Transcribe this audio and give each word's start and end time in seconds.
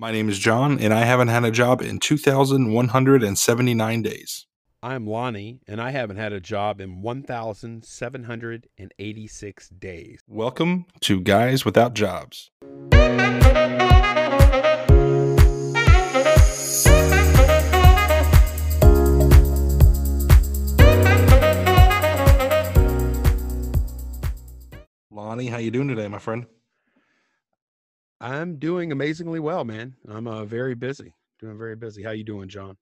My 0.00 0.12
name 0.12 0.28
is 0.28 0.38
John, 0.38 0.78
and 0.78 0.94
I 0.94 1.00
haven't 1.00 1.26
had 1.26 1.42
a 1.42 1.50
job 1.50 1.82
in 1.82 1.98
2,179 1.98 4.02
days. 4.02 4.46
I'm 4.80 5.08
Lonnie, 5.08 5.58
and 5.66 5.80
I 5.80 5.90
haven't 5.90 6.18
had 6.18 6.32
a 6.32 6.38
job 6.38 6.80
in 6.80 7.02
1,786 7.02 9.68
days. 9.70 10.20
Welcome 10.28 10.86
to 11.00 11.20
Guys 11.20 11.64
Without 11.64 11.94
Jobs. 11.94 12.52
Lonnie, 25.10 25.48
how 25.48 25.58
you 25.58 25.72
doing 25.72 25.88
today, 25.88 26.06
my 26.06 26.20
friend? 26.20 26.46
I'm 28.20 28.56
doing 28.56 28.90
amazingly 28.90 29.40
well, 29.40 29.64
man. 29.64 29.94
I'm 30.08 30.26
uh, 30.26 30.44
very 30.44 30.74
busy. 30.74 31.14
Doing 31.38 31.56
very 31.56 31.76
busy. 31.76 32.02
How 32.02 32.10
you 32.10 32.24
doing, 32.24 32.48
John? 32.48 32.76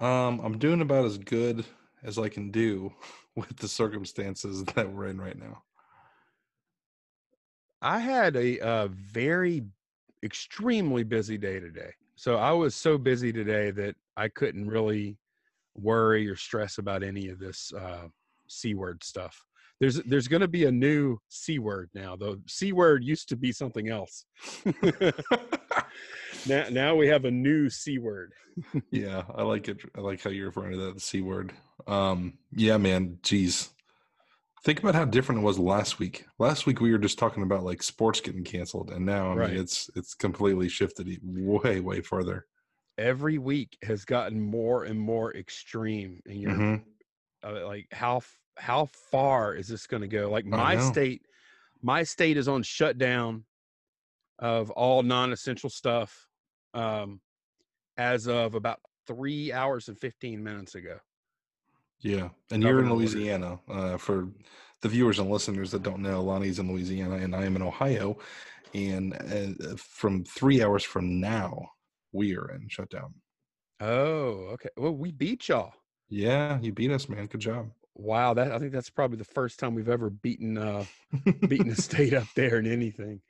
Um, 0.00 0.40
I'm 0.40 0.58
doing 0.58 0.82
about 0.82 1.06
as 1.06 1.18
good 1.18 1.64
as 2.02 2.18
I 2.18 2.28
can 2.28 2.50
do 2.50 2.92
with 3.36 3.56
the 3.56 3.68
circumstances 3.68 4.64
that 4.74 4.92
we're 4.92 5.06
in 5.06 5.20
right 5.20 5.38
now. 5.38 5.62
I 7.82 7.98
had 7.98 8.36
a, 8.36 8.58
a 8.58 8.88
very 8.88 9.64
extremely 10.22 11.02
busy 11.02 11.38
day 11.38 11.60
today. 11.60 11.92
So 12.16 12.36
I 12.36 12.52
was 12.52 12.74
so 12.74 12.98
busy 12.98 13.32
today 13.32 13.70
that 13.70 13.96
I 14.16 14.28
couldn't 14.28 14.68
really 14.68 15.16
worry 15.74 16.28
or 16.28 16.36
stress 16.36 16.76
about 16.76 17.02
any 17.02 17.28
of 17.28 17.38
this 17.38 17.72
uh, 17.72 18.08
c 18.48 18.74
word 18.74 19.02
stuff. 19.02 19.42
There's 19.80 19.96
there's 20.02 20.28
going 20.28 20.42
to 20.42 20.48
be 20.48 20.66
a 20.66 20.70
new 20.72 21.18
c 21.28 21.58
word 21.58 21.88
now. 21.94 22.14
The 22.14 22.40
c 22.46 22.72
word 22.72 23.02
used 23.02 23.28
to 23.30 23.36
be 23.36 23.50
something 23.50 23.88
else. 23.88 24.26
now 26.46 26.68
now 26.70 26.94
we 26.96 27.08
have 27.08 27.24
a 27.24 27.30
new 27.30 27.70
c 27.70 27.98
word. 27.98 28.32
yeah, 28.90 29.22
I 29.34 29.42
like 29.42 29.68
it. 29.68 29.78
I 29.96 30.00
like 30.00 30.22
how 30.22 30.30
you're 30.30 30.46
referring 30.46 30.72
to 30.72 30.78
that 30.86 30.94
the 30.94 31.00
c 31.00 31.22
word. 31.22 31.52
Um, 31.86 32.34
yeah, 32.52 32.76
man. 32.76 33.18
Jeez, 33.22 33.70
think 34.64 34.80
about 34.80 34.94
how 34.94 35.06
different 35.06 35.40
it 35.40 35.44
was 35.44 35.58
last 35.58 35.98
week. 35.98 36.26
Last 36.38 36.66
week 36.66 36.80
we 36.80 36.92
were 36.92 36.98
just 36.98 37.18
talking 37.18 37.42
about 37.42 37.62
like 37.64 37.82
sports 37.82 38.20
getting 38.20 38.44
canceled, 38.44 38.90
and 38.90 39.06
now 39.06 39.32
I 39.32 39.34
Right. 39.34 39.50
mean 39.52 39.60
it's 39.60 39.88
it's 39.96 40.14
completely 40.14 40.68
shifted 40.68 41.08
way 41.22 41.80
way 41.80 42.00
further 42.02 42.46
Every 42.98 43.38
week 43.38 43.78
has 43.82 44.04
gotten 44.04 44.38
more 44.38 44.84
and 44.84 45.00
more 45.00 45.34
extreme, 45.34 46.20
and 46.26 46.38
you're 46.38 46.52
Mhm. 46.52 46.84
uh, 47.42 47.66
like 47.66 47.86
how 47.92 48.20
how 48.58 48.86
far 49.10 49.54
is 49.54 49.68
this 49.68 49.86
going 49.86 50.02
to 50.02 50.08
go 50.08 50.30
like 50.30 50.44
my 50.44 50.76
state 50.76 51.22
my 51.82 52.02
state 52.02 52.36
is 52.36 52.48
on 52.48 52.62
shutdown 52.62 53.44
of 54.38 54.70
all 54.70 55.02
non-essential 55.02 55.70
stuff 55.70 56.26
um 56.74 57.20
as 57.96 58.26
of 58.28 58.54
about 58.54 58.80
three 59.06 59.52
hours 59.52 59.88
and 59.88 59.98
15 59.98 60.42
minutes 60.42 60.74
ago 60.74 60.96
Yeah, 62.00 62.28
and 62.50 62.62
you're 62.62 62.82
in 62.82 62.92
Louisiana. 62.92 63.58
Uh, 63.68 63.96
for 63.96 64.28
the 64.82 64.88
viewers 64.88 65.18
and 65.18 65.30
listeners 65.30 65.70
that 65.72 65.82
don't 65.82 66.00
know, 66.00 66.22
Lonnie's 66.22 66.58
in 66.58 66.70
Louisiana, 66.72 67.16
and 67.16 67.34
I 67.36 67.44
am 67.44 67.56
in 67.56 67.62
Ohio. 67.62 68.16
And 68.72 69.14
uh, 69.14 69.76
from 69.76 70.24
three 70.24 70.62
hours 70.62 70.84
from 70.84 71.20
now, 71.20 71.68
we 72.12 72.36
are 72.36 72.50
in 72.52 72.68
shutdown. 72.68 73.14
oh 73.80 74.50
okay 74.54 74.68
well 74.76 74.94
we 74.94 75.10
beat 75.10 75.48
y'all 75.48 75.72
Yeah, 76.08 76.58
you 76.60 76.72
beat 76.72 76.90
us, 76.90 77.08
man. 77.08 77.26
Good 77.26 77.40
job. 77.40 77.70
Wow 78.00 78.34
that 78.34 78.52
i 78.52 78.58
think 78.58 78.72
that's 78.72 78.90
probably 78.90 79.16
the 79.16 79.24
first 79.24 79.58
time 79.58 79.74
we've 79.74 79.88
ever 79.88 80.10
beaten 80.10 80.56
uh 80.56 80.84
beaten 81.48 81.70
a 81.70 81.74
state 81.76 82.14
up 82.14 82.26
there 82.34 82.58
in 82.58 82.66
anything 82.66 83.20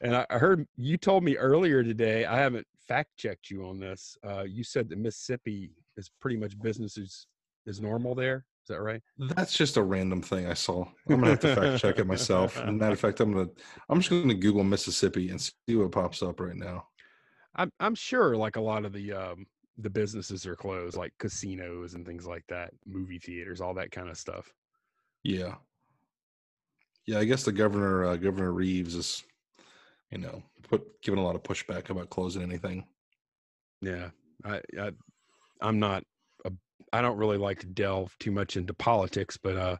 and 0.00 0.16
I, 0.16 0.26
I 0.30 0.38
heard 0.38 0.66
you 0.76 0.96
told 0.96 1.24
me 1.24 1.36
earlier 1.36 1.82
today 1.82 2.24
i 2.24 2.38
haven't 2.38 2.66
fact 2.86 3.16
checked 3.16 3.50
you 3.50 3.66
on 3.66 3.80
this 3.80 4.16
uh 4.26 4.42
you 4.42 4.62
said 4.62 4.88
that 4.88 4.98
mississippi 4.98 5.72
is 5.96 6.10
pretty 6.20 6.36
much 6.36 6.58
business 6.60 6.96
as 6.98 7.26
is 7.66 7.80
normal 7.80 8.14
there 8.14 8.44
is 8.62 8.68
that 8.68 8.80
right 8.80 9.02
That's 9.18 9.56
just 9.56 9.76
a 9.76 9.82
random 9.82 10.22
thing 10.22 10.46
I 10.46 10.54
saw. 10.54 10.86
I'm 11.08 11.20
gonna 11.20 11.30
have 11.30 11.40
to 11.40 11.54
fact 11.54 11.82
check 11.82 11.98
it 11.98 12.06
myself. 12.06 12.56
As 12.56 12.68
a 12.68 12.72
matter 12.72 12.94
of 12.94 13.00
fact, 13.00 13.20
I'm 13.20 13.32
gonna 13.32 13.50
I'm 13.90 14.00
just 14.00 14.08
gonna 14.08 14.32
Google 14.32 14.64
Mississippi 14.64 15.28
and 15.28 15.38
see 15.38 15.76
what 15.76 15.92
pops 15.92 16.22
up 16.22 16.40
right 16.40 16.56
now. 16.56 16.86
I'm 17.54 17.70
I'm 17.78 17.94
sure 17.94 18.36
like 18.36 18.56
a 18.56 18.62
lot 18.62 18.86
of 18.86 18.94
the 18.94 19.12
um 19.12 19.46
the 19.78 19.90
businesses 19.90 20.46
are 20.46 20.56
closed, 20.56 20.96
like 20.96 21.12
casinos 21.18 21.94
and 21.94 22.06
things 22.06 22.26
like 22.26 22.44
that, 22.48 22.72
movie 22.86 23.18
theaters, 23.18 23.60
all 23.60 23.74
that 23.74 23.90
kind 23.90 24.08
of 24.08 24.16
stuff. 24.16 24.52
Yeah, 25.22 25.54
yeah. 27.06 27.18
I 27.18 27.24
guess 27.24 27.44
the 27.44 27.52
governor, 27.52 28.04
uh, 28.04 28.16
Governor 28.16 28.52
Reeves, 28.52 28.94
is 28.94 29.24
you 30.10 30.18
know 30.18 30.42
put 30.68 31.02
giving 31.02 31.20
a 31.20 31.24
lot 31.24 31.34
of 31.34 31.42
pushback 31.42 31.90
about 31.90 32.10
closing 32.10 32.42
anything. 32.42 32.84
Yeah, 33.80 34.10
I, 34.44 34.60
I 34.80 34.90
I'm 35.60 35.78
not 35.78 36.04
a, 36.44 36.52
I 36.92 37.02
don't 37.02 37.18
really 37.18 37.38
like 37.38 37.60
to 37.60 37.66
delve 37.66 38.16
too 38.18 38.30
much 38.30 38.56
into 38.56 38.74
politics, 38.74 39.36
but 39.36 39.56
uh, 39.56 39.76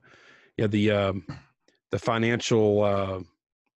yeah, 0.57 0.67
the 0.67 0.91
um 0.91 1.27
the 1.91 1.99
financial 1.99 2.83
uh, 2.83 3.21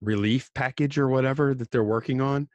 relief 0.01 0.51
package 0.55 0.99
or 0.99 1.09
whatever 1.09 1.55
that 1.55 1.71
they're 1.71 1.85
working 1.85 2.21
on, 2.21 2.49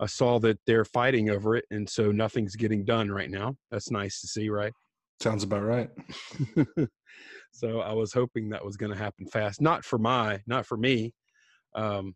I 0.00 0.06
saw 0.06 0.38
that 0.40 0.58
they're 0.66 0.84
fighting 0.84 1.30
over 1.30 1.56
it, 1.56 1.64
and 1.70 1.88
so 1.88 2.12
nothing's 2.12 2.56
getting 2.56 2.84
done 2.84 3.10
right 3.10 3.30
now. 3.30 3.56
That's 3.70 3.90
nice 3.90 4.20
to 4.20 4.26
see, 4.26 4.48
right? 4.48 4.72
Sounds 5.20 5.42
about 5.42 5.64
right. 5.64 5.90
so 7.52 7.80
I 7.80 7.92
was 7.92 8.12
hoping 8.12 8.50
that 8.50 8.64
was 8.64 8.76
going 8.76 8.92
to 8.92 8.98
happen 8.98 9.26
fast. 9.26 9.60
Not 9.60 9.84
for 9.84 9.98
my, 9.98 10.40
not 10.46 10.66
for 10.66 10.76
me, 10.76 11.12
um, 11.74 12.14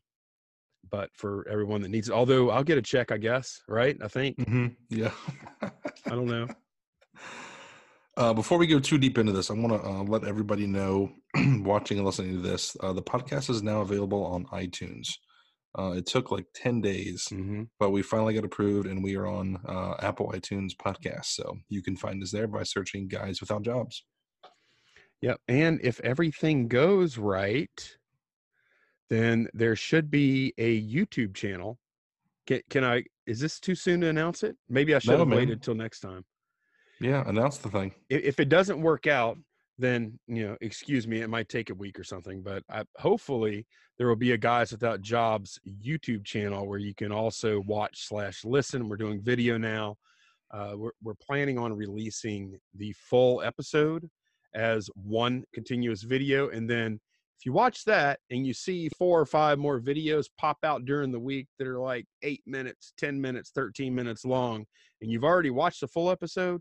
but 0.90 1.10
for 1.14 1.46
everyone 1.48 1.82
that 1.82 1.88
needs 1.88 2.08
it. 2.08 2.12
Although 2.14 2.50
I'll 2.50 2.64
get 2.64 2.78
a 2.78 2.82
check, 2.82 3.10
I 3.10 3.18
guess. 3.18 3.60
Right? 3.68 3.96
I 4.02 4.08
think. 4.08 4.40
hmm 4.46 4.68
Yeah. 4.88 5.10
I 5.60 5.70
don't 6.10 6.26
know. 6.26 6.48
Uh, 8.14 8.34
before 8.34 8.58
we 8.58 8.66
go 8.66 8.78
too 8.78 8.98
deep 8.98 9.16
into 9.16 9.32
this, 9.32 9.50
I 9.50 9.54
want 9.54 9.72
to 9.72 9.88
uh, 9.88 10.02
let 10.02 10.24
everybody 10.24 10.66
know, 10.66 11.10
watching 11.60 11.96
and 11.96 12.04
listening 12.04 12.34
to 12.34 12.42
this, 12.42 12.76
uh, 12.80 12.92
the 12.92 13.02
podcast 13.02 13.48
is 13.48 13.62
now 13.62 13.80
available 13.80 14.22
on 14.26 14.44
iTunes. 14.46 15.14
Uh, 15.78 15.92
it 15.92 16.04
took 16.06 16.30
like 16.30 16.46
10 16.54 16.80
days, 16.82 17.28
hmm 17.28 17.62
but 17.78 17.90
we 17.90 18.02
finally 18.02 18.34
got 18.34 18.44
approved 18.44 18.86
and 18.86 19.02
we 19.02 19.16
are 19.16 19.26
on 19.26 19.58
uh, 19.66 19.94
Apple 20.00 20.30
iTunes 20.34 20.72
podcast. 20.76 21.26
So 21.26 21.56
you 21.68 21.82
can 21.82 21.96
find 21.96 22.22
us 22.22 22.30
there 22.30 22.46
by 22.46 22.62
searching 22.62 23.08
Guys 23.08 23.40
Without 23.40 23.62
Jobs. 23.62 24.04
Yep. 25.22 25.40
And 25.48 25.80
if 25.82 25.98
everything 26.00 26.68
goes 26.68 27.16
right, 27.16 27.96
then 29.08 29.48
there 29.54 29.76
should 29.76 30.10
be 30.10 30.52
a 30.58 30.82
YouTube 30.82 31.34
channel. 31.34 31.78
Can, 32.46 32.60
can 32.70 32.84
I? 32.84 33.04
Is 33.26 33.38
this 33.40 33.60
too 33.60 33.74
soon 33.74 34.00
to 34.00 34.08
announce 34.08 34.42
it? 34.42 34.56
Maybe 34.68 34.94
I 34.94 34.98
should 34.98 35.12
No, 35.12 35.18
have 35.18 35.28
man. 35.28 35.38
waited 35.38 35.62
till 35.62 35.74
next 35.74 36.00
time. 36.00 36.24
Yeah, 37.00 37.22
announce 37.28 37.58
the 37.58 37.68
thing. 37.70 37.92
if, 38.10 38.22
if 38.24 38.40
it 38.40 38.48
doesn't 38.48 38.80
work 38.80 39.06
out, 39.06 39.38
then 39.82 40.18
you 40.26 40.46
know, 40.46 40.56
excuse 40.60 41.06
me, 41.06 41.20
it 41.20 41.28
might 41.28 41.48
take 41.48 41.70
a 41.70 41.74
week 41.74 41.98
or 41.98 42.04
something. 42.04 42.42
But 42.42 42.62
I, 42.70 42.84
hopefully, 42.96 43.66
there 43.98 44.08
will 44.08 44.16
be 44.16 44.32
a 44.32 44.38
Guys 44.38 44.72
Without 44.72 45.00
Jobs 45.00 45.60
YouTube 45.84 46.24
channel 46.24 46.66
where 46.66 46.78
you 46.78 46.94
can 46.94 47.12
also 47.12 47.60
watch 47.66 48.06
slash 48.06 48.44
listen. 48.44 48.88
We're 48.88 48.96
doing 48.96 49.20
video 49.20 49.58
now. 49.58 49.96
Uh, 50.52 50.74
we're 50.76 50.92
we're 51.02 51.14
planning 51.14 51.58
on 51.58 51.72
releasing 51.72 52.58
the 52.76 52.92
full 52.92 53.42
episode 53.42 54.08
as 54.54 54.88
one 54.94 55.44
continuous 55.54 56.02
video, 56.02 56.50
and 56.50 56.68
then 56.68 57.00
if 57.38 57.46
you 57.46 57.52
watch 57.52 57.84
that 57.84 58.20
and 58.30 58.46
you 58.46 58.54
see 58.54 58.88
four 58.96 59.20
or 59.20 59.26
five 59.26 59.58
more 59.58 59.80
videos 59.80 60.26
pop 60.38 60.58
out 60.62 60.84
during 60.84 61.10
the 61.10 61.18
week 61.18 61.48
that 61.58 61.66
are 61.66 61.80
like 61.80 62.06
eight 62.22 62.42
minutes, 62.46 62.92
ten 62.98 63.20
minutes, 63.20 63.50
thirteen 63.54 63.94
minutes 63.94 64.24
long, 64.24 64.64
and 65.00 65.10
you've 65.10 65.24
already 65.24 65.50
watched 65.50 65.80
the 65.80 65.88
full 65.88 66.10
episode 66.10 66.60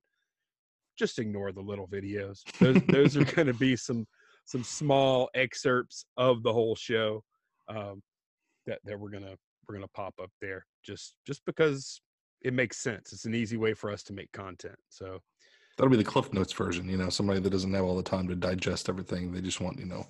just 0.97 1.19
ignore 1.19 1.51
the 1.51 1.61
little 1.61 1.87
videos. 1.87 2.41
Those 2.59 2.81
those 2.87 3.17
are 3.17 3.25
going 3.35 3.47
to 3.47 3.53
be 3.53 3.75
some 3.75 4.05
some 4.45 4.63
small 4.63 5.29
excerpts 5.35 6.05
of 6.17 6.43
the 6.43 6.53
whole 6.53 6.75
show 6.75 7.23
um, 7.67 8.01
that 8.65 8.79
that 8.85 8.99
we're 8.99 9.11
gonna 9.11 9.35
we're 9.67 9.75
gonna 9.75 9.87
pop 9.93 10.13
up 10.21 10.31
there 10.41 10.65
just 10.83 11.15
just 11.25 11.43
because 11.45 12.01
it 12.41 12.53
makes 12.53 12.77
sense. 12.77 13.13
It's 13.13 13.25
an 13.25 13.35
easy 13.35 13.57
way 13.57 13.73
for 13.73 13.91
us 13.91 14.03
to 14.03 14.13
make 14.13 14.31
content. 14.31 14.75
So 14.89 15.19
That'll 15.77 15.91
be 15.91 15.97
the 15.97 16.03
Cliff 16.03 16.31
Notes 16.33 16.53
version. 16.53 16.89
You 16.89 16.97
know, 16.97 17.09
somebody 17.09 17.39
that 17.39 17.49
doesn't 17.49 17.73
have 17.73 17.85
all 17.85 17.95
the 17.95 18.03
time 18.03 18.27
to 18.27 18.35
digest 18.35 18.89
everything. 18.89 19.31
They 19.31 19.41
just 19.41 19.61
want, 19.61 19.79
you 19.79 19.85
know, 19.85 20.05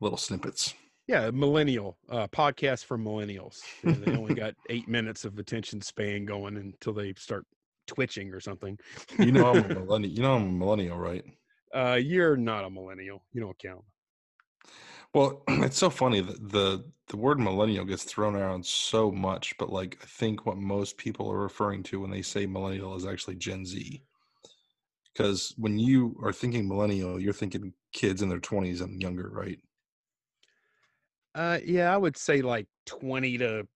little 0.00 0.18
snippets. 0.18 0.74
yeah, 1.08 1.30
millennial 1.30 1.96
uh, 2.10 2.28
podcast 2.28 2.84
for 2.84 2.98
millennials. 2.98 3.60
You 3.82 3.92
know, 3.92 3.98
they 3.98 4.16
only 4.16 4.34
got 4.36 4.54
eight 4.68 4.88
minutes 4.88 5.24
of 5.24 5.38
attention 5.38 5.80
span 5.80 6.26
going 6.26 6.56
until 6.56 6.92
they 6.92 7.14
start 7.16 7.46
twitching 7.86 8.32
or 8.32 8.40
something. 8.40 8.78
You 9.18 9.32
know, 9.32 9.46
I'm 9.46 9.62
a 9.64 9.68
millennial. 9.80 10.12
You 10.12 10.22
know, 10.22 10.34
I'm 10.36 10.48
a 10.48 10.52
millennial, 10.52 10.98
right? 10.98 11.24
uh, 11.74 11.98
you're 12.02 12.36
not 12.36 12.64
a 12.64 12.70
millennial. 12.70 13.22
You 13.32 13.40
don't 13.42 13.58
count. 13.58 13.84
Well, 15.14 15.42
it's 15.48 15.78
so 15.78 15.90
funny 15.90 16.20
that 16.20 16.50
the 16.50 16.84
the 17.08 17.16
word 17.16 17.38
millennial 17.38 17.84
gets 17.84 18.04
thrown 18.04 18.34
around 18.34 18.64
so 18.66 19.10
much, 19.12 19.56
but 19.58 19.70
like 19.70 19.98
I 20.02 20.06
think 20.06 20.44
what 20.46 20.56
most 20.58 20.96
people 20.98 21.30
are 21.30 21.38
referring 21.38 21.82
to 21.84 22.00
when 22.00 22.10
they 22.10 22.22
say 22.22 22.46
millennial 22.46 22.96
is 22.96 23.06
actually 23.06 23.36
Gen 23.36 23.64
Z. 23.64 24.02
Because 25.12 25.54
when 25.56 25.78
you 25.78 26.16
are 26.22 26.32
thinking 26.32 26.68
millennial, 26.68 27.18
you're 27.20 27.32
thinking 27.32 27.72
kids 27.92 28.22
in 28.22 28.28
their 28.28 28.40
20s 28.40 28.82
and 28.82 29.00
younger, 29.00 29.30
right? 29.30 29.58
Uh, 31.34 31.58
yeah, 31.64 31.92
I 31.92 31.96
would 31.96 32.16
say 32.16 32.42
like 32.42 32.66
20 32.86 33.38
to 33.38 33.68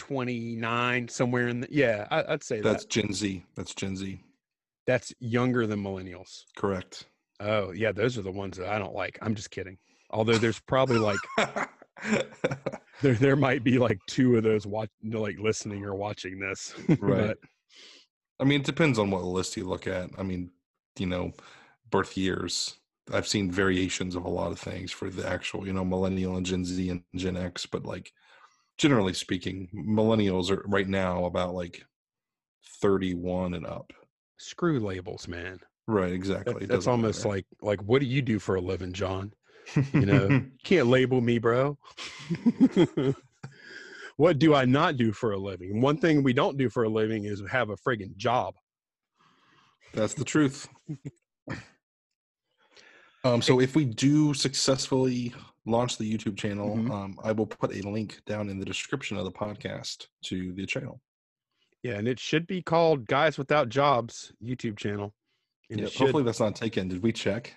29, 0.00 1.08
somewhere 1.08 1.48
in 1.48 1.60
the 1.60 1.68
yeah, 1.70 2.08
I, 2.10 2.22
would 2.30 2.42
say 2.42 2.62
that's 2.62 2.84
that. 2.84 2.90
Gen 2.90 3.12
Z. 3.12 3.44
That's 3.54 3.74
Gen 3.74 3.96
Z. 3.96 4.18
That's 4.86 5.12
younger 5.20 5.66
than 5.66 5.82
millennials. 5.82 6.44
Correct. 6.56 7.04
Oh 7.38 7.72
yeah, 7.72 7.92
those 7.92 8.16
are 8.16 8.22
the 8.22 8.32
ones 8.32 8.56
that 8.56 8.68
I 8.68 8.78
don't 8.78 8.94
like. 8.94 9.18
I'm 9.20 9.34
just 9.34 9.50
kidding. 9.50 9.76
Although 10.10 10.38
there's 10.38 10.58
probably 10.60 10.96
like 10.96 11.18
there 13.02 13.14
there 13.14 13.36
might 13.36 13.62
be 13.62 13.78
like 13.78 13.98
two 14.08 14.36
of 14.36 14.42
those 14.42 14.66
watch 14.66 14.88
like 15.04 15.38
listening 15.38 15.84
or 15.84 15.94
watching 15.94 16.40
this. 16.40 16.74
right. 16.88 16.98
but, 17.28 17.38
I 18.40 18.44
mean, 18.44 18.60
it 18.60 18.66
depends 18.66 18.98
on 18.98 19.10
what 19.10 19.22
list 19.22 19.58
you 19.58 19.68
look 19.68 19.86
at. 19.86 20.10
I 20.16 20.22
mean, 20.22 20.50
you 20.98 21.06
know, 21.06 21.32
birth 21.90 22.16
years. 22.16 22.76
I've 23.12 23.28
seen 23.28 23.50
variations 23.50 24.16
of 24.16 24.24
a 24.24 24.30
lot 24.30 24.50
of 24.50 24.58
things 24.58 24.92
for 24.92 25.10
the 25.10 25.28
actual, 25.28 25.66
you 25.66 25.74
know, 25.74 25.84
millennial 25.84 26.36
and 26.36 26.46
Gen 26.46 26.64
Z 26.64 26.88
and 26.88 27.02
Gen 27.14 27.36
X, 27.36 27.66
but 27.66 27.84
like 27.84 28.12
generally 28.80 29.12
speaking, 29.12 29.68
millennials 29.74 30.50
are 30.50 30.64
right 30.66 30.88
now 30.88 31.26
about 31.26 31.54
like 31.54 31.84
31 32.80 33.52
and 33.52 33.66
up. 33.66 33.92
Screw 34.38 34.80
labels, 34.80 35.28
man. 35.28 35.60
Right, 35.86 36.12
exactly. 36.12 36.60
That, 36.60 36.68
that's 36.68 36.86
almost 36.86 37.18
matter. 37.18 37.28
like 37.28 37.46
like 37.60 37.82
what 37.82 38.00
do 38.00 38.06
you 38.06 38.22
do 38.22 38.38
for 38.38 38.54
a 38.54 38.60
living, 38.60 38.94
John? 38.94 39.34
You 39.92 40.06
know, 40.06 40.28
you 40.30 40.50
can't 40.64 40.86
label 40.86 41.20
me, 41.20 41.38
bro. 41.38 41.76
what 44.16 44.38
do 44.38 44.54
I 44.54 44.64
not 44.64 44.96
do 44.96 45.12
for 45.12 45.32
a 45.32 45.38
living? 45.38 45.82
One 45.82 45.98
thing 45.98 46.22
we 46.22 46.32
don't 46.32 46.56
do 46.56 46.70
for 46.70 46.84
a 46.84 46.88
living 46.88 47.24
is 47.24 47.42
have 47.50 47.68
a 47.68 47.76
friggin' 47.76 48.16
job. 48.16 48.54
That's 49.92 50.14
the 50.14 50.24
truth. 50.24 50.68
um, 53.24 53.42
so 53.42 53.60
if 53.60 53.76
we 53.76 53.84
do 53.84 54.32
successfully 54.32 55.34
launch 55.66 55.98
the 55.98 56.10
YouTube 56.10 56.36
channel, 56.36 56.76
mm-hmm. 56.76 56.90
um, 56.90 57.18
I 57.22 57.32
will 57.32 57.46
put 57.46 57.74
a 57.74 57.88
link 57.88 58.20
down 58.26 58.48
in 58.48 58.58
the 58.58 58.64
description 58.64 59.16
of 59.16 59.24
the 59.24 59.32
podcast 59.32 60.06
to 60.24 60.52
the 60.52 60.66
channel. 60.66 61.00
Yeah, 61.82 61.94
and 61.94 62.06
it 62.06 62.18
should 62.18 62.46
be 62.46 62.62
called 62.62 63.06
Guys 63.06 63.38
Without 63.38 63.68
Jobs 63.68 64.32
YouTube 64.42 64.76
channel. 64.76 65.14
Yeah, 65.70 65.86
hopefully 65.96 66.24
that's 66.24 66.40
not 66.40 66.56
taken. 66.56 66.88
Did 66.88 67.02
we 67.02 67.12
check? 67.12 67.54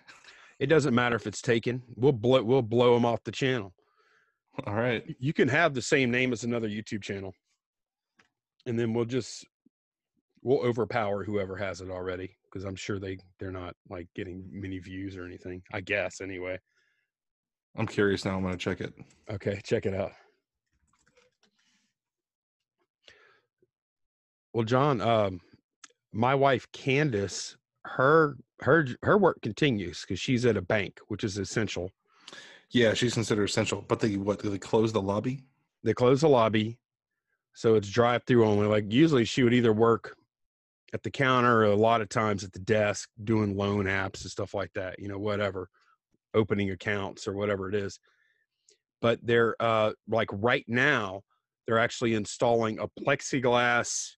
It 0.59 0.67
doesn't 0.67 0.93
matter 0.93 1.15
if 1.15 1.27
it's 1.27 1.41
taken. 1.41 1.81
We'll 1.95 2.11
blow 2.11 2.43
we'll 2.43 2.61
blow 2.61 2.93
them 2.93 3.05
off 3.05 3.23
the 3.23 3.31
channel. 3.31 3.73
All 4.67 4.75
right. 4.75 5.03
You 5.19 5.33
can 5.33 5.47
have 5.47 5.73
the 5.73 5.81
same 5.81 6.11
name 6.11 6.31
as 6.31 6.43
another 6.43 6.69
YouTube 6.69 7.01
channel. 7.01 7.33
And 8.65 8.77
then 8.77 8.93
we'll 8.93 9.05
just 9.05 9.45
we'll 10.41 10.59
overpower 10.59 11.23
whoever 11.23 11.55
has 11.57 11.81
it 11.81 11.89
already 11.89 12.37
because 12.45 12.65
I'm 12.65 12.75
sure 12.75 12.99
they 12.99 13.17
they're 13.39 13.51
not 13.51 13.75
like 13.89 14.07
getting 14.15 14.45
many 14.51 14.79
views 14.79 15.17
or 15.17 15.25
anything. 15.25 15.63
I 15.73 15.81
guess 15.81 16.21
anyway. 16.21 16.59
I'm 17.75 17.87
curious 17.87 18.25
now. 18.25 18.35
I'm 18.35 18.41
going 18.41 18.53
to 18.53 18.57
check 18.57 18.81
it. 18.81 18.93
Okay, 19.29 19.59
check 19.63 19.85
it 19.85 19.95
out. 19.95 20.11
Well, 24.53 24.63
John, 24.63 25.01
um, 25.01 25.41
my 26.11 26.35
wife 26.35 26.71
Candace, 26.71 27.57
her 27.85 28.37
her 28.61 28.87
her 29.01 29.17
work 29.17 29.41
continues 29.41 30.01
because 30.01 30.19
she's 30.19 30.45
at 30.45 30.57
a 30.57 30.61
bank, 30.61 30.99
which 31.07 31.23
is 31.23 31.37
essential. 31.37 31.91
Yeah, 32.69 32.93
she's 32.93 33.15
considered 33.15 33.49
essential. 33.49 33.83
But 33.87 33.99
they 33.99 34.17
what? 34.17 34.39
They 34.39 34.57
close 34.59 34.93
the 34.93 35.01
lobby. 35.01 35.41
They 35.83 35.93
close 35.93 36.21
the 36.21 36.29
lobby, 36.29 36.77
so 37.53 37.75
it's 37.75 37.89
drive 37.89 38.23
through 38.25 38.45
only. 38.45 38.67
Like 38.67 38.91
usually, 38.91 39.25
she 39.25 39.43
would 39.43 39.53
either 39.53 39.73
work 39.73 40.15
at 40.93 41.01
the 41.01 41.11
counter 41.11 41.61
or 41.61 41.65
a 41.65 41.75
lot 41.75 42.01
of 42.01 42.09
times 42.09 42.43
at 42.43 42.53
the 42.53 42.59
desk 42.59 43.09
doing 43.23 43.57
loan 43.57 43.85
apps 43.85 44.21
and 44.21 44.31
stuff 44.31 44.53
like 44.53 44.71
that. 44.73 44.99
You 44.99 45.07
know, 45.07 45.17
whatever, 45.17 45.69
opening 46.33 46.71
accounts 46.71 47.27
or 47.27 47.33
whatever 47.33 47.69
it 47.69 47.75
is. 47.75 47.99
But 49.01 49.19
they're 49.21 49.55
uh, 49.59 49.93
like 50.07 50.29
right 50.31 50.65
now, 50.67 51.21
they're 51.65 51.79
actually 51.79 52.15
installing 52.15 52.79
a 52.79 52.87
plexiglass 52.87 54.11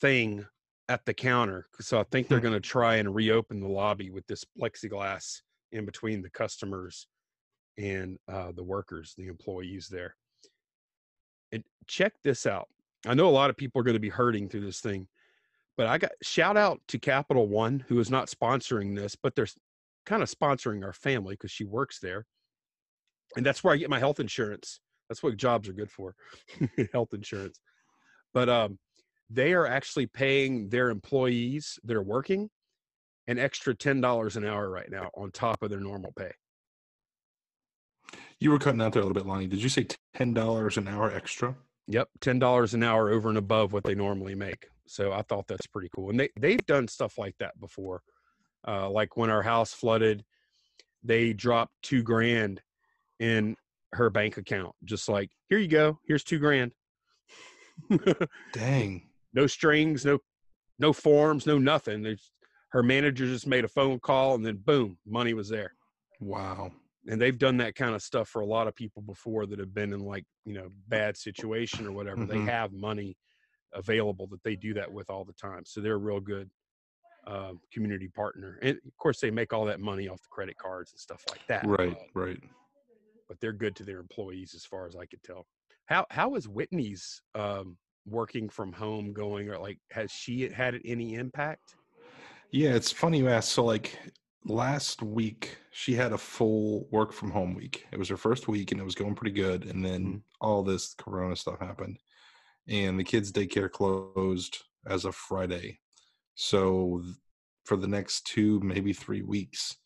thing 0.00 0.46
at 0.88 1.04
the 1.04 1.14
counter. 1.14 1.66
So 1.80 2.00
I 2.00 2.04
think 2.10 2.28
they're 2.28 2.38
hmm. 2.38 2.48
going 2.48 2.54
to 2.54 2.68
try 2.68 2.96
and 2.96 3.14
reopen 3.14 3.60
the 3.60 3.68
lobby 3.68 4.10
with 4.10 4.26
this 4.26 4.44
plexiglass 4.60 5.40
in 5.72 5.84
between 5.84 6.22
the 6.22 6.30
customers 6.30 7.06
and 7.78 8.18
uh, 8.30 8.52
the 8.52 8.64
workers, 8.64 9.14
the 9.16 9.28
employees 9.28 9.88
there. 9.88 10.16
And 11.52 11.64
check 11.86 12.14
this 12.22 12.46
out. 12.46 12.68
I 13.06 13.14
know 13.14 13.28
a 13.28 13.30
lot 13.30 13.50
of 13.50 13.56
people 13.56 13.80
are 13.80 13.84
going 13.84 13.94
to 13.94 14.00
be 14.00 14.08
hurting 14.08 14.48
through 14.48 14.64
this 14.64 14.80
thing, 14.80 15.08
but 15.76 15.86
I 15.86 15.98
got 15.98 16.10
shout 16.22 16.56
out 16.56 16.80
to 16.88 16.98
Capital 16.98 17.46
One, 17.46 17.84
who 17.88 17.98
is 18.00 18.10
not 18.10 18.28
sponsoring 18.28 18.94
this, 18.94 19.16
but 19.16 19.34
they're 19.34 19.46
kind 20.06 20.22
of 20.22 20.30
sponsoring 20.30 20.84
our 20.84 20.92
family 20.92 21.34
because 21.34 21.50
she 21.50 21.64
works 21.64 21.98
there. 22.00 22.26
And 23.36 23.46
that's 23.46 23.62
where 23.62 23.74
I 23.74 23.76
get 23.76 23.90
my 23.90 23.98
health 23.98 24.20
insurance. 24.20 24.80
That's 25.08 25.22
what 25.22 25.36
jobs 25.36 25.68
are 25.68 25.72
good 25.72 25.90
for 25.90 26.14
health 26.92 27.14
insurance. 27.14 27.60
But 28.32 28.48
um, 28.48 28.78
they 29.28 29.52
are 29.52 29.66
actually 29.66 30.06
paying 30.06 30.68
their 30.68 30.90
employees 30.90 31.78
that 31.84 31.96
are 31.96 32.02
working 32.02 32.48
an 33.26 33.38
extra 33.38 33.74
$10 33.74 34.36
an 34.36 34.44
hour 34.44 34.68
right 34.68 34.90
now 34.90 35.10
on 35.16 35.30
top 35.30 35.62
of 35.62 35.70
their 35.70 35.80
normal 35.80 36.12
pay. 36.16 36.32
You 38.40 38.50
were 38.50 38.58
cutting 38.58 38.80
out 38.80 38.92
there 38.92 39.02
a 39.02 39.04
little 39.04 39.14
bit, 39.14 39.26
Lonnie. 39.26 39.46
Did 39.46 39.62
you 39.62 39.68
say 39.68 39.86
$10 40.16 40.76
an 40.76 40.88
hour 40.88 41.12
extra? 41.12 41.54
Yep, 41.86 42.08
$10 42.20 42.74
an 42.74 42.82
hour 42.82 43.10
over 43.10 43.28
and 43.28 43.38
above 43.38 43.72
what 43.72 43.84
they 43.84 43.94
normally 43.94 44.34
make. 44.34 44.66
So 44.86 45.12
I 45.12 45.22
thought 45.22 45.46
that's 45.46 45.66
pretty 45.66 45.90
cool. 45.94 46.10
And 46.10 46.18
they, 46.18 46.30
they've 46.38 46.64
done 46.66 46.88
stuff 46.88 47.18
like 47.18 47.36
that 47.38 47.58
before. 47.60 48.02
Uh, 48.66 48.90
like 48.90 49.16
when 49.16 49.30
our 49.30 49.42
house 49.42 49.72
flooded, 49.72 50.24
they 51.02 51.32
dropped 51.32 51.72
two 51.82 52.02
grand 52.02 52.60
in 53.18 53.56
her 53.92 54.10
bank 54.10 54.36
account. 54.36 54.74
Just 54.84 55.08
like, 55.08 55.30
here 55.48 55.58
you 55.58 55.68
go. 55.68 55.98
Here's 56.06 56.24
two 56.24 56.38
grand. 56.38 56.72
Dang 58.52 59.10
no 59.32 59.46
strings, 59.46 60.04
no 60.04 60.18
no 60.78 60.92
forms, 60.92 61.46
no 61.46 61.58
nothing. 61.58 62.02
There's, 62.02 62.32
her 62.70 62.82
manager 62.82 63.26
just 63.26 63.46
made 63.46 63.64
a 63.64 63.68
phone 63.68 63.98
call 63.98 64.34
and 64.34 64.46
then 64.46 64.56
boom, 64.56 64.96
money 65.06 65.34
was 65.34 65.48
there. 65.48 65.74
Wow. 66.20 66.70
And 67.06 67.20
they've 67.20 67.36
done 67.36 67.58
that 67.58 67.74
kind 67.74 67.94
of 67.94 68.02
stuff 68.02 68.28
for 68.28 68.40
a 68.40 68.46
lot 68.46 68.66
of 68.66 68.74
people 68.74 69.02
before 69.02 69.44
that 69.46 69.58
have 69.58 69.74
been 69.74 69.92
in 69.92 70.00
like, 70.00 70.24
you 70.44 70.54
know, 70.54 70.68
bad 70.88 71.16
situation 71.16 71.86
or 71.86 71.92
whatever. 71.92 72.22
Mm-hmm. 72.22 72.46
They 72.46 72.50
have 72.52 72.72
money 72.72 73.16
available 73.74 74.26
that 74.28 74.42
they 74.42 74.56
do 74.56 74.72
that 74.74 74.90
with 74.90 75.10
all 75.10 75.24
the 75.24 75.34
time. 75.34 75.62
So 75.66 75.80
they're 75.80 75.98
real 75.98 76.20
good 76.20 76.48
uh, 77.26 77.52
community 77.72 78.08
partner. 78.08 78.58
And 78.62 78.78
of 78.86 78.96
course, 78.96 79.20
they 79.20 79.30
make 79.30 79.52
all 79.52 79.64
that 79.66 79.80
money 79.80 80.08
off 80.08 80.22
the 80.22 80.28
credit 80.30 80.56
cards 80.56 80.92
and 80.92 81.00
stuff 81.00 81.24
like 81.30 81.46
that. 81.48 81.66
Right, 81.66 81.96
uh, 81.96 82.20
right. 82.20 82.40
But 83.28 83.40
they're 83.40 83.52
good 83.52 83.76
to 83.76 83.84
their 83.84 84.00
employees 84.00 84.54
as 84.54 84.64
far 84.64 84.86
as 84.86 84.96
I 84.96 85.06
could 85.06 85.22
tell. 85.22 85.46
How 85.86 86.06
how 86.10 86.34
is 86.34 86.48
Whitney's 86.48 87.22
um, 87.34 87.76
working 88.06 88.48
from 88.48 88.72
home 88.72 89.12
going 89.12 89.48
or 89.48 89.58
like 89.58 89.78
has 89.90 90.10
she 90.10 90.48
had 90.48 90.78
any 90.84 91.14
impact 91.14 91.76
yeah 92.50 92.70
it's 92.70 92.90
funny 92.90 93.18
you 93.18 93.28
ask 93.28 93.50
so 93.52 93.64
like 93.64 93.98
last 94.46 95.02
week 95.02 95.58
she 95.70 95.94
had 95.94 96.12
a 96.12 96.18
full 96.18 96.88
work 96.90 97.12
from 97.12 97.30
home 97.30 97.54
week 97.54 97.86
it 97.92 97.98
was 97.98 98.08
her 98.08 98.16
first 98.16 98.48
week 98.48 98.72
and 98.72 98.80
it 98.80 98.84
was 98.84 98.94
going 98.94 99.14
pretty 99.14 99.34
good 99.34 99.66
and 99.66 99.84
then 99.84 100.04
mm-hmm. 100.04 100.16
all 100.40 100.62
this 100.62 100.94
corona 100.94 101.36
stuff 101.36 101.58
happened 101.60 101.98
and 102.68 102.98
the 102.98 103.04
kids 103.04 103.30
daycare 103.30 103.70
closed 103.70 104.58
as 104.86 105.04
of 105.04 105.14
friday 105.14 105.78
so 106.40 107.02
for 107.64 107.76
the 107.76 107.88
next 107.88 108.26
two 108.26 108.60
maybe 108.60 108.92
three 108.92 109.22
weeks 109.22 109.76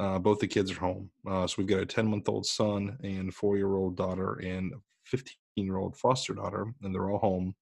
uh, 0.00 0.18
both 0.18 0.38
the 0.38 0.46
kids 0.46 0.72
are 0.72 0.80
home 0.80 1.10
uh, 1.28 1.46
so 1.46 1.54
we've 1.58 1.66
got 1.66 1.80
a 1.80 1.86
10 1.86 2.06
month 2.06 2.28
old 2.28 2.46
son 2.46 2.96
and 3.02 3.34
four 3.34 3.56
year 3.56 3.76
old 3.76 3.96
daughter 3.96 4.34
and 4.44 4.72
15 5.08 5.34
year 5.56 5.76
old 5.76 5.96
foster 5.96 6.34
daughter, 6.34 6.72
and 6.82 6.94
they're 6.94 7.10
all 7.10 7.18
home. 7.18 7.54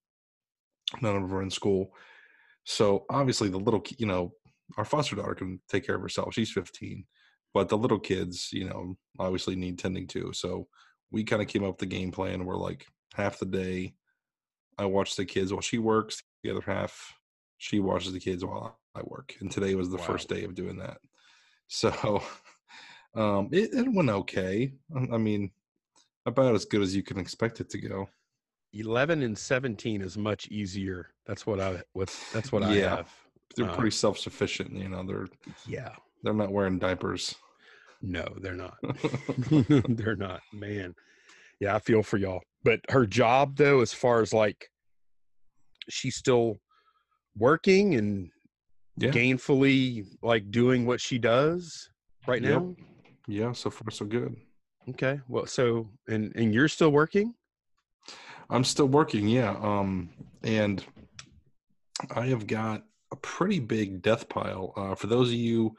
None 1.01 1.15
of 1.15 1.23
them 1.23 1.33
are 1.33 1.41
in 1.41 1.49
school. 1.49 1.93
So 2.63 3.05
obviously, 3.09 3.49
the 3.49 3.57
little, 3.57 3.83
you 3.97 4.05
know, 4.05 4.33
our 4.77 4.85
foster 4.85 5.15
daughter 5.15 5.35
can 5.35 5.59
take 5.69 5.85
care 5.85 5.95
of 5.95 6.01
herself. 6.01 6.33
She's 6.33 6.51
15, 6.51 7.05
but 7.53 7.69
the 7.69 7.77
little 7.77 7.99
kids, 7.99 8.49
you 8.51 8.65
know, 8.65 8.97
obviously 9.19 9.55
need 9.55 9.79
tending 9.79 10.07
to. 10.07 10.31
So 10.33 10.67
we 11.11 11.23
kind 11.23 11.41
of 11.41 11.47
came 11.47 11.63
up 11.63 11.71
with 11.71 11.77
the 11.79 11.85
game 11.85 12.11
plan. 12.11 12.45
We're 12.45 12.57
like 12.57 12.85
half 13.13 13.39
the 13.39 13.45
day, 13.45 13.93
I 14.77 14.85
watch 14.85 15.15
the 15.15 15.25
kids 15.25 15.51
while 15.51 15.61
she 15.61 15.77
works. 15.77 16.21
The 16.43 16.51
other 16.51 16.61
half, 16.61 17.13
she 17.57 17.79
watches 17.79 18.13
the 18.13 18.19
kids 18.19 18.45
while 18.45 18.77
I 18.95 19.01
work. 19.03 19.35
And 19.39 19.51
today 19.51 19.75
was 19.75 19.89
the 19.89 19.97
wow. 19.97 20.03
first 20.03 20.29
day 20.29 20.43
of 20.43 20.55
doing 20.55 20.77
that. 20.77 20.97
So 21.69 22.23
um, 23.13 23.49
it, 23.51 23.73
it 23.73 23.91
went 23.91 24.09
okay. 24.09 24.71
I 25.11 25.17
mean, 25.17 25.51
about 26.25 26.55
as 26.55 26.63
good 26.63 26.81
as 26.81 26.95
you 26.95 27.03
can 27.03 27.19
expect 27.19 27.59
it 27.59 27.69
to 27.71 27.77
go. 27.77 28.07
11 28.71 29.21
and 29.21 29.37
17 29.37 30.01
is 30.01 30.17
much 30.17 30.47
easier. 30.47 31.09
That's 31.25 31.45
what 31.45 31.59
I 31.59 31.81
what 31.91 32.15
that's 32.33 32.53
what 32.53 32.61
yeah. 32.63 32.67
I 32.67 32.95
have. 32.97 33.13
They're 33.57 33.69
uh, 33.69 33.75
pretty 33.75 33.91
self-sufficient, 33.91 34.71
you 34.71 34.87
know. 34.87 35.03
They're 35.03 35.27
yeah. 35.67 35.89
They're 36.23 36.33
not 36.33 36.51
wearing 36.51 36.79
diapers. 36.79 37.35
No, 38.01 38.25
they're 38.39 38.53
not. 38.53 38.77
they're 39.89 40.15
not. 40.15 40.41
Man. 40.53 40.95
Yeah, 41.59 41.75
I 41.75 41.79
feel 41.79 42.03
for 42.03 42.17
y'all. 42.17 42.43
But 42.63 42.81
her 42.89 43.05
job 43.05 43.57
though 43.57 43.81
as 43.81 43.93
far 43.93 44.21
as 44.21 44.33
like 44.33 44.69
she's 45.89 46.15
still 46.15 46.57
working 47.37 47.95
and 47.95 48.29
yeah. 48.97 49.11
gainfully 49.11 50.05
like 50.21 50.49
doing 50.51 50.85
what 50.85 50.99
she 50.99 51.17
does 51.17 51.89
right 52.25 52.41
now. 52.41 52.75
Yep. 52.77 52.87
Yeah, 53.27 53.51
so 53.51 53.69
far 53.69 53.91
so 53.91 54.05
good. 54.05 54.35
Okay. 54.89 55.19
Well, 55.27 55.45
so 55.45 55.89
and 56.07 56.33
and 56.35 56.53
you're 56.53 56.69
still 56.69 56.91
working? 56.91 57.33
I'm 58.49 58.63
still 58.63 58.87
working, 58.87 59.27
yeah. 59.27 59.55
Um, 59.61 60.09
and 60.43 60.83
I 62.15 62.27
have 62.27 62.47
got 62.47 62.83
a 63.11 63.15
pretty 63.17 63.59
big 63.59 64.01
death 64.01 64.29
pile. 64.29 64.73
Uh, 64.75 64.95
for 64.95 65.07
those 65.07 65.29
of 65.29 65.35
you 65.35 65.75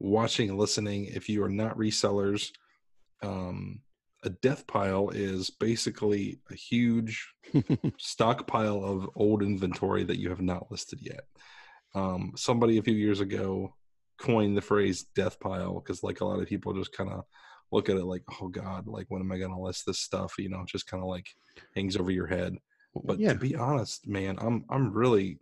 watching 0.00 0.48
and 0.50 0.58
listening, 0.58 1.06
if 1.06 1.28
you 1.28 1.44
are 1.44 1.48
not 1.48 1.76
resellers, 1.76 2.50
um, 3.22 3.80
a 4.22 4.30
death 4.30 4.66
pile 4.66 5.10
is 5.10 5.50
basically 5.50 6.40
a 6.50 6.54
huge 6.54 7.32
stockpile 7.98 8.84
of 8.84 9.08
old 9.14 9.42
inventory 9.42 10.04
that 10.04 10.18
you 10.18 10.28
have 10.28 10.42
not 10.42 10.70
listed 10.70 11.00
yet. 11.00 11.24
Um, 11.94 12.32
somebody 12.36 12.78
a 12.78 12.82
few 12.82 12.94
years 12.94 13.20
ago 13.20 13.74
coined 14.18 14.56
the 14.56 14.62
phrase 14.62 15.06
death 15.14 15.40
pile 15.40 15.74
because, 15.80 16.02
like, 16.02 16.20
a 16.20 16.24
lot 16.24 16.40
of 16.40 16.48
people 16.48 16.74
just 16.74 16.92
kind 16.92 17.10
of 17.10 17.24
look 17.72 17.88
at 17.88 17.96
it 17.96 18.04
like, 18.04 18.22
oh 18.40 18.48
God, 18.48 18.86
like, 18.86 19.06
when 19.08 19.22
am 19.22 19.32
I 19.32 19.38
going 19.38 19.52
to 19.52 19.60
list 19.60 19.86
this 19.86 20.00
stuff? 20.00 20.34
You 20.38 20.50
know, 20.50 20.64
just 20.66 20.86
kind 20.86 21.02
of 21.02 21.08
like 21.08 21.26
hangs 21.74 21.96
over 21.96 22.10
your 22.10 22.26
head. 22.26 22.56
But 22.94 23.18
yeah. 23.18 23.32
to 23.32 23.38
be 23.38 23.56
honest, 23.56 24.06
man, 24.06 24.36
I'm 24.40 24.64
I'm 24.68 24.92
really 24.92 25.38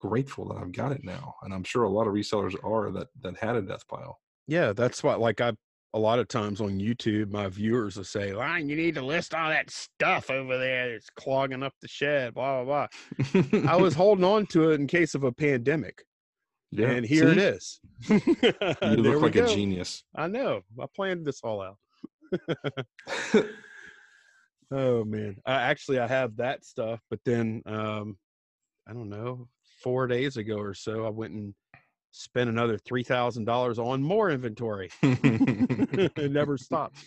grateful 0.00 0.48
that 0.48 0.60
I've 0.60 0.72
got 0.72 0.92
it 0.92 1.04
now, 1.04 1.34
and 1.42 1.52
I'm 1.52 1.64
sure 1.64 1.82
a 1.82 1.90
lot 1.90 2.06
of 2.06 2.14
resellers 2.14 2.54
are 2.64 2.90
that 2.92 3.08
that 3.20 3.36
had 3.36 3.56
a 3.56 3.62
death 3.62 3.86
pile. 3.88 4.20
Yeah, 4.46 4.72
that's 4.72 5.02
what 5.02 5.20
like 5.20 5.40
I 5.40 5.52
a 5.94 5.98
lot 5.98 6.18
of 6.18 6.26
times 6.26 6.60
on 6.60 6.80
YouTube, 6.80 7.30
my 7.30 7.48
viewers 7.48 7.96
will 7.96 8.04
say, 8.04 8.32
"Line, 8.32 8.68
you 8.68 8.76
need 8.76 8.96
to 8.96 9.02
list 9.02 9.32
all 9.32 9.48
that 9.48 9.70
stuff 9.70 10.28
over 10.28 10.58
there 10.58 10.90
that's 10.92 11.08
clogging 11.10 11.62
up 11.62 11.72
the 11.80 11.88
shed." 11.88 12.34
Blah 12.34 12.64
blah 12.64 12.88
blah. 13.32 13.70
I 13.70 13.76
was 13.76 13.94
holding 13.94 14.24
on 14.24 14.46
to 14.46 14.70
it 14.70 14.80
in 14.80 14.88
case 14.88 15.14
of 15.14 15.22
a 15.22 15.32
pandemic. 15.32 16.04
Yeah, 16.72 16.90
and 16.90 17.06
here 17.06 17.32
See? 17.32 17.32
it 17.32 17.38
is. 17.38 17.80
you 18.08 18.96
look 18.96 19.22
like 19.22 19.34
go. 19.34 19.44
a 19.44 19.48
genius. 19.48 20.02
I 20.16 20.26
know. 20.26 20.62
I 20.80 20.86
planned 20.94 21.24
this 21.24 21.40
all 21.44 21.62
out. 21.62 21.78
oh 24.72 25.04
man, 25.04 25.36
I, 25.46 25.52
actually 25.52 26.00
I 26.00 26.08
have 26.08 26.36
that 26.36 26.64
stuff, 26.64 26.98
but 27.08 27.20
then 27.24 27.62
um, 27.66 28.18
I 28.88 28.92
don't 28.92 29.08
know, 29.08 29.46
four 29.80 30.08
days 30.08 30.36
ago 30.36 30.56
or 30.56 30.74
so, 30.74 31.06
I 31.06 31.10
went 31.10 31.34
and 31.34 31.54
spend 32.16 32.48
another 32.48 32.78
three 32.78 33.02
thousand 33.02 33.44
dollars 33.44 33.78
on 33.78 34.00
more 34.00 34.30
inventory. 34.30 34.88
it 35.02 36.30
never 36.30 36.56
stops. 36.56 37.04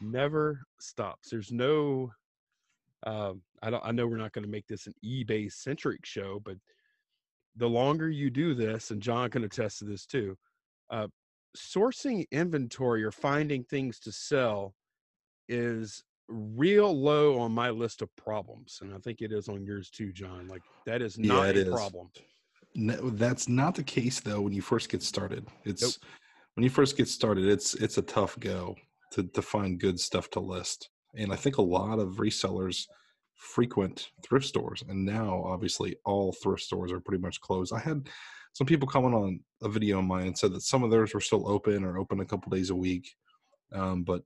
never 0.00 0.62
stops. 0.80 1.30
There's 1.30 1.52
no. 1.52 2.10
Um, 3.06 3.42
I 3.62 3.70
don't. 3.70 3.84
I 3.84 3.92
know 3.92 4.06
we're 4.06 4.16
not 4.16 4.32
going 4.32 4.44
to 4.44 4.50
make 4.50 4.66
this 4.66 4.86
an 4.86 4.94
eBay 5.04 5.52
centric 5.52 6.06
show, 6.06 6.40
but 6.42 6.56
the 7.56 7.68
longer 7.68 8.08
you 8.08 8.30
do 8.30 8.54
this, 8.54 8.90
and 8.90 9.02
John 9.02 9.28
can 9.30 9.44
attest 9.44 9.80
to 9.80 9.84
this 9.84 10.06
too, 10.06 10.36
uh, 10.88 11.08
sourcing 11.56 12.24
inventory 12.30 13.04
or 13.04 13.10
finding 13.10 13.64
things 13.64 13.98
to 14.00 14.12
sell 14.12 14.74
is 15.48 16.02
real 16.28 16.98
low 16.98 17.38
on 17.38 17.52
my 17.52 17.68
list 17.68 18.00
of 18.00 18.14
problems, 18.16 18.78
and 18.80 18.94
I 18.94 18.98
think 18.98 19.20
it 19.20 19.32
is 19.32 19.48
on 19.48 19.64
yours 19.64 19.90
too, 19.90 20.12
John. 20.12 20.48
Like 20.48 20.62
that 20.86 21.02
is 21.02 21.18
not 21.18 21.54
yeah, 21.54 21.62
a 21.62 21.64
is. 21.66 21.68
problem. 21.68 22.08
No, 22.74 23.10
that's 23.10 23.48
not 23.48 23.74
the 23.74 23.82
case 23.82 24.20
though. 24.20 24.40
When 24.40 24.52
you 24.52 24.62
first 24.62 24.88
get 24.88 25.02
started, 25.02 25.46
it's 25.64 25.82
nope. 25.82 26.10
when 26.54 26.64
you 26.64 26.70
first 26.70 26.96
get 26.96 27.08
started, 27.08 27.46
it's 27.46 27.74
it's 27.74 27.98
a 27.98 28.02
tough 28.02 28.38
go 28.38 28.76
to 29.12 29.24
to 29.24 29.42
find 29.42 29.80
good 29.80 29.98
stuff 29.98 30.30
to 30.30 30.40
list. 30.40 30.90
And 31.16 31.32
I 31.32 31.36
think 31.36 31.58
a 31.58 31.62
lot 31.62 31.98
of 31.98 32.16
resellers 32.16 32.86
frequent 33.34 34.10
thrift 34.22 34.46
stores, 34.46 34.84
and 34.88 35.04
now 35.04 35.42
obviously 35.44 35.96
all 36.04 36.32
thrift 36.32 36.62
stores 36.62 36.92
are 36.92 37.00
pretty 37.00 37.20
much 37.22 37.40
closed. 37.40 37.72
I 37.72 37.80
had 37.80 38.08
some 38.52 38.66
people 38.66 38.86
comment 38.86 39.14
on 39.14 39.40
a 39.62 39.68
video 39.68 39.98
of 39.98 40.04
mine 40.04 40.28
and 40.28 40.38
said 40.38 40.52
that 40.52 40.62
some 40.62 40.82
of 40.82 40.90
theirs 40.90 41.14
were 41.14 41.20
still 41.20 41.48
open 41.48 41.84
or 41.84 41.98
open 41.98 42.20
a 42.20 42.26
couple 42.26 42.50
days 42.50 42.70
a 42.70 42.74
week, 42.74 43.14
um, 43.72 44.04
but 44.04 44.22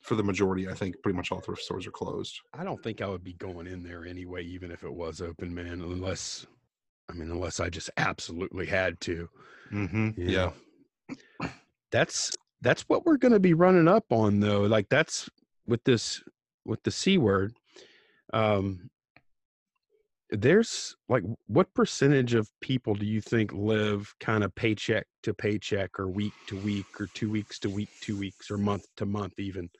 for 0.00 0.14
the 0.14 0.22
majority, 0.22 0.68
I 0.68 0.74
think 0.74 1.02
pretty 1.02 1.16
much 1.16 1.32
all 1.32 1.40
thrift 1.40 1.62
stores 1.62 1.86
are 1.86 1.92
closed. 1.92 2.40
I 2.54 2.64
don't 2.64 2.82
think 2.82 3.00
I 3.00 3.08
would 3.08 3.24
be 3.24 3.34
going 3.34 3.66
in 3.66 3.82
there 3.82 4.06
anyway, 4.06 4.44
even 4.44 4.70
if 4.70 4.84
it 4.84 4.92
was 4.92 5.20
open, 5.20 5.54
man. 5.54 5.82
Unless 5.82 6.46
I 7.08 7.14
mean, 7.14 7.30
unless 7.30 7.60
I 7.60 7.68
just 7.68 7.90
absolutely 7.96 8.66
had 8.66 9.00
to. 9.02 9.28
Mm-hmm. 9.72 10.10
Yeah. 10.16 10.50
That's 11.90 12.32
that's 12.60 12.82
what 12.82 13.06
we're 13.06 13.16
going 13.16 13.32
to 13.32 13.40
be 13.40 13.54
running 13.54 13.88
up 13.88 14.04
on, 14.10 14.40
though. 14.40 14.62
Like 14.62 14.88
that's 14.88 15.28
with 15.66 15.82
this 15.84 16.22
with 16.64 16.82
the 16.82 16.90
c 16.90 17.18
word. 17.18 17.54
Um, 18.32 18.90
there's 20.30 20.96
like 21.08 21.22
what 21.46 21.72
percentage 21.74 22.34
of 22.34 22.50
people 22.60 22.94
do 22.94 23.06
you 23.06 23.20
think 23.20 23.52
live 23.52 24.12
kind 24.20 24.44
of 24.44 24.54
paycheck 24.54 25.06
to 25.22 25.32
paycheck 25.32 25.98
or 25.98 26.08
week 26.08 26.34
to 26.46 26.58
week 26.60 27.00
or 27.00 27.08
two 27.14 27.30
weeks 27.30 27.58
to 27.58 27.70
week 27.70 27.88
two 28.00 28.16
weeks 28.16 28.50
or 28.50 28.58
month 28.58 28.84
to 28.96 29.06
month 29.06 29.32
even 29.38 29.70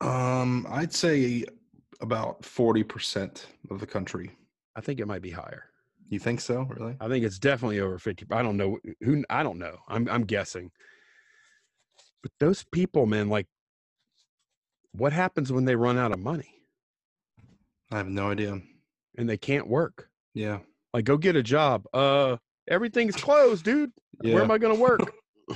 um 0.00 0.66
i'd 0.70 0.92
say 0.92 1.44
about 2.00 2.42
40% 2.42 3.44
of 3.70 3.80
the 3.80 3.86
country 3.86 4.30
i 4.76 4.80
think 4.80 4.98
it 4.98 5.06
might 5.06 5.22
be 5.22 5.30
higher 5.30 5.64
you 6.08 6.18
think 6.18 6.40
so? 6.40 6.62
Really? 6.62 6.96
I 7.00 7.08
think 7.08 7.24
it's 7.24 7.38
definitely 7.38 7.80
over 7.80 7.98
fifty. 7.98 8.26
I 8.30 8.42
don't 8.42 8.56
know 8.56 8.78
who. 9.00 9.24
I 9.30 9.42
don't 9.42 9.58
know. 9.58 9.78
I'm 9.88 10.08
I'm 10.08 10.24
guessing. 10.24 10.70
But 12.22 12.32
those 12.40 12.64
people, 12.72 13.04
man, 13.04 13.28
like, 13.28 13.46
what 14.92 15.12
happens 15.12 15.52
when 15.52 15.66
they 15.66 15.76
run 15.76 15.98
out 15.98 16.12
of 16.12 16.18
money? 16.18 16.54
I 17.92 17.98
have 17.98 18.08
no 18.08 18.30
idea. 18.30 18.60
And 19.18 19.28
they 19.28 19.36
can't 19.36 19.68
work. 19.68 20.08
Yeah. 20.32 20.60
Like, 20.94 21.04
go 21.04 21.18
get 21.18 21.36
a 21.36 21.42
job. 21.42 21.84
Uh, 21.92 22.38
everything's 22.66 23.16
closed, 23.16 23.64
dude. 23.64 23.92
Yeah. 24.22 24.34
Where 24.34 24.42
am 24.42 24.50
I 24.50 24.56
going 24.56 24.74
to 24.74 24.80
work? 24.80 25.12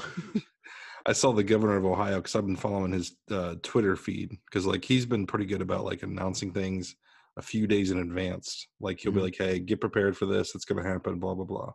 I 1.06 1.12
saw 1.12 1.32
the 1.32 1.42
governor 1.42 1.76
of 1.76 1.86
Ohio 1.86 2.16
because 2.16 2.36
I've 2.36 2.44
been 2.44 2.54
following 2.54 2.92
his 2.92 3.16
uh, 3.30 3.54
Twitter 3.62 3.96
feed 3.96 4.36
because 4.44 4.66
like 4.66 4.84
he's 4.84 5.06
been 5.06 5.26
pretty 5.26 5.46
good 5.46 5.62
about 5.62 5.86
like 5.86 6.02
announcing 6.02 6.52
things 6.52 6.96
a 7.38 7.42
few 7.42 7.66
days 7.66 7.90
in 7.90 7.99
advance. 7.99 8.68
Like 8.80 9.00
he'll 9.00 9.12
mm-hmm. 9.12 9.21
be 9.21 9.25
like, 9.25 9.37
"Hey, 9.38 9.59
get 9.61 9.80
prepared 9.80 10.16
for 10.16 10.26
this. 10.26 10.54
It's 10.54 10.64
going 10.64 10.83
to 10.83 10.88
happen." 10.88 11.18
Blah 11.18 11.35
blah 11.35 11.45
blah. 11.45 11.73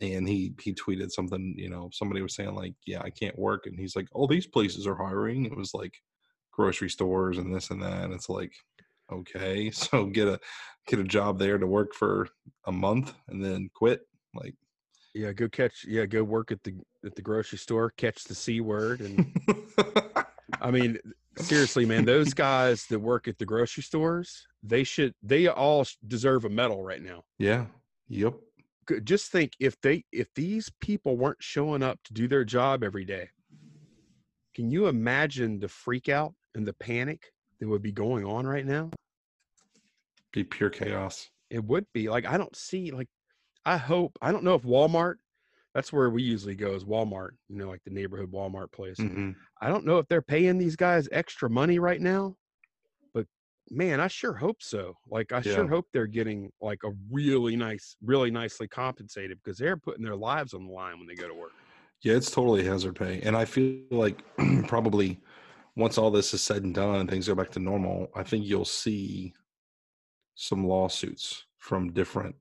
And 0.00 0.28
he 0.28 0.54
he 0.62 0.74
tweeted 0.74 1.10
something. 1.10 1.54
You 1.58 1.68
know, 1.68 1.90
somebody 1.92 2.22
was 2.22 2.34
saying 2.34 2.54
like, 2.54 2.74
"Yeah, 2.86 3.02
I 3.02 3.10
can't 3.10 3.38
work," 3.38 3.66
and 3.66 3.78
he's 3.78 3.96
like, 3.96 4.08
"All 4.12 4.26
these 4.26 4.46
places 4.46 4.86
are 4.86 4.96
hiring." 4.96 5.44
It 5.44 5.56
was 5.56 5.74
like 5.74 5.94
grocery 6.56 6.88
stores 6.88 7.38
and 7.38 7.54
this 7.54 7.70
and 7.70 7.82
that. 7.82 8.04
And 8.04 8.14
it's 8.14 8.28
like, 8.28 8.52
okay, 9.12 9.70
so 9.72 10.06
get 10.06 10.26
a 10.26 10.40
get 10.86 10.98
a 10.98 11.04
job 11.04 11.38
there 11.38 11.58
to 11.58 11.66
work 11.66 11.94
for 11.94 12.28
a 12.66 12.72
month 12.72 13.14
and 13.28 13.44
then 13.44 13.70
quit. 13.74 14.02
Like, 14.34 14.54
yeah, 15.14 15.32
go 15.32 15.48
catch. 15.48 15.84
Yeah, 15.86 16.06
go 16.06 16.22
work 16.22 16.50
at 16.50 16.62
the 16.64 16.74
at 17.04 17.14
the 17.14 17.22
grocery 17.22 17.58
store, 17.58 17.90
catch 17.96 18.24
the 18.24 18.34
c 18.34 18.60
word, 18.60 19.00
and 19.00 19.32
I 20.60 20.70
mean, 20.70 20.98
seriously, 21.38 21.84
man, 21.84 22.04
those 22.04 22.34
guys 22.34 22.86
that 22.86 22.98
work 22.98 23.28
at 23.28 23.38
the 23.38 23.44
grocery 23.44 23.82
stores, 23.82 24.46
they 24.62 24.84
should, 24.84 25.14
they 25.22 25.46
all 25.48 25.86
deserve 26.06 26.44
a 26.44 26.48
medal 26.48 26.82
right 26.82 27.02
now. 27.02 27.24
Yeah. 27.38 27.66
Yep. 28.08 28.34
Just 29.02 29.32
think 29.32 29.52
if 29.58 29.80
they, 29.80 30.04
if 30.12 30.28
these 30.34 30.70
people 30.80 31.16
weren't 31.16 31.42
showing 31.42 31.82
up 31.82 31.98
to 32.04 32.12
do 32.12 32.28
their 32.28 32.44
job 32.44 32.84
every 32.84 33.04
day, 33.04 33.30
can 34.54 34.70
you 34.70 34.86
imagine 34.86 35.58
the 35.58 35.68
freak 35.68 36.08
out 36.08 36.34
and 36.54 36.66
the 36.66 36.72
panic 36.72 37.32
that 37.60 37.68
would 37.68 37.82
be 37.82 37.92
going 37.92 38.24
on 38.24 38.46
right 38.46 38.64
now? 38.64 38.90
Be 40.32 40.44
pure 40.44 40.70
chaos. 40.70 41.28
It 41.50 41.64
would 41.64 41.86
be 41.92 42.08
like, 42.08 42.26
I 42.26 42.36
don't 42.38 42.54
see, 42.54 42.90
like, 42.90 43.08
I 43.64 43.76
hope, 43.76 44.16
I 44.22 44.30
don't 44.30 44.44
know 44.44 44.54
if 44.54 44.62
Walmart 44.62 45.16
that's 45.76 45.92
where 45.92 46.08
we 46.08 46.22
usually 46.22 46.54
go 46.54 46.72
is 46.72 46.84
Walmart, 46.84 47.32
you 47.50 47.56
know, 47.58 47.68
like 47.68 47.84
the 47.84 47.90
neighborhood 47.90 48.32
Walmart 48.32 48.72
place. 48.72 48.96
Mm-hmm. 48.96 49.32
I 49.60 49.68
don't 49.68 49.86
know 49.86 49.98
if 49.98 50.06
they're 50.08 50.22
paying 50.22 50.58
these 50.58 50.76
guys 50.76 51.08
extra 51.12 51.48
money 51.48 51.78
right 51.78 52.00
now, 52.00 52.36
but 53.14 53.26
man, 53.70 54.00
I 54.00 54.08
sure 54.08 54.34
hope 54.34 54.62
so. 54.62 54.94
Like 55.08 55.32
I 55.32 55.36
yeah. 55.36 55.54
sure 55.54 55.68
hope 55.68 55.86
they're 55.92 56.06
getting 56.06 56.50
like 56.60 56.80
a 56.84 56.90
really 57.10 57.56
nice, 57.56 57.96
really 58.02 58.30
nicely 58.30 58.68
compensated 58.68 59.38
because 59.42 59.58
they're 59.58 59.76
putting 59.76 60.04
their 60.04 60.16
lives 60.16 60.52
on 60.52 60.66
the 60.66 60.72
line 60.72 60.98
when 60.98 61.06
they 61.06 61.14
go 61.14 61.28
to 61.28 61.34
work. 61.34 61.52
Yeah, 62.02 62.14
it's 62.14 62.30
totally 62.30 62.64
hazard 62.64 62.96
pay. 62.96 63.20
And 63.22 63.36
I 63.36 63.46
feel 63.46 63.80
like 63.90 64.22
probably 64.66 65.18
once 65.74 65.96
all 65.98 66.10
this 66.10 66.34
is 66.34 66.42
said 66.42 66.62
and 66.62 66.74
done 66.74 66.96
and 66.96 67.10
things 67.10 67.28
go 67.28 67.34
back 67.34 67.50
to 67.52 67.58
normal, 67.58 68.10
I 68.14 68.22
think 68.22 68.44
you'll 68.44 68.64
see 68.64 69.32
some 70.34 70.66
lawsuits 70.66 71.44
from 71.58 71.92
different 71.92 72.36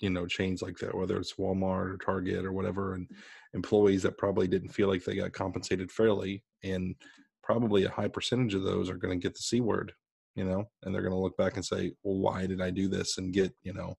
you 0.00 0.10
know 0.10 0.26
chains 0.26 0.60
like 0.60 0.76
that 0.78 0.94
whether 0.94 1.16
it's 1.18 1.34
walmart 1.34 1.94
or 1.94 1.98
target 1.98 2.44
or 2.44 2.52
whatever 2.52 2.94
and 2.94 3.08
employees 3.52 4.02
that 4.02 4.18
probably 4.18 4.48
didn't 4.48 4.70
feel 4.70 4.88
like 4.88 5.04
they 5.04 5.14
got 5.14 5.32
compensated 5.32 5.90
fairly 5.90 6.42
and 6.64 6.94
probably 7.42 7.84
a 7.84 7.90
high 7.90 8.08
percentage 8.08 8.54
of 8.54 8.62
those 8.62 8.88
are 8.88 8.96
going 8.96 9.18
to 9.18 9.22
get 9.22 9.34
the 9.34 9.42
c 9.42 9.60
word 9.60 9.92
you 10.34 10.44
know 10.44 10.64
and 10.82 10.94
they're 10.94 11.02
going 11.02 11.12
to 11.12 11.18
look 11.18 11.36
back 11.36 11.56
and 11.56 11.64
say 11.64 11.92
well 12.02 12.18
why 12.18 12.46
did 12.46 12.60
i 12.60 12.70
do 12.70 12.88
this 12.88 13.18
and 13.18 13.32
get 13.32 13.52
you 13.62 13.72
know 13.72 13.94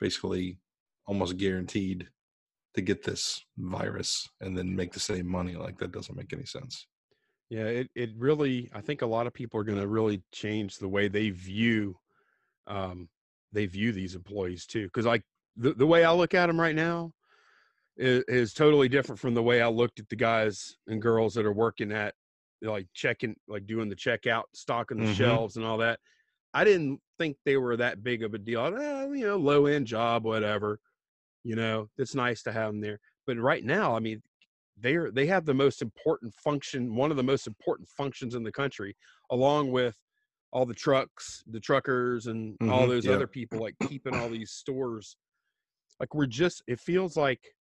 basically 0.00 0.58
almost 1.06 1.36
guaranteed 1.36 2.06
to 2.74 2.80
get 2.80 3.02
this 3.02 3.44
virus 3.58 4.28
and 4.40 4.56
then 4.56 4.74
make 4.74 4.92
the 4.92 5.00
same 5.00 5.26
money 5.26 5.54
like 5.54 5.78
that 5.78 5.92
doesn't 5.92 6.16
make 6.16 6.32
any 6.32 6.44
sense 6.44 6.86
yeah 7.48 7.64
it, 7.64 7.88
it 7.94 8.10
really 8.18 8.70
i 8.74 8.80
think 8.80 9.02
a 9.02 9.06
lot 9.06 9.26
of 9.26 9.32
people 9.32 9.58
are 9.60 9.64
going 9.64 9.78
to 9.78 9.86
really 9.86 10.22
change 10.32 10.76
the 10.76 10.88
way 10.88 11.08
they 11.08 11.30
view 11.30 11.96
um, 12.66 13.08
they 13.52 13.66
view 13.66 13.92
these 13.92 14.14
employees 14.14 14.66
too. 14.66 14.84
Because 14.84 15.06
like 15.06 15.22
the, 15.56 15.74
the 15.74 15.86
way 15.86 16.04
I 16.04 16.12
look 16.12 16.34
at 16.34 16.46
them 16.46 16.60
right 16.60 16.74
now 16.74 17.12
is, 17.96 18.24
is 18.28 18.54
totally 18.54 18.88
different 18.88 19.20
from 19.20 19.34
the 19.34 19.42
way 19.42 19.60
I 19.62 19.68
looked 19.68 20.00
at 20.00 20.08
the 20.08 20.16
guys 20.16 20.76
and 20.86 21.00
girls 21.02 21.34
that 21.34 21.46
are 21.46 21.52
working 21.52 21.92
at 21.92 22.14
like 22.62 22.88
checking, 22.94 23.36
like 23.48 23.66
doing 23.66 23.88
the 23.88 23.96
checkout, 23.96 24.44
stocking 24.54 25.00
the 25.00 25.06
Mhm. 25.06 25.06
shelves 25.06 25.56
and 25.56 25.66
all 25.66 25.78
that. 25.78 26.00
I 26.54 26.64
didn't 26.64 27.00
think 27.18 27.38
they 27.44 27.56
were 27.56 27.76
that 27.78 28.02
big 28.02 28.22
of 28.22 28.34
a 28.34 28.38
deal. 28.38 28.66
Eh, 28.66 29.04
you 29.14 29.26
know, 29.26 29.36
low 29.38 29.66
end 29.66 29.86
job, 29.86 30.24
whatever. 30.24 30.80
You 31.44 31.56
know, 31.56 31.90
it's 31.98 32.14
nice 32.14 32.42
to 32.44 32.52
have 32.52 32.68
them 32.72 32.80
there. 32.80 33.00
But 33.26 33.38
right 33.38 33.64
now, 33.64 33.96
I 33.96 34.00
mean, 34.00 34.22
they're 34.76 35.10
they 35.10 35.26
have 35.26 35.44
the 35.46 35.54
most 35.54 35.82
important 35.82 36.34
function, 36.34 36.94
one 36.96 37.10
of 37.10 37.16
the 37.16 37.22
most 37.24 37.46
important 37.46 37.88
functions 37.88 38.34
in 38.34 38.42
the 38.44 38.52
country, 38.52 38.96
along 39.30 39.72
with 39.72 39.96
all 40.52 40.66
the 40.66 40.74
trucks, 40.74 41.42
the 41.46 41.60
truckers, 41.60 42.26
and 42.28 42.58
all 42.68 42.86
Mhm, 42.86 42.88
those 42.88 43.08
yeah. 43.08 43.08
other 43.08 43.26
people 43.28 43.60
like 43.60 43.78
keeping 43.80 44.16
all 44.16 44.30
these 44.30 44.52
stores. 44.52 45.16
Like 46.00 46.14
we're 46.14 46.26
just, 46.26 46.62
it 46.66 46.80
feels 46.80 47.16
like 47.16 47.54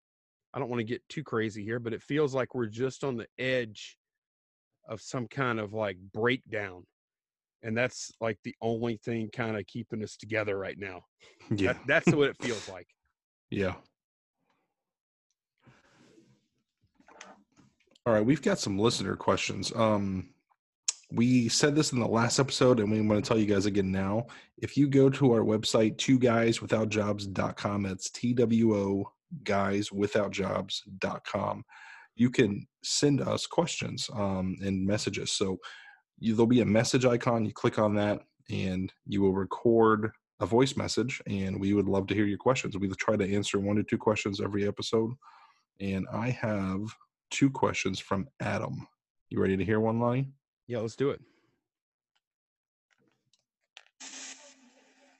I 0.53 0.59
don't 0.59 0.69
want 0.69 0.79
to 0.79 0.85
get 0.85 1.07
too 1.07 1.23
crazy 1.23 1.63
here, 1.63 1.79
but 1.79 1.93
it 1.93 2.03
feels 2.03 2.33
like 2.35 2.53
we're 2.53 2.65
just 2.65 3.03
on 3.03 3.17
the 3.17 3.27
edge 3.39 3.97
of 4.87 5.01
some 5.01 5.27
kind 5.27 5.59
of 5.59 5.73
like 5.73 5.97
breakdown. 6.13 6.85
And 7.63 7.77
that's 7.77 8.11
like 8.19 8.39
the 8.43 8.55
only 8.61 8.97
thing 8.97 9.29
kind 9.31 9.57
of 9.57 9.65
keeping 9.67 10.03
us 10.03 10.17
together 10.17 10.57
right 10.57 10.77
now. 10.77 11.01
Yeah. 11.55 11.73
That, 11.73 11.81
that's 11.87 12.15
what 12.15 12.29
it 12.29 12.37
feels 12.41 12.67
like. 12.69 12.87
Yeah. 13.53 13.73
All 18.05 18.13
right, 18.13 18.25
we've 18.25 18.41
got 18.41 18.59
some 18.59 18.79
listener 18.79 19.17
questions. 19.17 19.73
Um, 19.75 20.29
we 21.11 21.49
said 21.49 21.75
this 21.75 21.91
in 21.91 21.99
the 21.99 22.07
last 22.07 22.39
episode, 22.39 22.79
and 22.79 22.89
we 22.89 23.01
want 23.01 23.21
to 23.21 23.27
tell 23.27 23.37
you 23.37 23.45
guys 23.45 23.65
again 23.65 23.91
now. 23.91 24.27
If 24.57 24.77
you 24.77 24.87
go 24.87 25.09
to 25.09 25.33
our 25.33 25.41
website, 25.41 25.97
two 25.97 26.17
guys 26.17 26.61
without 26.61 26.87
jobs.com, 26.87 27.83
that's 27.83 28.09
T 28.09 28.33
W 28.33 28.73
O 28.73 29.11
guys 29.43 29.91
without 29.91 30.31
jobs.com, 30.31 31.63
you 32.15 32.29
can 32.29 32.67
send 32.83 33.21
us 33.21 33.45
questions 33.45 34.09
um, 34.13 34.57
and 34.61 34.85
messages. 34.85 35.31
So 35.31 35.57
you, 36.19 36.35
there'll 36.35 36.47
be 36.47 36.61
a 36.61 36.65
message 36.65 37.05
icon. 37.05 37.45
You 37.45 37.53
click 37.53 37.79
on 37.79 37.95
that, 37.95 38.21
and 38.49 38.91
you 39.05 39.21
will 39.21 39.33
record 39.33 40.11
a 40.39 40.45
voice 40.45 40.75
message, 40.75 41.21
and 41.27 41.59
we 41.59 41.73
would 41.73 41.87
love 41.87 42.07
to 42.07 42.15
hear 42.15 42.25
your 42.25 42.37
questions. 42.37 42.77
We 42.77 42.89
try 42.89 43.15
to 43.15 43.35
answer 43.35 43.59
one 43.59 43.77
or 43.77 43.83
two 43.83 43.97
questions 43.97 44.41
every 44.41 44.67
episode. 44.67 45.11
And 45.79 46.07
I 46.11 46.29
have 46.29 46.81
two 47.29 47.49
questions 47.49 47.99
from 47.99 48.27
Adam. 48.39 48.87
You 49.29 49.39
ready 49.39 49.55
to 49.55 49.65
hear 49.65 49.79
one, 49.79 49.99
Lonnie? 49.99 50.29
Yeah, 50.67 50.79
let's 50.79 50.95
do 50.95 51.11
it. 51.11 51.21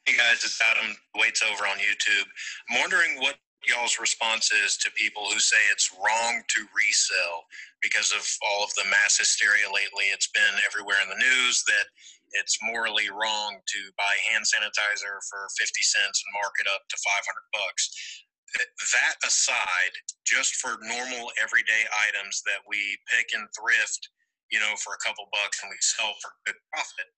Hey 0.06 0.18
guys, 0.18 0.44
it's 0.44 0.60
Adam 0.62 0.96
Waits 1.16 1.42
over 1.44 1.64
on 1.66 1.78
YouTube. 1.78 2.26
I'm 2.70 2.82
wondering 2.82 3.18
what 3.20 3.36
y'all's 3.68 4.00
response 4.02 4.52
is 4.52 4.78
to 4.78 4.90
people 4.98 5.30
who 5.30 5.40
say 5.40 5.60
it's 5.72 5.94
wrong 5.94 6.42
to 6.50 6.62
resell 6.74 7.46
because 7.82 8.14
of 8.14 8.26
all 8.42 8.64
of 8.64 8.74
the 8.74 8.86
mass 8.90 9.18
hysteria 9.18 9.70
lately. 9.70 10.10
It's 10.14 10.30
been 10.34 10.56
everywhere 10.66 10.98
in 11.02 11.10
the 11.10 11.22
news 11.22 11.64
that 11.68 11.88
it's 12.34 12.58
morally 12.64 13.12
wrong 13.12 13.60
to 13.60 13.80
buy 14.00 14.16
hand 14.32 14.48
sanitizer 14.48 15.20
for 15.30 15.52
50 15.60 15.84
cents 15.84 16.24
and 16.24 16.32
mark 16.42 16.56
it 16.58 16.68
up 16.72 16.88
to 16.90 16.98
500 16.98 17.22
bucks. 17.54 17.92
That 18.92 19.16
aside, 19.24 19.96
just 20.28 20.60
for 20.60 20.76
normal 20.84 21.32
everyday 21.40 21.84
items 22.12 22.44
that 22.44 22.64
we 22.68 23.00
pick 23.08 23.32
and 23.32 23.48
thrift, 23.56 24.10
you 24.52 24.60
know, 24.60 24.76
for 24.84 24.92
a 24.92 25.04
couple 25.04 25.24
bucks 25.32 25.64
and 25.64 25.72
we 25.72 25.80
sell 25.80 26.12
for 26.20 26.36
good 26.44 26.60
profit, 26.72 27.10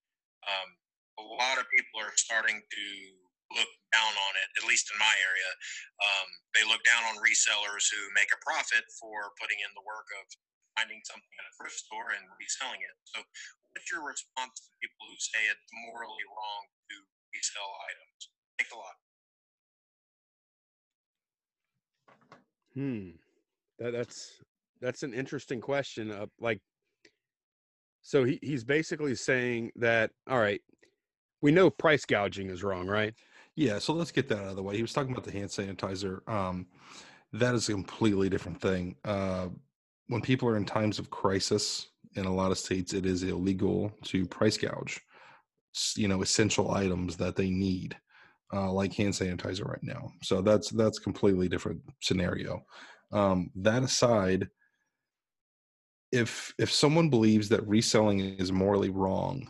um, 0.46 0.70
a 1.18 1.26
lot 1.26 1.58
of 1.58 1.66
people 1.74 2.02
are 2.02 2.14
starting 2.18 2.62
to 2.62 2.86
look 3.54 3.72
down 3.94 4.14
on 4.14 4.34
it, 4.42 4.50
at 4.58 4.66
least 4.66 4.90
in 4.90 4.98
my 4.98 5.14
area. 5.22 5.52
Um, 6.02 6.28
they 6.58 6.66
look 6.66 6.82
down 6.84 7.06
on 7.14 7.22
resellers 7.22 7.86
who 7.90 8.02
make 8.18 8.34
a 8.34 8.42
profit 8.42 8.84
for 8.98 9.34
putting 9.38 9.62
in 9.62 9.72
the 9.78 9.86
work 9.86 10.10
of 10.18 10.26
finding 10.78 11.02
something 11.06 11.34
at 11.38 11.46
a 11.46 11.54
thrift 11.58 11.78
store 11.78 12.18
and 12.18 12.26
reselling 12.42 12.82
it. 12.82 12.96
So, 13.06 13.22
what's 13.72 13.90
your 13.90 14.02
response 14.06 14.58
to 14.66 14.70
people 14.82 15.06
who 15.06 15.18
say 15.22 15.42
it's 15.50 15.70
morally 15.86 16.26
wrong 16.30 16.64
to 16.90 16.96
resell 17.34 17.72
items? 17.86 18.22
Thanks 18.58 18.74
a 18.74 18.80
lot. 18.82 18.98
Hmm. 22.74 23.22
That 23.80 23.94
that's 23.94 24.42
that's 24.82 25.04
an 25.04 25.14
interesting 25.14 25.62
question. 25.62 26.12
Uh, 26.12 26.28
like, 26.40 26.60
so 28.02 28.24
he 28.24 28.40
he's 28.42 28.64
basically 28.64 29.16
saying 29.16 29.72
that 29.76 30.12
all 30.30 30.40
right, 30.40 30.62
we 31.42 31.52
know 31.52 31.70
price 31.70 32.06
gouging 32.06 32.50
is 32.50 32.64
wrong, 32.64 32.88
right? 32.88 33.14
Yeah, 33.56 33.80
so 33.80 33.94
let's 33.94 34.12
get 34.12 34.28
that 34.30 34.40
out 34.40 34.48
of 34.48 34.56
the 34.56 34.64
way. 34.64 34.76
He 34.76 34.82
was 34.82 34.94
talking 34.94 35.12
about 35.12 35.24
the 35.26 35.32
hand 35.32 35.50
sanitizer. 35.50 36.28
Um, 36.28 36.68
that 37.34 37.54
is 37.54 37.70
a 37.70 37.74
completely 37.74 38.30
different 38.30 38.60
thing. 38.60 38.96
Uh, 39.06 39.50
when 40.08 40.22
people 40.22 40.48
are 40.50 40.58
in 40.58 40.66
times 40.66 41.00
of 41.00 41.10
crisis 41.10 41.90
in 42.16 42.26
a 42.26 42.34
lot 42.34 42.52
of 42.52 42.58
states, 42.58 42.94
it 42.94 43.06
is 43.06 43.24
illegal 43.24 43.92
to 44.06 44.26
price 44.26 44.58
gouge, 44.58 45.00
you 45.96 46.08
know, 46.08 46.22
essential 46.22 46.72
items 46.72 47.16
that 47.18 47.36
they 47.36 47.50
need, 47.50 47.96
uh, 48.54 48.72
like 48.72 48.94
hand 48.94 49.14
sanitizer 49.14 49.68
right 49.68 49.84
now. 49.84 50.12
So 50.24 50.42
that's 50.42 50.70
that's 50.72 51.00
completely 51.00 51.48
different 51.48 51.82
scenario. 52.02 52.64
Um, 53.12 53.52
that 53.56 53.84
aside, 53.84 54.50
if 56.12 56.54
if 56.60 56.72
someone 56.72 57.10
believes 57.10 57.50
that 57.50 57.68
reselling 57.68 58.20
is 58.20 58.52
morally 58.52 58.90
wrong, 58.90 59.48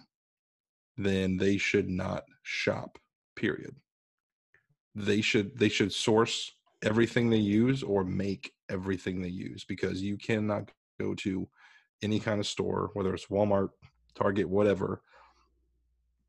then 0.97 1.37
they 1.37 1.57
should 1.57 1.89
not 1.89 2.23
shop. 2.43 2.97
Period 3.35 3.75
they 4.95 5.21
should 5.21 5.57
they 5.57 5.69
should 5.69 5.91
source 5.91 6.51
everything 6.83 7.29
they 7.29 7.37
use 7.37 7.81
or 7.83 8.03
make 8.03 8.53
everything 8.69 9.21
they 9.21 9.29
use 9.29 9.63
because 9.63 10.01
you 10.01 10.17
cannot 10.17 10.69
go 10.99 11.15
to 11.15 11.47
any 12.01 12.19
kind 12.19 12.39
of 12.39 12.47
store 12.47 12.89
whether 12.93 13.13
it's 13.13 13.27
Walmart, 13.27 13.69
Target, 14.15 14.47
whatever 14.49 15.01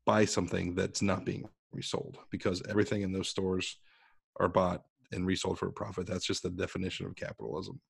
buy 0.05 0.25
something 0.25 0.75
that's 0.75 1.01
not 1.01 1.25
being 1.25 1.47
resold 1.73 2.17
because 2.29 2.61
everything 2.69 3.01
in 3.01 3.11
those 3.11 3.27
stores 3.27 3.77
are 4.39 4.47
bought 4.47 4.83
and 5.11 5.25
resold 5.25 5.59
for 5.59 5.67
a 5.67 5.73
profit. 5.73 6.07
That's 6.07 6.25
just 6.25 6.43
the 6.43 6.49
definition 6.49 7.05
of 7.05 7.15
capitalism. 7.15 7.81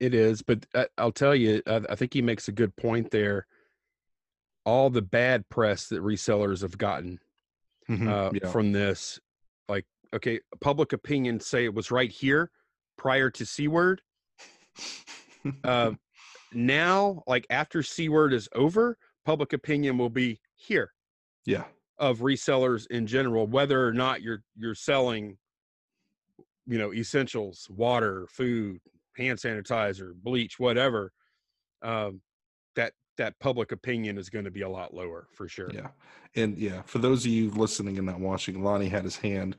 It 0.00 0.14
is, 0.14 0.42
but 0.42 0.66
I'll 0.98 1.12
tell 1.12 1.34
you, 1.34 1.62
I, 1.66 1.94
think 1.94 2.12
he 2.12 2.22
makes 2.22 2.48
a 2.48 2.52
good 2.52 2.74
point 2.76 3.10
there. 3.10 3.46
All 4.64 4.90
the 4.90 5.02
bad 5.02 5.48
press 5.48 5.88
that 5.88 6.02
resellers 6.02 6.62
have 6.62 6.76
gotten 6.76 7.20
uh, 7.88 8.30
yeah. 8.32 8.48
from 8.50 8.72
this, 8.72 9.20
okay, 10.14 10.40
public 10.60 10.92
opinion 10.92 11.40
say 11.40 11.64
it 11.64 11.74
was 11.74 11.90
right 11.90 12.10
here 12.10 12.50
prior 12.96 13.30
to 13.30 13.46
C 13.46 13.68
word. 13.68 14.00
Uh, 15.64 15.92
now, 16.52 17.22
like 17.26 17.46
after 17.50 17.82
C 17.82 18.08
word 18.08 18.32
is 18.32 18.48
over, 18.54 18.96
public 19.24 19.52
opinion 19.52 19.98
will 19.98 20.10
be 20.10 20.40
here 20.54 20.92
yeah. 21.44 21.64
of 21.98 22.20
resellers 22.20 22.86
in 22.90 23.06
general, 23.06 23.46
whether 23.46 23.86
or 23.86 23.92
not 23.92 24.22
you're 24.22 24.42
you're 24.56 24.74
selling, 24.74 25.36
you 26.66 26.78
know, 26.78 26.92
essentials, 26.92 27.66
water, 27.70 28.26
food, 28.30 28.80
hand 29.16 29.38
sanitizer, 29.38 30.12
bleach, 30.14 30.58
whatever. 30.58 31.12
Um, 31.82 32.20
that 32.76 32.92
that 33.18 33.38
public 33.40 33.72
opinion 33.72 34.18
is 34.18 34.30
going 34.30 34.44
to 34.44 34.50
be 34.50 34.62
a 34.62 34.68
lot 34.68 34.94
lower 34.94 35.26
for 35.32 35.48
sure. 35.48 35.70
Yeah. 35.72 35.88
And 36.34 36.56
yeah, 36.56 36.82
for 36.82 36.98
those 36.98 37.24
of 37.24 37.32
you 37.32 37.50
listening 37.50 37.98
and 37.98 38.06
not 38.06 38.20
watching, 38.20 38.62
Lonnie 38.62 38.88
had 38.88 39.04
his 39.04 39.16
hand 39.16 39.56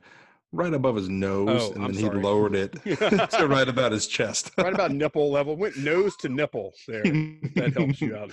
right 0.54 0.72
above 0.72 0.96
his 0.96 1.08
nose 1.08 1.48
Oh, 1.70 1.72
and 1.74 1.84
I'm 1.84 1.92
then 1.92 2.02
sorry. 2.04 2.18
he 2.18 2.22
lowered 2.24 2.54
it 2.54 2.72
to 2.84 3.46
right 3.48 3.68
about 3.68 3.92
his 3.92 4.06
chest. 4.06 4.52
right 4.56 4.72
about 4.72 4.92
nipple 4.92 5.30
level, 5.30 5.56
went 5.56 5.76
nose 5.76 6.16
to 6.18 6.28
nipple 6.28 6.72
there. 6.86 7.02
That 7.02 7.72
helps 7.76 8.00
you 8.00 8.16
out. 8.16 8.30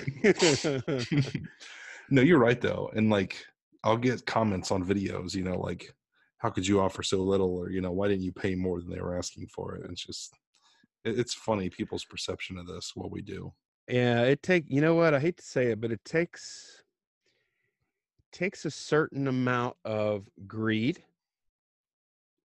no, 2.10 2.22
you're 2.22 2.40
right 2.40 2.62
though. 2.62 2.92
And 2.96 3.10
like 3.10 3.44
I'll 3.84 3.98
get 3.98 4.26
comments 4.26 4.72
on 4.72 4.86
videos, 4.86 5.34
you 5.34 5.44
know, 5.44 5.60
like 5.60 5.94
how 6.38 6.50
could 6.50 6.66
you 6.68 6.80
offer 6.80 7.04
so 7.04 7.18
little 7.24 7.56
or 7.56 7.70
you 7.72 7.82
know, 7.82 7.92
why 7.92 8.08
didn't 8.08 8.24
you 8.24 8.32
pay 8.32 8.56
more 8.56 8.80
than 8.80 8.90
they 8.90 9.02
were 9.02 9.18
asking 9.18 9.48
for 9.48 9.76
it? 9.76 9.84
And 9.84 9.92
it's 9.92 10.06
just 10.06 10.34
it- 11.04 11.18
it's 11.20 11.34
funny 11.34 11.70
people's 11.70 12.06
perception 12.06 12.58
of 12.58 12.68
this, 12.68 12.92
what 12.96 13.12
we 13.12 13.22
do. 13.22 13.52
Yeah, 13.88 14.22
it 14.24 14.44
take 14.44 14.66
you 14.68 14.82
know 14.82 14.96
what 14.96 15.14
I 15.14 15.20
hate 15.20 15.38
to 15.38 15.44
say 15.44 15.68
it, 15.72 15.82
but 15.82 15.92
it 15.92 16.04
takes 16.06 16.84
takes 18.32 18.64
a 18.66 18.72
certain 18.72 19.28
amount 19.28 19.76
of 19.84 20.30
greed 20.48 21.04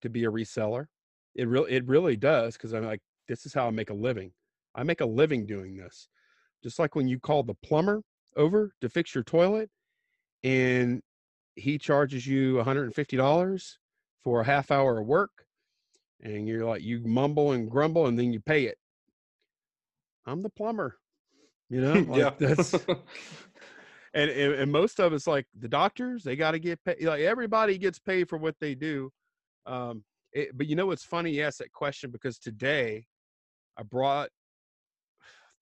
to 0.07 0.11
be 0.11 0.25
a 0.25 0.31
reseller. 0.31 0.87
It 1.35 1.49
really 1.49 1.73
it 1.73 1.87
really 1.87 2.17
does 2.17 2.57
because 2.57 2.73
I'm 2.73 2.85
like 2.85 3.01
this 3.29 3.45
is 3.45 3.53
how 3.53 3.67
I 3.67 3.71
make 3.71 3.91
a 3.91 3.95
living. 3.95 4.33
I 4.75 4.83
make 4.83 5.01
a 5.01 5.07
living 5.07 5.47
doing 5.47 5.77
this. 5.77 6.09
Just 6.63 6.79
like 6.79 6.95
when 6.95 7.09
you 7.09 7.19
call 7.19 7.43
the 7.43 7.55
plumber 7.55 8.03
over 8.37 8.73
to 8.81 8.89
fix 8.89 9.15
your 9.15 9.25
toilet 9.25 9.71
and 10.45 11.03
he 11.55 11.79
charges 11.79 12.27
you 12.27 12.55
$150 12.55 13.73
for 14.23 14.41
a 14.41 14.45
half 14.45 14.71
hour 14.71 15.01
of 15.01 15.07
work 15.07 15.31
and 16.23 16.47
you're 16.47 16.65
like 16.65 16.83
you 16.83 17.01
mumble 17.05 17.53
and 17.53 17.71
grumble 17.71 18.07
and 18.07 18.19
then 18.19 18.33
you 18.33 18.41
pay 18.41 18.65
it. 18.65 18.79
I'm 20.27 20.43
the 20.43 20.51
plumber. 20.51 20.97
You 21.69 21.81
know, 21.81 21.93
like 22.09 22.21
yeah. 22.21 22.31
that's 22.39 22.75
and, 24.15 24.31
and 24.31 24.53
and 24.55 24.73
most 24.73 25.01
of 25.01 25.13
it's 25.13 25.27
like 25.27 25.47
the 25.59 25.69
doctors 25.69 26.25
they 26.25 26.37
got 26.37 26.53
to 26.53 26.59
get 26.59 26.83
paid 26.85 27.03
like 27.03 27.21
everybody 27.21 27.79
gets 27.79 27.99
paid 27.99 28.29
for 28.29 28.39
what 28.39 28.57
they 28.61 28.75
do 28.75 29.11
um 29.67 30.05
it, 30.33 30.57
but 30.57 30.67
you 30.67 30.77
know 30.77 30.87
what's 30.87 31.05
funny 31.05 31.31
you 31.31 31.43
asked 31.43 31.59
that 31.59 31.73
question 31.73 32.11
because 32.11 32.39
today 32.39 33.07
i 33.77 33.83
brought 33.83 34.29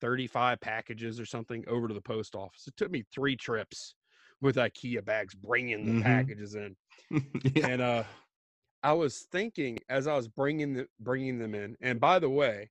35 0.01 0.61
packages 0.61 1.19
or 1.19 1.25
something 1.27 1.65
over 1.67 1.89
to 1.89 1.95
the 1.95 2.01
post 2.01 2.35
office. 2.35 2.67
It 2.67 2.77
took 2.77 2.91
me 2.91 3.05
three 3.15 3.37
trips 3.37 3.95
with 4.41 4.57
IKEA 4.57 5.03
bags 5.05 5.35
bringing 5.35 5.87
the 5.87 5.93
Mhm. 5.95 6.03
packages 6.03 6.55
in. 6.57 6.77
yeah. 7.55 7.67
And 7.69 7.81
uh, 7.81 8.05
I 8.83 8.93
was 8.93 9.21
thinking 9.21 9.79
as 9.89 10.07
I 10.07 10.15
was 10.15 10.29
bringing 10.29 10.75
the, 10.75 10.89
bringing 11.01 11.39
them 11.39 11.55
in. 11.55 11.77
And 11.81 12.01
by 12.01 12.19
the 12.19 12.29
way, 12.29 12.71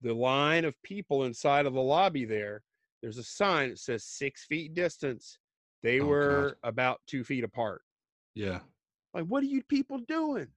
the 0.00 0.14
line 0.14 0.64
of 0.64 0.80
people 0.82 1.24
inside 1.24 1.66
of 1.66 1.74
the 1.74 1.82
lobby 1.82 2.24
there, 2.24 2.62
there's 3.02 3.18
a 3.18 3.24
sign 3.24 3.70
that 3.70 3.78
says 3.78 4.04
six 4.04 4.44
feet 4.46 4.72
distance. 4.72 5.38
They 5.82 6.00
Oh, 6.00 6.04
God. 6.04 6.08
were 6.08 6.58
about 6.62 7.00
two 7.06 7.22
feet 7.22 7.44
apart. 7.44 7.82
Yeah. 8.34 8.60
Like, 9.16 9.24
what 9.24 9.42
are 9.42 9.46
you 9.46 9.62
people 9.62 9.96
doing? 10.06 10.48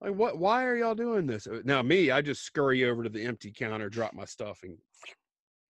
Like, 0.00 0.14
what? 0.14 0.38
Why 0.38 0.64
are 0.64 0.74
y'all 0.74 0.94
doing 0.94 1.26
this? 1.26 1.46
Uh, 1.46 1.60
Now, 1.64 1.82
me, 1.82 2.10
I 2.10 2.22
just 2.22 2.42
scurry 2.42 2.86
over 2.86 3.02
to 3.02 3.10
the 3.10 3.22
empty 3.22 3.52
counter, 3.52 3.90
drop 3.90 4.14
my 4.14 4.24
stuff, 4.24 4.60
and. 4.62 4.78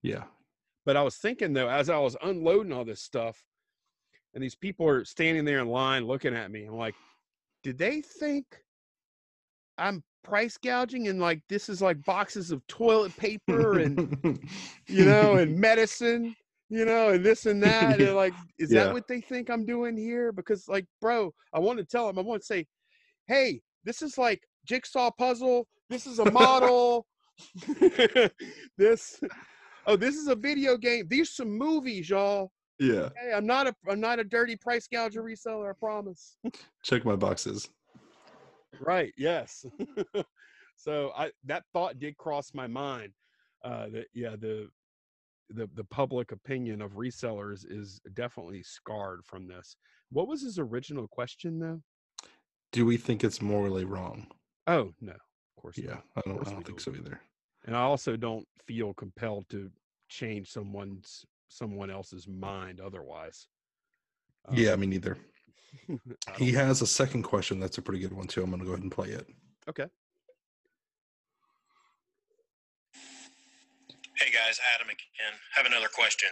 Yeah. 0.03 0.23
But 0.87 0.97
I 0.97 1.03
was 1.03 1.17
thinking 1.17 1.53
though, 1.53 1.69
as 1.69 1.91
I 1.91 1.99
was 1.99 2.17
unloading 2.23 2.73
all 2.73 2.85
this 2.85 3.03
stuff, 3.03 3.43
and 4.33 4.43
these 4.43 4.55
people 4.55 4.89
are 4.89 5.05
standing 5.05 5.45
there 5.45 5.59
in 5.59 5.69
line 5.69 6.07
looking 6.07 6.35
at 6.35 6.53
me, 6.53 6.67
I'm 6.67 6.77
like, 6.77 6.95
did 7.65 7.77
they 7.77 8.01
think 8.01 8.47
I'm 9.77 10.05
price 10.23 10.57
gouging 10.57 11.09
and 11.09 11.21
like 11.21 11.43
this 11.49 11.69
is 11.69 11.83
like 11.83 12.03
boxes 12.05 12.53
of 12.53 12.65
toilet 12.69 13.17
paper 13.17 13.81
and 13.81 14.39
you 14.87 15.05
know 15.05 15.35
and 15.35 15.59
medicine, 15.59 16.37
you 16.71 16.85
know, 16.85 17.11
and 17.11 17.25
this 17.25 17.47
and 17.47 17.63
that? 17.65 18.01
And 18.01 18.15
like, 18.17 18.35
is 18.59 18.71
Yeah. 18.71 18.85
that 18.85 18.93
what 18.95 19.07
they 19.09 19.21
think 19.21 19.51
I'm 19.51 19.67
doing 19.67 19.97
here? 19.97 20.33
Because 20.33 20.69
like, 20.69 20.87
bro, 21.01 21.35
I 21.53 21.59
want 21.59 21.79
to 21.79 21.85
tell 21.85 22.07
them, 22.07 22.19
I 22.19 22.23
want 22.23 22.41
to 22.43 22.47
say, 22.47 22.67
hey, 23.27 23.61
this 23.85 24.01
is 24.03 24.17
like 24.17 24.43
jigsaw 24.65 25.11
puzzle. 25.11 25.67
This 25.91 26.07
is 26.07 26.21
a 26.21 26.31
model. 26.31 27.07
this, 28.79 29.21
oh, 29.87 29.97
this 29.97 30.15
is 30.15 30.29
a 30.29 30.37
video 30.37 30.77
game. 30.77 31.07
These 31.09 31.35
some 31.35 31.51
movies, 31.51 32.09
y'all. 32.09 32.53
yeah. 32.79 33.09
Hey, 33.21 33.33
I'm 33.35 33.47
not 33.47 33.67
a, 33.67 33.75
I'm 33.89 34.01
not 34.01 34.21
a 34.21 34.25
dirty 34.25 34.57
price 34.57 34.87
gouger 34.87 35.23
reseller. 35.23 35.71
I 35.71 35.73
promise. 35.79 36.37
Check 36.85 37.05
my 37.05 37.17
boxes. 37.17 37.69
right. 38.81 39.13
Yes. 39.17 39.65
so 40.77 41.13
I 41.17 41.33
that 41.45 41.65
thought 41.73 41.99
did 41.99 42.17
cross 42.17 42.53
my 42.55 42.67
mind. 42.67 43.13
Uh, 43.65 43.89
that 43.91 44.07
yeah, 44.15 44.37
the 44.39 44.69
the 45.51 45.69
the 45.75 45.85
public 45.85 46.33
opinion 46.33 46.81
of 46.83 46.93
resellers 46.93 47.65
is 47.69 48.01
definitely 48.15 48.63
scarred 48.63 49.25
from 49.25 49.47
this. 49.47 49.77
What 50.11 50.29
was 50.29 50.43
his 50.43 50.59
original 50.59 51.07
question 51.09 51.59
though? 51.59 51.83
Do 52.73 52.87
we 52.87 52.97
think 52.97 53.25
it's 53.25 53.43
morally 53.43 53.85
wrong? 53.85 54.27
Oh 54.67 54.93
no, 55.01 55.13
of 55.13 55.57
course 55.63 55.79
Yeah. 55.79 55.95
not. 55.95 56.05
I 56.17 56.21
don't 56.25 56.41
I 56.41 56.45
don't 56.45 56.55
think 56.67 56.67
don't. 56.67 56.81
so 56.81 56.95
either. 56.95 57.21
And 57.67 57.77
I 57.77 57.81
also 57.83 58.17
don't 58.17 58.47
feel 58.67 58.95
compelled 58.95 59.49
to 59.51 59.71
change 60.09 60.51
someone's 60.51 61.25
someone 61.49 61.91
else's 61.91 62.29
mind 62.29 62.81
otherwise. 62.81 63.49
Yeah, 64.53 64.73
Um, 64.73 64.81
me 64.81 64.87
neither. 64.87 65.19
He 66.37 66.53
has 66.53 66.83
a 66.83 66.87
second 66.87 67.23
question 67.23 67.61
that's 67.61 67.79
a 67.79 67.83
pretty 67.83 68.01
good 68.01 68.13
one 68.13 68.27
too. 68.27 68.43
I'm 68.43 68.51
gonna 68.51 68.65
go 68.65 68.71
ahead 68.71 68.83
and 68.83 68.91
play 68.93 69.09
it. 69.11 69.27
okay. 69.69 69.87
Hey 74.21 74.29
guys, 74.31 74.61
Adam 74.77 74.89
again. 74.93 75.33
Have 75.57 75.65
another 75.65 75.89
question. 75.89 76.29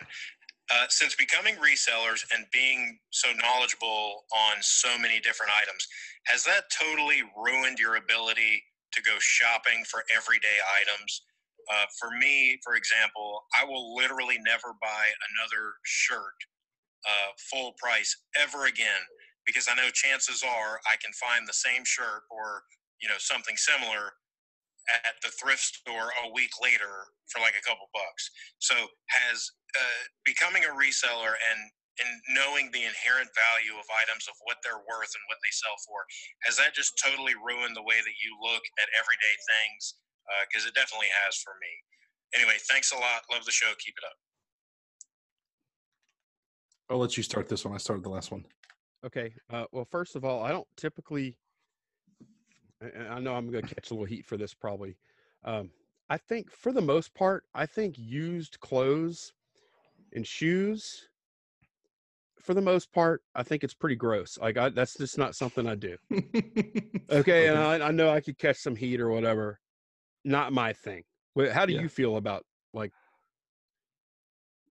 Uh, 0.69 0.85
since 0.91 1.15
becoming 1.17 1.57
resellers 1.57 2.21
and 2.37 2.45
being 2.53 2.99
so 3.09 3.33
knowledgeable 3.33 4.29
on 4.29 4.61
so 4.61 4.93
many 5.01 5.21
different 5.21 5.53
items, 5.57 5.89
has 6.27 6.45
that 6.45 6.69
totally 6.69 7.25
ruined 7.33 7.79
your 7.79 7.97
ability 7.97 8.63
to 8.93 9.01
go 9.01 9.17
shopping 9.21 9.85
for 9.89 10.05
everyday 10.15 10.61
items? 10.85 11.23
Uh, 11.73 11.89
for 11.99 12.11
me, 12.21 12.61
for 12.63 12.77
example, 12.77 13.41
I 13.59 13.65
will 13.65 13.97
literally 13.97 14.37
never 14.45 14.77
buy 14.83 15.09
another 15.33 15.73
shirt 15.89 16.37
uh, 17.09 17.33
full 17.51 17.73
price 17.81 18.15
ever 18.37 18.67
again 18.67 19.01
because 19.47 19.67
I 19.67 19.75
know 19.81 19.89
chances 19.89 20.45
are 20.45 20.77
I 20.85 21.01
can 21.01 21.13
find 21.17 21.49
the 21.49 21.57
same 21.57 21.89
shirt 21.89 22.29
or 22.31 22.65
you 23.01 23.09
know 23.09 23.17
something 23.17 23.57
similar 23.57 24.13
at 25.05 25.17
the 25.21 25.29
thrift 25.37 25.85
store 25.85 26.11
a 26.25 26.33
week 26.33 26.53
later 26.63 27.13
for 27.29 27.45
like 27.45 27.55
a 27.57 27.65
couple 27.67 27.89
bucks. 27.93 28.31
So 28.59 28.75
has 29.13 29.51
uh, 29.77 30.03
becoming 30.25 30.65
a 30.65 30.73
reseller 30.73 31.37
and 31.37 31.61
and 31.99 32.11
knowing 32.31 32.71
the 32.71 32.87
inherent 32.87 33.27
value 33.35 33.75
of 33.75 33.83
items 33.91 34.31
of 34.31 34.39
what 34.47 34.63
they're 34.63 34.87
worth 34.87 35.11
and 35.19 35.25
what 35.27 35.43
they 35.43 35.51
sell 35.51 35.75
for 35.83 36.07
has 36.47 36.55
that 36.55 36.71
just 36.71 36.95
totally 36.95 37.35
ruined 37.35 37.75
the 37.75 37.83
way 37.83 37.99
that 37.99 38.17
you 38.23 38.31
look 38.39 38.63
at 38.79 38.87
everyday 38.95 39.35
things? 39.35 39.99
Because 40.47 40.63
it 40.63 40.79
definitely 40.79 41.11
has 41.27 41.35
for 41.43 41.59
me. 41.59 41.73
Anyway, 42.39 42.55
thanks 42.71 42.93
a 42.93 42.99
lot. 43.03 43.27
Love 43.33 43.45
the 43.45 43.51
show. 43.51 43.67
Keep 43.83 43.95
it 43.99 44.07
up. 44.07 44.15
I'll 46.91 46.99
let 46.99 47.17
you 47.17 47.23
start 47.23 47.49
this 47.49 47.65
one. 47.65 47.75
I 47.75 47.79
started 47.79 48.05
the 48.05 48.15
last 48.15 48.31
one. 48.31 48.45
Okay. 49.05 49.35
Uh, 49.51 49.65
well, 49.73 49.89
first 49.91 50.17
of 50.17 50.25
all, 50.25 50.45
I 50.45 50.51
don't 50.53 50.69
typically. 50.77 51.37
And- 52.81 53.09
I 53.09 53.19
know 53.21 53.35
I'm 53.35 53.51
going 53.51 53.65
to 53.67 53.75
catch 53.75 53.91
a 53.91 53.95
little 53.95 54.07
heat 54.07 54.25
for 54.25 54.37
this 54.37 54.55
probably. 54.55 54.97
Um, 55.45 55.71
I 56.11 56.17
think 56.17 56.51
for 56.51 56.73
the 56.73 56.81
most 56.81 57.15
part, 57.15 57.45
I 57.55 57.67
think 57.67 57.97
used 57.99 58.61
clothes 58.61 59.33
and 60.15 60.27
shoes, 60.27 61.09
for 62.41 62.55
the 62.55 62.63
most 62.63 62.93
part, 62.93 63.23
I 63.35 63.43
think 63.43 63.63
it's 63.63 63.75
pretty 63.75 63.97
gross. 63.97 64.39
Like 64.41 64.57
I, 64.57 64.71
that's 64.71 64.97
just 64.97 65.19
not 65.19 65.35
something 65.37 65.67
I 65.67 65.75
do. 65.75 65.97
Okay, 67.11 67.49
and 67.49 67.59
I, 67.59 67.89
I 67.89 67.91
know 67.91 68.11
I 68.11 68.21
could 68.21 68.39
catch 68.39 68.57
some 68.57 68.77
heat 68.77 69.01
or 69.01 69.11
whatever. 69.11 69.61
Not 70.25 70.53
my 70.53 70.73
thing. 70.73 71.05
How 71.53 71.67
do 71.67 71.73
Yeah. 71.73 71.81
you 71.81 71.89
feel 71.89 72.17
about 72.17 72.45
like? 72.73 72.93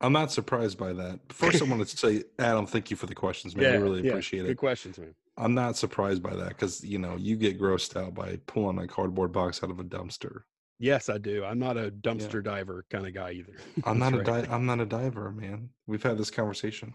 I'm 0.01 0.13
not 0.13 0.31
surprised 0.31 0.77
by 0.79 0.93
that. 0.93 1.21
First, 1.33 1.63
I 1.63 1.65
wanted 1.65 1.89
to 1.89 1.97
say, 1.97 2.25
Adam, 2.39 2.67
thank 2.67 2.91
you 2.91 2.97
for 2.97 3.07
the 3.07 3.15
questions, 3.15 3.57
man. 3.57 3.73
I 3.73 3.77
really 3.77 4.03
yeah, 4.03 4.11
appreciate 4.11 4.45
it. 4.45 4.49
Good 4.49 4.59
questions, 4.59 4.99
man. 4.99 5.15
I'm 5.39 5.55
not 5.55 5.77
surprised 5.77 6.23
by 6.23 6.35
that 6.35 6.49
because 6.49 6.83
you 6.83 6.99
know 6.99 7.17
you 7.17 7.37
get 7.37 7.61
grossed 7.61 8.01
out 8.01 8.15
by 8.15 8.39
pulling 8.47 8.79
a 8.79 8.87
cardboard 8.87 9.33
box 9.33 9.63
out 9.63 9.71
of 9.71 9.81
a 9.81 9.85
dumpster. 9.85 10.41
Yes, 10.79 11.09
I 11.09 11.19
do. 11.19 11.45
I'm 11.45 11.59
not 11.59 11.77
a 11.79 11.91
dumpster 11.91 12.45
diver 12.45 12.85
kind 12.91 13.07
of 13.07 13.15
guy 13.15 13.33
either. 13.33 13.55
I'm 13.85 13.99
not 13.99 14.13
That's 14.13 14.29
a 14.29 14.33
right. 14.33 14.45
di- 14.45 14.55
I'm 14.55 14.67
not 14.67 14.81
a 14.81 14.87
diver, 14.87 15.31
man. 15.31 15.71
We've 15.87 16.03
had 16.03 16.19
this 16.19 16.31
conversation. 16.31 16.93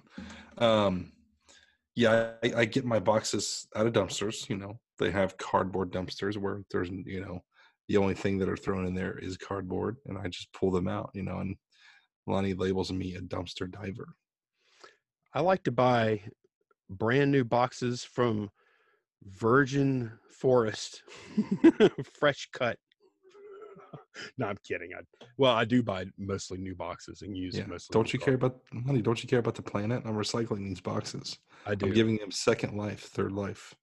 Um, 0.59 1.11
yeah, 1.95 2.33
I, 2.43 2.53
I 2.57 2.65
get 2.65 2.85
my 2.85 2.99
boxes 2.99 3.67
out 3.75 3.87
of 3.87 3.93
dumpsters. 3.93 4.49
You 4.49 4.57
know, 4.57 4.79
they 4.99 5.11
have 5.11 5.37
cardboard 5.37 5.91
dumpsters 5.91 6.37
where 6.37 6.61
there's 6.71 6.89
you 6.89 7.21
know 7.21 7.43
the 7.87 7.97
only 7.97 8.13
thing 8.13 8.37
that 8.39 8.49
are 8.49 8.57
thrown 8.57 8.85
in 8.85 8.95
there 8.95 9.17
is 9.17 9.37
cardboard, 9.37 9.97
and 10.05 10.17
I 10.17 10.27
just 10.27 10.53
pull 10.53 10.71
them 10.71 10.87
out. 10.87 11.11
You 11.13 11.23
know, 11.23 11.39
and 11.39 11.55
Lonnie 12.27 12.53
labels 12.53 12.91
me 12.91 13.15
a 13.15 13.21
dumpster 13.21 13.69
diver. 13.69 14.15
I 15.33 15.41
like 15.41 15.63
to 15.63 15.71
buy 15.71 16.21
brand 16.91 17.31
new 17.31 17.43
boxes 17.43 18.03
from 18.03 18.49
Virgin 19.23 20.11
Forest, 20.29 21.03
fresh 22.19 22.49
cut. 22.51 22.77
no, 24.37 24.47
I'm 24.47 24.57
kidding. 24.63 24.91
I 24.97 25.01
well, 25.37 25.53
I 25.53 25.65
do 25.65 25.83
buy 25.83 26.05
mostly 26.17 26.57
new 26.57 26.75
boxes 26.75 27.21
and 27.21 27.35
use 27.35 27.55
Yeah. 27.55 27.65
mostly. 27.65 27.93
Don't 27.93 28.11
you 28.13 28.19
care 28.19 28.33
about 28.35 28.59
money? 28.73 29.01
Don't 29.01 29.21
you 29.21 29.29
care 29.29 29.39
about 29.39 29.55
the 29.55 29.61
planet? 29.61 30.03
I'm 30.05 30.15
recycling 30.15 30.67
these 30.67 30.81
boxes. 30.81 31.39
I 31.65 31.75
do. 31.75 31.87
I'm 31.87 31.93
giving 31.93 32.17
them 32.17 32.31
second 32.31 32.77
life, 32.77 33.01
third 33.01 33.31
life. 33.31 33.75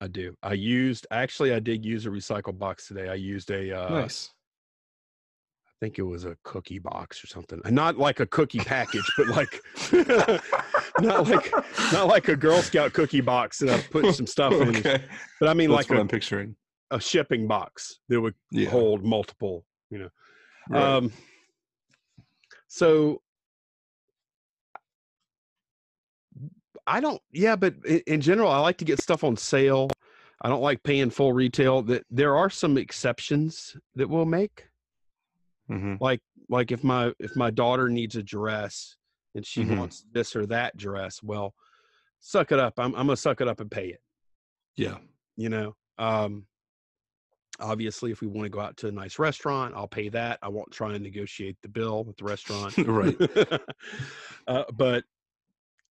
I 0.00 0.08
do. 0.08 0.34
I 0.42 0.54
used 0.54 1.06
actually. 1.10 1.52
I 1.52 1.60
did 1.60 1.84
use 1.84 2.06
a 2.06 2.10
recycle 2.10 2.56
box 2.56 2.88
today. 2.88 3.08
I 3.08 3.14
used 3.14 3.50
a. 3.50 3.72
Uh, 3.72 4.00
nice. 4.00 4.30
I 5.76 5.84
think 5.84 5.98
it 5.98 6.02
was 6.04 6.24
a 6.24 6.36
cookie 6.42 6.78
box 6.78 7.22
or 7.22 7.26
something. 7.26 7.60
And 7.66 7.74
Not 7.74 7.98
like 7.98 8.20
a 8.20 8.26
cookie 8.26 8.60
package, 8.60 9.04
but 9.18 9.26
like 9.28 9.60
not 11.00 11.28
like 11.28 11.52
not 11.92 12.06
like 12.08 12.28
a 12.28 12.36
Girl 12.36 12.62
Scout 12.62 12.94
cookie 12.94 13.20
box 13.20 13.58
that 13.58 13.68
I 13.68 13.82
put 13.90 14.14
some 14.14 14.26
stuff 14.36 14.54
in. 14.54 14.82
But 15.38 15.48
I 15.50 15.52
mean 15.54 15.68
That's 15.70 15.82
like 15.82 15.90
what 15.90 15.98
a, 15.98 16.00
I'm 16.00 16.08
picturing. 16.08 16.56
a 16.90 16.98
shipping 16.98 17.46
box 17.46 17.98
that 18.08 18.18
would 18.20 18.34
Yeah. 18.50 18.70
hold 18.70 19.04
multiple, 19.04 19.66
you 19.90 19.98
know. 19.98 20.08
right. 20.70 20.82
Um, 20.96 21.12
so 22.68 23.20
I 26.86 27.00
don't, 27.00 27.20
yeah, 27.32 27.56
but 27.56 27.74
in, 27.84 28.00
in 28.06 28.20
general, 28.20 28.50
I 28.50 28.58
like 28.60 28.78
to 28.78 28.84
get 28.84 29.00
stuff 29.02 29.24
on 29.24 29.36
sale. 29.36 29.90
I 30.40 30.48
don't 30.48 30.62
like 30.62 30.82
paying 30.82 31.10
full 31.10 31.32
retail. 31.32 31.82
That 31.82 32.04
there 32.10 32.36
are 32.36 32.48
some 32.48 32.78
exceptions 32.78 33.76
that 33.94 34.08
we'll 34.08 34.24
make. 34.24 34.68
Mhm. 35.70 36.00
Like, 36.00 36.20
like 36.48 36.70
if 36.72 36.84
my 36.84 37.12
if 37.18 37.34
my 37.36 37.50
daughter 37.50 37.88
needs 37.88 38.16
a 38.16 38.22
dress 38.22 38.96
and 39.34 39.44
she 39.44 39.64
Mhm. 39.64 39.78
wants 39.78 40.04
this 40.12 40.36
or 40.36 40.46
that 40.46 40.76
dress, 40.76 41.22
well, 41.22 41.54
suck 42.20 42.52
it 42.52 42.58
up. 42.58 42.74
I'm 42.78 42.94
I'm 42.94 43.06
gonna 43.06 43.16
suck 43.16 43.40
it 43.40 43.48
up 43.48 43.60
and 43.60 43.70
pay 43.70 43.88
it. 43.88 44.00
Yeah. 44.76 44.98
You 45.36 45.48
know. 45.48 45.76
Um, 45.98 46.46
obviously, 47.58 48.10
if 48.12 48.20
we 48.20 48.26
want 48.26 48.44
to 48.44 48.50
go 48.50 48.60
out 48.60 48.76
to 48.78 48.88
a 48.88 48.92
nice 48.92 49.18
restaurant, 49.18 49.74
I'll 49.74 49.88
pay 49.88 50.08
that. 50.10 50.38
I 50.42 50.48
won't 50.48 50.70
try 50.70 50.94
and 50.94 51.02
negotiate 51.02 51.56
the 51.62 51.68
bill 51.68 52.04
with 52.04 52.16
the 52.18 52.24
restaurant. 52.24 52.76
right. 52.86 53.16
uh, 54.46 54.64
but 54.72 55.04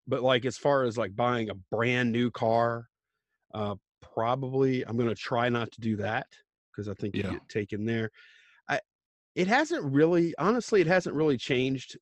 but 0.08 0.22
like 0.22 0.46
as 0.46 0.58
far 0.58 0.84
as 0.84 0.98
like 0.98 1.16
buying 1.16 1.50
a 1.50 1.56
brand 1.56 2.12
new 2.12 2.30
car, 2.30 2.88
uh, 3.54 3.76
probably 4.02 4.84
I'm 4.86 4.96
going 4.98 5.10
to 5.10 5.16
try 5.16 5.50
not 5.50 5.72
to 5.72 5.82
do 5.82 5.96
that 5.98 6.28
because 6.72 6.88
I 6.88 6.94
think 6.94 7.16
Yeah. 7.16 7.26
you 7.28 7.32
get 7.34 7.50
taken 7.50 7.86
there. 7.86 8.12
It 9.36 9.48
hasn't 9.48 9.84
really 9.84 10.34
honestly 10.38 10.82
it 10.82 10.88
hasn't 10.88 11.15
really 11.15 11.38
changed 11.38 11.98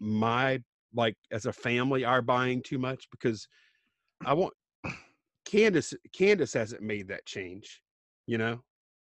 my 0.00 0.60
like 0.94 1.16
as 1.30 1.46
a 1.46 1.52
family 1.52 2.04
our 2.04 2.22
buying 2.22 2.62
too 2.62 2.78
much 2.78 3.06
because 3.10 3.46
i 4.26 4.32
want 4.32 4.52
candace 5.44 5.94
candace 6.12 6.52
hasn't 6.52 6.82
made 6.82 7.08
that 7.08 7.24
change 7.26 7.80
you 8.26 8.38
know? 8.38 8.60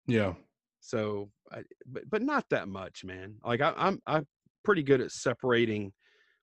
Yeah. 0.07 0.35
so 0.81 1.31
I, 1.53 1.63
but 1.87 2.09
but 2.11 2.23
not 2.23 2.47
that 2.51 2.69
much 2.69 3.05
man. 3.05 3.37
Like 3.45 3.61
I, 3.61 3.73
i'm 3.77 4.01
i'm 4.07 4.27
pretty 4.65 4.83
good 4.83 5.01
at 5.01 5.11
separating 5.11 5.93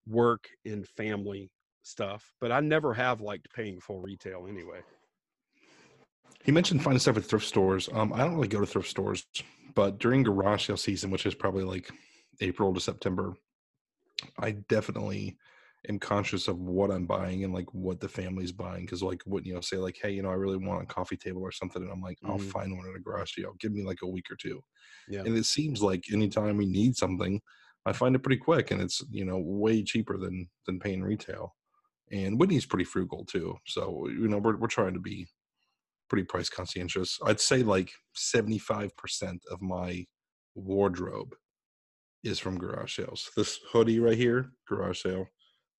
work 0.07 0.47
and 0.65 0.87
family 0.87 1.51
stuff 1.83 2.23
but 2.39 2.51
i 2.51 2.59
never 2.59 2.93
have 2.93 3.21
liked 3.21 3.47
paying 3.53 3.79
full 3.79 3.99
retail 3.99 4.45
anyway 4.47 4.79
He 6.43 6.51
mentioned 6.51 6.83
finding 6.83 6.99
stuff 6.99 7.17
at 7.17 7.25
thrift 7.25 7.45
stores. 7.45 7.89
Um, 7.91 8.13
I 8.13 8.19
don't 8.19 8.35
really 8.35 8.47
go 8.47 8.59
to 8.59 8.65
thrift 8.65 8.89
stores, 8.89 9.25
but 9.75 9.99
during 9.99 10.23
garage 10.23 10.67
sale 10.67 10.77
season, 10.77 11.11
which 11.11 11.25
is 11.25 11.35
probably 11.35 11.63
like 11.63 11.91
April 12.39 12.73
to 12.73 12.79
September, 12.79 13.35
I 14.37 14.51
definitely 14.51 15.37
am 15.89 15.99
conscious 15.99 16.47
of 16.47 16.59
what 16.59 16.91
I'm 16.91 17.07
buying 17.07 17.43
and 17.43 17.53
like 17.53 17.73
what 17.73 17.99
the 17.99 18.09
family's 18.09 18.51
buying. 18.51 18.85
Cause 18.85 19.01
like 19.01 19.23
wouldn't 19.25 19.47
you 19.47 19.53
know, 19.55 19.61
say 19.61 19.77
like, 19.77 19.97
hey, 20.01 20.11
you 20.11 20.21
know, 20.21 20.29
I 20.29 20.33
really 20.35 20.57
want 20.57 20.83
a 20.83 20.85
coffee 20.85 21.17
table 21.17 21.41
or 21.41 21.51
something, 21.51 21.81
and 21.81 21.91
I'm 21.91 22.01
like, 22.01 22.19
I'll 22.25 22.37
Mhm. 22.37 22.53
find 22.53 22.75
one 22.75 22.87
at 22.87 22.95
a 22.95 22.99
garage 22.99 23.35
sale. 23.35 23.53
Give 23.59 23.71
me 23.71 23.83
like 23.83 24.01
a 24.03 24.07
week 24.07 24.29
or 24.29 24.35
two. 24.35 24.61
yeah 25.07 25.25
And 25.25 25.37
it 25.37 25.45
seems 25.45 25.81
like 25.81 26.05
anytime 26.11 26.57
we 26.57 26.67
need 26.67 26.97
something, 26.97 27.41
I 27.85 27.93
find 27.93 28.15
it 28.15 28.23
pretty 28.23 28.37
quick 28.37 28.71
and 28.71 28.81
it's, 28.81 29.01
you 29.11 29.25
know, 29.25 29.39
way 29.39 29.83
cheaper 29.83 30.17
than 30.17 30.49
than 30.65 30.79
paying 30.79 31.03
retail. 31.03 31.55
And 32.11 32.39
Whitney's 32.39 32.65
pretty 32.67 32.85
frugal 32.85 33.25
too. 33.25 33.57
So, 33.67 34.07
you 34.09 34.27
know, 34.27 34.39
we're 34.39 34.57
we're 34.57 34.67
trying 34.67 34.95
to 34.95 34.99
be 35.01 35.27
pretty 36.11 36.25
price 36.25 36.49
conscientious. 36.49 37.17
I'd 37.25 37.39
say 37.39 37.63
like 37.63 37.89
75% 38.17 38.91
of 39.49 39.61
my 39.61 40.05
wardrobe 40.55 41.33
is 42.21 42.37
from 42.37 42.57
garage 42.57 42.97
sales. 42.97 43.31
This 43.37 43.61
hoodie 43.71 44.01
right 44.01 44.17
here, 44.17 44.51
garage 44.67 45.03
sale. 45.03 45.25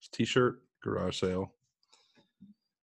This 0.00 0.08
t-shirt, 0.10 0.62
garage 0.82 1.20
sale. 1.20 1.52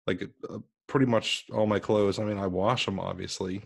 Like 0.06 0.30
uh, 0.50 0.58
pretty 0.88 1.06
much 1.06 1.46
all 1.54 1.66
my 1.68 1.80
clothes. 1.80 2.20
I 2.20 2.26
mean, 2.26 2.38
I 2.38 2.48
wash 2.48 2.86
them 2.86 3.00
obviously. 3.00 3.64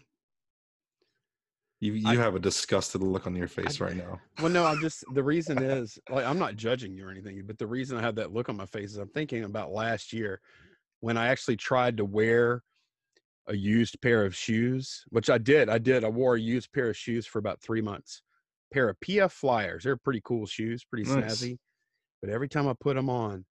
You 1.79 1.93
you 1.93 2.07
I- 2.09 2.15
have 2.17 2.35
a 2.35 2.39
disgusted 2.39 3.01
look 3.01 3.25
on 3.25 3.35
your 3.35 3.47
face 3.47 3.81
I- 3.81 3.85
right 3.85 3.97
now. 3.97 4.21
Well, 4.39 4.51
no, 4.51 4.63
I'm 4.63 4.79
just 4.79 5.03
the 5.15 5.23
reason 5.23 5.57
is 5.63 5.97
like 6.07 6.23
I'm 6.23 6.37
not 6.37 6.55
judging 6.55 6.93
you 6.93 7.07
or 7.07 7.09
anything, 7.09 7.41
but 7.47 7.57
the 7.57 7.65
reason 7.65 7.97
I 7.97 8.01
have 8.01 8.13
that 8.17 8.31
look 8.31 8.47
on 8.47 8.57
my 8.57 8.67
face 8.67 8.91
is 8.91 8.97
I'm 8.97 9.09
thinking 9.09 9.43
about 9.43 9.71
last 9.71 10.13
year 10.13 10.39
when 10.99 11.17
I 11.17 11.29
actually 11.29 11.57
tried 11.57 11.97
to 11.97 12.05
wear 12.05 12.61
a 13.51 13.55
used 13.55 14.01
pair 14.01 14.25
of 14.25 14.33
shoes, 14.35 15.03
which 15.09 15.29
I 15.29 15.37
did. 15.37 15.69
I 15.69 15.77
did. 15.77 16.03
I 16.03 16.09
wore 16.09 16.35
a 16.35 16.39
used 16.39 16.71
pair 16.73 16.89
of 16.89 16.97
shoes 16.97 17.27
for 17.27 17.39
about 17.39 17.61
three 17.61 17.81
months. 17.81 18.21
Pair 18.73 18.87
of 18.89 18.97
PF 19.01 19.31
Flyers. 19.31 19.83
They're 19.83 19.97
pretty 19.97 20.21
cool 20.23 20.45
shoes, 20.45 20.83
pretty 20.85 21.07
Nice. 21.09 21.41
snazzy. 21.43 21.57
But 22.21 22.29
every 22.31 22.47
time 22.47 22.67
I 22.67 22.73
put 22.79 22.95
them 22.95 23.09
on, 23.09 23.45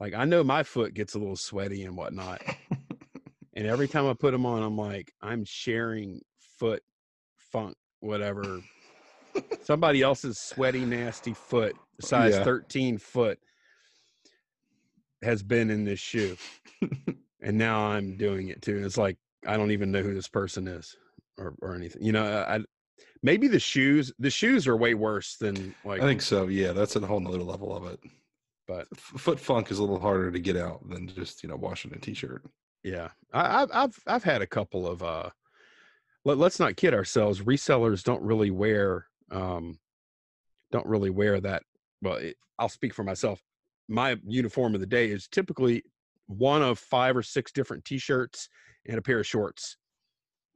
like 0.00 0.14
I 0.14 0.24
know 0.24 0.42
my 0.42 0.62
foot 0.62 0.94
gets 0.94 1.14
a 1.14 1.18
little 1.18 1.36
sweaty 1.36 1.84
and 1.84 1.96
whatnot. 1.96 2.42
And 3.54 3.66
every 3.66 3.88
time 3.88 4.06
I 4.06 4.14
put 4.14 4.30
them 4.30 4.46
on, 4.46 4.62
I'm 4.62 4.76
like, 4.76 5.12
I'm 5.20 5.44
sharing 5.44 6.20
foot 6.60 6.80
funk, 7.38 7.74
whatever. 7.98 8.60
Somebody 9.64 10.00
else's 10.00 10.38
sweaty, 10.38 10.84
nasty 10.84 11.34
foot, 11.34 11.74
size 12.00 12.34
Yeah. 12.34 12.44
13 12.44 12.98
foot, 12.98 13.40
has 15.22 15.42
been 15.42 15.70
in 15.70 15.84
this 15.84 15.98
shoe. 15.98 16.36
and 17.40 17.56
now 17.58 17.86
I'm 17.88 18.16
doing 18.16 18.48
it 18.48 18.62
too. 18.62 18.76
And 18.76 18.84
it's 18.84 18.98
like, 18.98 19.16
I 19.46 19.56
don't 19.56 19.70
even 19.70 19.92
know 19.92 20.02
who 20.02 20.14
this 20.14 20.28
person 20.28 20.66
is 20.66 20.96
or, 21.38 21.54
or 21.62 21.74
anything. 21.74 22.02
You 22.02 22.12
know, 22.12 22.24
I, 22.24 22.60
maybe 23.22 23.48
the 23.48 23.60
shoes, 23.60 24.12
the 24.18 24.30
shoes 24.30 24.66
are 24.66 24.76
way 24.76 24.94
worse 24.94 25.36
than 25.36 25.74
like, 25.84 26.00
I 26.00 26.04
think 26.04 26.22
so. 26.22 26.48
Yeah, 26.48 26.72
that's 26.72 26.96
a 26.96 27.00
whole 27.00 27.20
nother 27.20 27.42
level 27.42 27.76
of 27.76 27.86
it. 27.86 28.00
but 28.66 28.86
Foot 28.96 29.38
funk 29.40 29.70
is 29.70 29.78
a 29.78 29.82
little 29.82 30.00
harder 30.00 30.30
to 30.30 30.38
get 30.38 30.56
out 30.56 30.88
than 30.88 31.08
just 31.08 31.42
you 31.42 31.48
know 31.48 31.56
washing 31.56 31.92
a 31.94 31.98
t-shirt. 31.98 32.44
Yeah, 32.84 33.08
I, 33.32 33.62
I've 33.62 33.70
I've 33.72 33.98
I've 34.06 34.24
had 34.24 34.42
a 34.42 34.46
couple 34.46 34.86
of. 34.86 35.02
uh 35.02 35.30
let, 36.24 36.38
Let's 36.38 36.60
not 36.60 36.76
kid 36.76 36.94
ourselves. 36.94 37.40
Resellers 37.40 38.02
don't 38.04 38.22
really 38.22 38.50
wear 38.50 39.06
um 39.30 39.78
don't 40.70 40.86
really 40.86 41.10
wear 41.10 41.40
that. 41.40 41.62
Well, 42.02 42.16
it, 42.16 42.36
I'll 42.58 42.68
speak 42.68 42.92
for 42.94 43.04
myself. 43.04 43.40
My 43.88 44.16
uniform 44.26 44.74
of 44.74 44.80
the 44.80 44.86
day 44.86 45.10
is 45.10 45.28
typically 45.28 45.84
one 46.28 46.62
of 46.62 46.78
five 46.78 47.16
or 47.16 47.22
six 47.22 47.50
different 47.52 47.84
T-shirts 47.84 48.48
and 48.86 48.96
a 48.98 49.02
pair 49.02 49.18
of 49.18 49.26
shorts. 49.26 49.76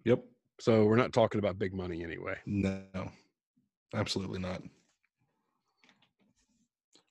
Yep. 0.04 0.22
So 0.60 0.84
we're 0.84 0.96
not 0.96 1.12
talking 1.12 1.38
about 1.40 1.58
big 1.58 1.74
money 1.74 2.04
anyway. 2.04 2.36
No, 2.46 2.80
absolutely 3.94 4.38
not. 4.38 4.62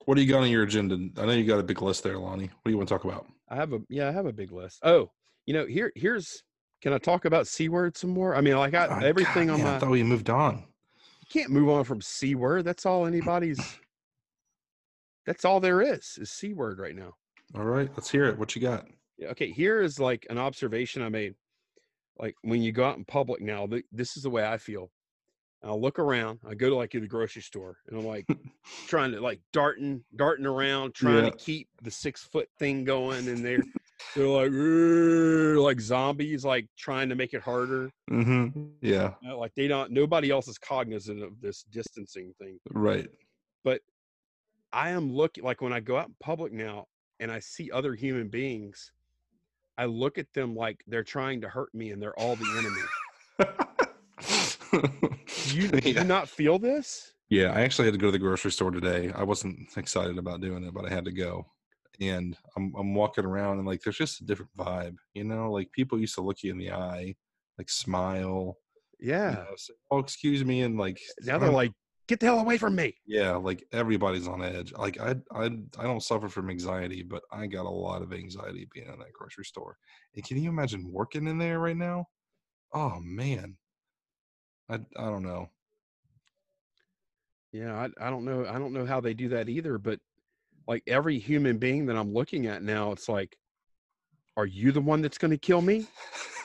What 0.06 0.16
do 0.16 0.22
you 0.24 0.32
got 0.32 0.42
on 0.42 0.50
your 0.50 0.64
agenda? 0.64 0.96
I 1.18 1.26
know 1.26 1.34
you 1.34 1.46
got 1.46 1.60
a 1.60 1.64
big 1.64 1.82
list 1.82 2.04
there, 2.04 2.18
Lonnie. 2.18 2.46
What 2.46 2.62
do 2.66 2.72
you 2.72 2.78
want 2.78 2.90
to 2.90 2.96
talk 2.96 3.04
about? 3.04 3.28
I 3.50 3.56
have 3.56 3.74
a 3.74 3.80
yeah, 3.90 4.08
I 4.08 4.12
have 4.12 4.26
a 4.26 4.34
big 4.34 4.52
list. 4.52 4.80
Oh, 4.84 5.12
you 5.46 5.54
know, 5.54 5.66
here 5.66 5.92
here's. 5.96 6.44
Can 6.82 6.94
I 6.94 6.98
talk 6.98 7.26
about 7.26 7.46
C 7.48 7.70
word 7.70 7.96
some 7.96 8.10
more? 8.10 8.36
I 8.36 8.42
mean, 8.42 8.58
like 8.58 8.74
I, 8.74 8.88
Oh, 8.88 9.06
everything 9.06 9.48
God, 9.48 9.54
on 9.54 9.60
man, 9.60 9.68
my. 9.68 9.76
I 9.76 9.80
thought 9.80 9.92
we 9.92 10.02
moved 10.02 10.32
on. 10.32 10.64
you 11.20 11.28
can't 11.30 11.52
move 11.52 11.70
on 11.70 11.84
from 11.84 12.02
C 12.02 12.34
word. 12.34 12.66
That's 12.66 12.86
all 12.86 13.06
anybody's. 13.06 13.60
That's 15.28 15.46
all 15.46 15.60
there 15.60 15.82
is 15.82 16.18
is 16.20 16.32
C 16.32 16.54
word 16.54 16.80
right 16.80 16.96
now. 16.96 17.14
All 17.56 17.66
right, 17.66 17.90
let's 17.96 18.10
hear 18.10 18.26
it. 18.26 18.38
What 18.38 18.56
you 18.56 18.62
got? 18.62 18.86
Yeah, 19.18 19.30
okay, 19.30 19.52
here 19.52 19.82
is 19.82 20.00
like 20.00 20.26
an 20.30 20.38
observation 20.38 21.02
I 21.02 21.10
made. 21.10 21.36
Like 22.18 22.36
when 22.44 22.62
you 22.62 22.72
go 22.72 22.86
out 22.86 22.98
in 22.98 23.06
public 23.06 23.42
now, 23.42 23.68
this 23.92 24.16
is 24.18 24.24
the 24.24 24.30
way 24.30 24.46
I 24.46 24.58
feel. 24.58 24.92
I'll 25.64 25.80
look 25.80 26.00
around. 26.00 26.40
I 26.48 26.56
go 26.56 26.70
to 26.70 26.76
like 26.76 26.92
the 26.92 27.02
grocery 27.02 27.42
store, 27.44 27.78
and 27.88 28.00
I'm 28.00 28.06
like 28.06 28.26
trying 28.88 29.12
to 29.12 29.22
like 29.22 29.42
darting, 29.54 30.04
darting 30.16 30.46
around, 30.46 30.96
trying 30.96 31.24
Yeah. 31.24 31.30
to 31.30 31.38
keep 31.38 31.68
the 31.84 31.92
six 31.92 32.24
foot 32.24 32.50
thing 32.58 32.84
going, 32.84 33.28
and 33.28 33.46
they're 33.46 33.64
they're 34.16 34.28
like 34.28 34.52
like 35.64 35.80
zombies, 35.80 36.44
like 36.44 36.68
trying 36.78 37.10
to 37.10 37.16
make 37.16 37.34
it 37.34 37.42
harder. 37.42 37.92
Mm-hmm. 38.10 38.70
Yeah. 38.82 39.14
You 39.22 39.30
know, 39.30 39.40
Like 39.40 39.54
they 39.56 39.68
don't. 39.68 39.92
Nobody 39.92 40.32
else 40.32 40.48
is 40.48 40.58
cognizant 40.58 41.22
of 41.22 41.40
this 41.42 41.64
distancing 41.64 42.34
thing. 42.40 42.58
Right. 42.72 43.08
But 43.64 43.82
I 44.74 44.90
am 44.92 45.14
looking 45.14 45.44
like 45.44 45.62
when 45.62 45.74
I 45.74 45.80
go 45.80 45.98
out 45.98 46.08
in 46.08 46.16
public 46.20 46.54
now 46.54 46.86
and 47.22 47.32
I 47.32 47.40
see 47.40 47.72
other 47.72 47.94
human 47.94 48.28
beings, 48.28 48.92
I 49.78 49.86
look 49.86 50.18
at 50.18 50.34
them 50.34 50.56
like 50.56 50.84
they're 50.88 51.04
trying 51.04 51.40
to 51.42 51.50
hurt 51.50 51.74
me 51.74 51.92
and 51.92 52.02
they're 52.02 52.18
all 52.20 52.36
the 52.36 52.50
enemy. 52.58 52.82
Do 55.44 55.58
you, 55.58 55.68
do 55.72 55.90
yeah. 55.90 56.02
you 56.02 56.08
not 56.08 56.28
feel 56.28 56.60
this? 56.60 57.14
Yeah, 57.30 57.54
I 57.54 57.62
actually 57.62 57.86
had 57.86 57.94
to 57.94 57.98
go 57.98 58.08
to 58.08 58.12
the 58.12 58.20
grocery 58.20 58.52
store 58.52 58.72
today. 58.72 59.12
I 59.16 59.24
wasn't 59.24 59.70
excited 59.78 60.18
about 60.18 60.42
doing 60.42 60.66
it, 60.66 60.74
but 60.74 60.86
I 60.86 60.90
had 60.94 61.06
to 61.06 61.12
go. 61.14 61.46
And 62.02 62.36
I'm 62.58 62.74
I'm 62.76 62.94
walking 62.96 63.26
around 63.26 63.60
and 63.60 63.68
like 63.68 63.82
there's 63.82 63.98
just 63.98 64.22
a 64.22 64.26
different 64.26 64.52
vibe, 64.58 64.98
you 65.14 65.24
know. 65.24 65.52
Like 65.52 65.72
people 65.72 66.00
used 66.00 66.16
to 66.16 66.22
look 66.22 66.42
you 66.44 66.52
in 66.52 66.58
the 66.58 66.72
eye, 66.72 67.16
like 67.58 67.70
smile, 67.70 68.58
you 69.00 69.08
Yeah. 69.10 69.32
know, 69.36 69.54
say, 69.56 69.74
"Oh, 69.92 70.00
excuse 70.00 70.44
me," 70.44 70.62
and 70.62 70.78
like 70.80 71.00
Now 71.22 71.38
they're 71.38 71.52
like, 71.52 71.72
get 72.12 72.20
the 72.20 72.26
hell 72.26 72.40
away 72.40 72.58
from 72.58 72.76
me. 72.76 72.96
yeah, 73.06 73.36
like 73.36 73.66
everybody's 73.72 74.28
on 74.28 74.44
edge. 74.44 74.74
Like 74.74 75.00
I 75.00 75.16
I 75.34 75.46
I 75.80 75.84
don't 75.84 76.04
suffer 76.04 76.30
from 76.30 76.50
anxiety, 76.50 77.04
but 77.04 77.24
I 77.32 77.48
got 77.48 77.66
a 77.66 77.70
lot 77.70 78.02
of 78.02 78.14
anxiety 78.14 78.68
being 78.74 78.88
in 78.88 79.00
that 79.00 79.14
grocery 79.14 79.46
store. 79.46 79.78
And 80.16 80.24
can 80.24 80.38
you 80.38 80.50
imagine 80.50 80.92
working 80.92 81.28
in 81.28 81.38
there 81.38 81.60
right 81.60 81.78
now? 81.78 82.06
Oh 82.74 83.00
man, 83.02 83.58
I 84.70 84.76
I 84.76 85.06
don't 85.06 85.24
know. 85.24 85.50
Yeah, 87.54 87.74
I, 87.76 88.08
I 88.08 88.10
don't 88.10 88.26
know. 88.26 88.46
I 88.46 88.60
don't 88.60 88.74
know 88.74 88.86
how 88.86 89.02
they 89.02 89.14
do 89.14 89.30
that 89.30 89.50
either, 89.50 89.78
but 89.78 90.00
like 90.68 90.84
every 90.88 91.20
human 91.20 91.58
being 91.58 91.86
that 91.88 91.98
I'm 91.98 92.14
looking 92.14 92.48
at 92.48 92.64
now, 92.64 92.92
it's 92.92 93.10
like, 93.10 93.38
are 94.38 94.46
you 94.46 94.72
the 94.72 94.82
one 94.82 95.02
that's 95.02 95.18
going 95.18 95.32
to 95.32 95.38
kill 95.38 95.62
me? 95.62 95.86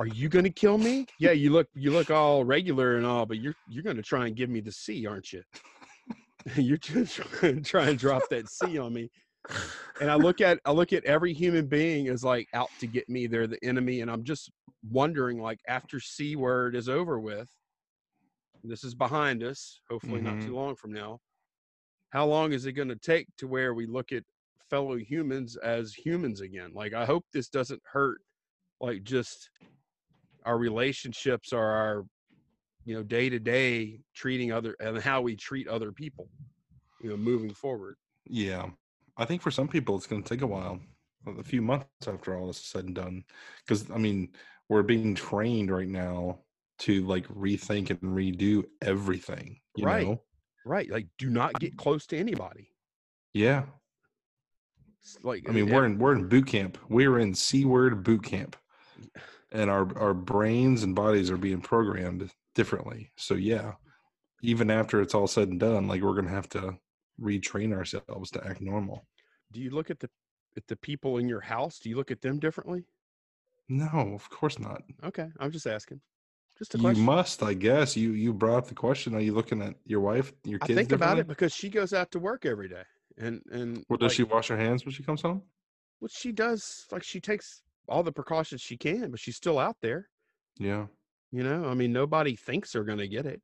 Are 0.00 0.06
you 0.06 0.30
going 0.30 0.46
to 0.46 0.50
kill 0.50 0.78
me? 0.78 1.04
Yeah, 1.18 1.32
you 1.32 1.50
look 1.50 1.68
you 1.74 1.90
look 1.90 2.10
all 2.10 2.42
regular 2.42 2.96
and 2.96 3.04
all, 3.04 3.26
but 3.26 3.38
you're 3.38 3.54
you're 3.68 3.82
going 3.82 3.98
to 3.98 4.02
try 4.02 4.26
and 4.26 4.34
give 4.34 4.48
me 4.48 4.60
the 4.60 4.72
C, 4.72 5.06
aren't 5.06 5.30
you? 5.30 5.42
you're 6.56 6.78
just 6.78 7.16
trying 7.16 7.56
to 7.56 7.60
try 7.60 7.90
and 7.90 7.98
drop 7.98 8.22
that 8.30 8.48
C 8.48 8.78
on 8.78 8.94
me. 8.94 9.10
And 10.00 10.10
I 10.10 10.14
look 10.14 10.40
at 10.40 10.58
I 10.64 10.72
look 10.72 10.94
at 10.94 11.04
every 11.04 11.34
human 11.34 11.66
being 11.66 12.08
as 12.08 12.24
like 12.24 12.48
out 12.54 12.70
to 12.80 12.86
get 12.86 13.10
me. 13.10 13.26
They're 13.26 13.46
the 13.46 13.62
enemy, 13.62 14.00
and 14.00 14.10
I'm 14.10 14.24
just 14.24 14.50
wondering, 14.90 15.38
like 15.38 15.60
after 15.68 16.00
C 16.00 16.34
word 16.34 16.74
is 16.76 16.88
over 16.88 17.20
with, 17.20 17.50
this 18.64 18.84
is 18.84 18.94
behind 18.94 19.42
us. 19.42 19.82
Hopefully, 19.90 20.22
not 20.22 20.40
too 20.40 20.46
mm-hmm. 20.46 20.54
long 20.54 20.76
from 20.76 20.94
now. 20.94 21.18
How 22.08 22.24
long 22.24 22.54
is 22.54 22.64
it 22.64 22.72
going 22.72 22.88
to 22.88 22.96
take 22.96 23.26
to 23.36 23.46
where 23.46 23.74
we 23.74 23.84
look 23.84 24.12
at 24.12 24.24
fellow 24.70 24.96
humans 24.96 25.56
as 25.56 25.92
humans 25.92 26.40
again? 26.40 26.70
Like 26.72 26.94
I 26.94 27.04
hope 27.04 27.26
this 27.34 27.50
doesn't 27.50 27.82
hurt, 27.84 28.22
like 28.80 29.02
just 29.02 29.50
our 30.44 30.58
relationships 30.58 31.52
are 31.52 31.70
our, 31.70 32.06
you 32.84 32.94
know, 32.94 33.02
day 33.02 33.28
to 33.28 33.38
day 33.38 34.00
treating 34.14 34.52
other 34.52 34.76
and 34.80 34.98
how 34.98 35.20
we 35.20 35.36
treat 35.36 35.68
other 35.68 35.92
people, 35.92 36.28
you 37.02 37.10
know, 37.10 37.16
moving 37.16 37.52
forward. 37.52 37.96
Yeah. 38.26 38.70
I 39.16 39.24
think 39.24 39.42
for 39.42 39.50
some 39.50 39.68
people 39.68 39.96
it's 39.96 40.06
going 40.06 40.22
to 40.22 40.28
take 40.28 40.42
a 40.42 40.46
while, 40.46 40.80
a 41.26 41.42
few 41.42 41.60
months 41.60 41.86
after 42.06 42.36
all 42.36 42.46
this 42.46 42.58
is 42.58 42.64
said 42.64 42.84
and 42.86 42.94
done. 42.94 43.24
Because, 43.64 43.90
I 43.90 43.98
mean, 43.98 44.30
we're 44.68 44.82
being 44.82 45.14
trained 45.14 45.70
right 45.70 45.88
now 45.88 46.40
to 46.80 47.04
like 47.06 47.28
rethink 47.28 47.90
and 47.90 48.00
redo 48.00 48.64
everything. 48.80 49.60
You 49.76 49.84
Right. 49.84 50.06
know? 50.06 50.22
Right. 50.64 50.90
Like, 50.90 51.08
do 51.18 51.28
not 51.28 51.58
get 51.60 51.76
close 51.76 52.06
to 52.08 52.16
anybody. 52.16 52.70
Yeah. 53.34 53.64
S- 55.02 55.18
Like, 55.22 55.48
I 55.48 55.52
mean, 55.52 55.70
uh, 55.70 55.74
we're 55.74 55.84
in 55.86 55.98
we're 55.98 56.14
in 56.14 56.28
boot 56.28 56.46
camp. 56.46 56.78
We're 56.88 57.18
in 57.18 57.34
C 57.34 57.64
word 57.64 58.02
boot 58.02 58.22
camp. 58.22 58.56
And 59.52 59.68
our 59.70 59.96
our 59.98 60.14
brains 60.14 60.82
and 60.84 60.94
bodies 60.94 61.30
are 61.30 61.36
being 61.36 61.60
programmed 61.60 62.30
differently. 62.54 63.10
So 63.16 63.34
yeah, 63.34 63.72
even 64.42 64.70
after 64.70 65.00
it's 65.00 65.14
all 65.14 65.26
said 65.26 65.48
and 65.48 65.58
done, 65.60 65.88
like 65.88 66.02
we're 66.02 66.14
gonna 66.14 66.30
have 66.30 66.48
to 66.50 66.78
retrain 67.20 67.72
ourselves 67.74 68.30
to 68.32 68.46
act 68.46 68.60
normal. 68.60 69.06
do 69.52 69.60
you 69.60 69.70
look 69.70 69.90
at 69.90 69.98
the 70.00 70.08
at 70.56 70.66
the 70.68 70.76
people 70.76 71.18
in 71.18 71.28
your 71.28 71.40
house? 71.40 71.78
Do 71.78 71.88
you 71.88 71.96
look 71.96 72.10
at 72.10 72.20
them 72.22 72.38
differently? 72.38 72.84
No, 73.68 74.12
of 74.14 74.28
course 74.30 74.58
not. 74.58 74.82
Okay, 75.04 75.28
I'm 75.38 75.50
just 75.52 75.66
asking. 75.66 76.00
Just 76.58 76.74
a 76.74 76.78
You 76.78 76.82
question. 76.84 77.04
must, 77.04 77.42
I 77.42 77.54
guess. 77.54 77.96
You 77.96 78.12
you 78.12 78.32
brought 78.32 78.58
up 78.58 78.66
the 78.68 78.74
question. 78.74 79.14
Are 79.14 79.20
you 79.20 79.32
looking 79.32 79.62
at 79.62 79.74
your 79.84 80.00
wife, 80.00 80.32
your 80.44 80.58
kids? 80.60 80.72
I 80.72 80.74
think 80.74 80.92
about 80.92 81.18
it 81.18 81.26
because 81.26 81.54
she 81.54 81.68
goes 81.70 81.92
out 81.92 82.10
to 82.12 82.18
work 82.18 82.44
every 82.46 82.68
day, 82.68 82.82
and 83.18 83.40
and 83.50 83.84
Well, 83.88 83.96
does 83.96 84.10
like, 84.10 84.16
she 84.16 84.22
wash 84.24 84.48
her 84.48 84.56
hands 84.56 84.84
when 84.84 84.92
she 84.92 85.02
comes 85.02 85.22
home? 85.22 85.42
What 86.00 86.10
she 86.10 86.32
does, 86.32 86.86
like 86.90 87.02
she 87.02 87.20
takes 87.20 87.62
all 87.90 88.02
the 88.02 88.12
precautions 88.12 88.60
she 88.60 88.76
can, 88.76 89.10
but 89.10 89.20
she's 89.20 89.36
still 89.36 89.58
out 89.58 89.76
there. 89.82 90.08
Yeah, 90.58 90.86
You 91.32 91.42
know, 91.42 91.64
I 91.66 91.74
mean, 91.74 91.92
nobody 91.92 92.36
thinks 92.36 92.72
they're 92.72 92.84
going 92.84 92.98
to 92.98 93.08
get 93.08 93.26
it. 93.26 93.40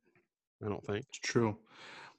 I 0.63 0.69
don't 0.69 0.83
think. 0.85 1.05
it's 1.09 1.19
true. 1.19 1.57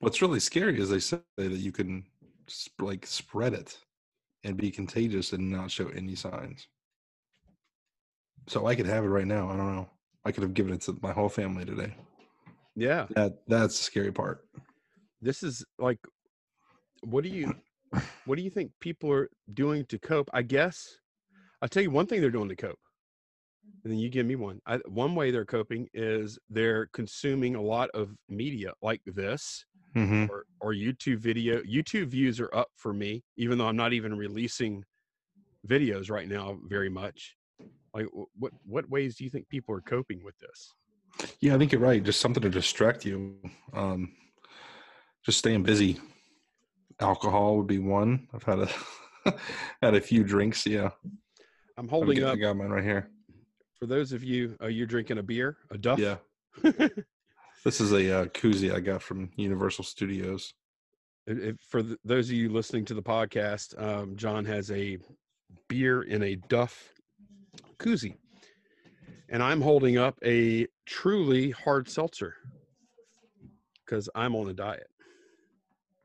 What's 0.01 0.23
really 0.23 0.41
scary 0.41 0.79
is 0.81 0.91
they 0.91 1.01
say 1.01 1.21
that 1.37 1.51
you 1.53 1.73
can 1.73 2.05
sp- 2.47 2.83
like 2.83 3.07
spread 3.07 3.55
it 3.55 3.79
and 4.45 4.57
be 4.57 4.71
contagious 4.71 5.33
and 5.33 5.51
not 5.51 5.71
show 5.71 5.89
any 5.89 6.15
signs. 6.15 6.69
So 8.47 8.67
I 8.67 8.75
could 8.75 8.87
have 8.87 9.05
it 9.05 9.09
right 9.09 9.27
now. 9.27 9.49
I 9.51 9.57
don't 9.57 9.75
know. 9.75 9.89
I 10.25 10.33
could 10.33 10.43
have 10.43 10.55
given 10.55 10.73
it 10.73 10.81
to 10.83 10.97
my 11.03 11.13
whole 11.13 11.29
family 11.29 11.65
today. 11.65 11.95
Yeah, 12.77 13.07
That 13.11 13.39
that's 13.49 13.77
the 13.77 13.85
scary 13.85 14.13
part. 14.13 14.45
this 15.21 15.43
is 15.43 15.65
like, 15.79 15.99
what 17.03 17.25
do 17.25 17.31
you, 17.31 17.53
what 18.25 18.37
do 18.37 18.43
you 18.43 18.51
think 18.51 18.71
people 18.81 19.11
are 19.13 19.29
doing 19.53 19.85
to 19.87 19.99
cope? 19.99 20.31
I 20.33 20.43
guess 20.43 20.99
I'll 21.63 21.69
tell 21.69 21.83
you 21.83 21.91
one 21.91 22.07
thing 22.07 22.21
they're 22.21 22.31
doing 22.31 22.49
to 22.49 22.57
cope, 22.57 22.79
and 23.85 23.93
then 23.93 23.99
you 23.99 24.09
give 24.09 24.27
me 24.27 24.37
one. 24.37 24.61
I, 24.67 24.77
one 24.87 25.15
way 25.15 25.31
they're 25.31 25.45
coping 25.45 25.89
is 25.95 26.39
they're 26.49 26.87
consuming 26.93 27.55
a 27.57 27.63
lot 27.63 27.91
of 27.95 28.15
media 28.29 28.73
like 28.83 29.03
this 29.07 29.65
Mm-hmm. 29.97 30.31
or, 30.31 30.45
or 30.61 30.75
YouTube 30.75 31.19
video. 31.19 31.61
YouTube 31.63 32.09
views 32.09 32.41
are 32.41 32.55
up 32.55 32.69
for 32.77 32.93
me, 32.93 33.25
even 33.37 33.59
though 33.59 33.67
I'm 33.67 33.77
not 33.77 33.93
even 33.93 34.17
releasing 34.17 34.85
videos 35.67 36.11
right 36.11 36.29
now 36.29 36.59
very 36.67 36.91
much. 36.91 37.35
Like, 37.95 38.07
what 38.39 38.53
what 38.65 38.89
ways 38.89 39.17
do 39.17 39.25
you 39.25 39.31
think 39.31 39.49
people 39.49 39.75
are 39.75 39.81
coping 39.81 40.23
with 40.23 40.37
this? 40.39 40.75
Yeah, 41.41 41.55
I 41.55 41.59
think 41.59 41.73
you're 41.73 41.81
right. 41.81 42.03
Just 42.03 42.21
something 42.21 42.43
to 42.43 42.51
distract 42.51 43.05
you. 43.05 43.37
Um, 43.73 44.13
just 45.25 45.39
staying 45.39 45.63
busy. 45.63 45.99
Alcohol 47.01 47.57
would 47.57 47.67
be 47.67 47.79
one. 47.79 48.29
I've 48.33 48.43
had 48.43 48.59
a 48.61 48.69
had 49.83 49.95
a 49.95 50.01
few 50.01 50.23
drinks. 50.23 50.67
Yeah, 50.67 50.91
I'm 51.79 51.85
I'm 51.85 51.89
holding 51.89 52.25
up 52.25 52.35
I 52.35 52.37
got 52.37 52.57
mine 52.57 52.71
right 52.71 52.83
here. 52.85 53.09
for 53.79 53.87
those 53.87 54.13
of 54.13 54.25
you. 54.25 54.57
Uh, 54.61 54.67
you're 54.67 54.87
drinking 54.87 55.19
a 55.19 55.23
beer, 55.23 55.57
a 55.71 55.79
Duff. 55.79 55.99
Yeah, 55.99 56.17
this 57.65 57.81
is 57.81 57.93
a 57.93 58.21
uh, 58.23 58.25
koozie 58.27 58.75
I 58.75 58.81
got 58.81 59.01
from 59.03 59.31
Universal 59.37 59.85
Studios. 59.85 60.53
If- 61.27 61.39
if- 61.39 61.57
for 61.61 61.83
th- 61.83 61.99
those 62.05 62.29
of 62.29 62.35
you 62.35 62.49
listening 62.51 62.85
to 62.87 62.95
the 62.95 63.03
podcast, 63.03 63.81
um, 63.81 64.17
John 64.17 64.45
has 64.47 64.71
a 64.73 64.99
beer 65.69 66.03
in 66.03 66.23
a 66.25 66.35
Duff 66.35 66.93
koozie, 67.79 68.17
and 69.29 69.41
I'm 69.41 69.61
holding 69.61 69.99
up 69.99 70.19
a 70.25 70.67
truly 70.85 71.51
hard 71.53 71.89
seltzer 71.89 72.35
because 73.85 74.09
I'm 74.17 74.35
on 74.35 74.49
a 74.49 74.53
diet. 74.55 74.89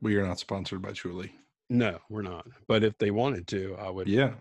We 0.00 0.16
are 0.16 0.26
not 0.26 0.38
sponsored 0.38 0.82
by 0.82 0.92
Truly. 0.92 1.32
No, 1.70 1.98
we're 2.10 2.22
not. 2.22 2.46
But 2.68 2.84
if 2.84 2.96
they 2.98 3.10
wanted 3.10 3.48
to, 3.48 3.74
I 3.80 3.88
would. 3.90 4.06
Yeah, 4.06 4.34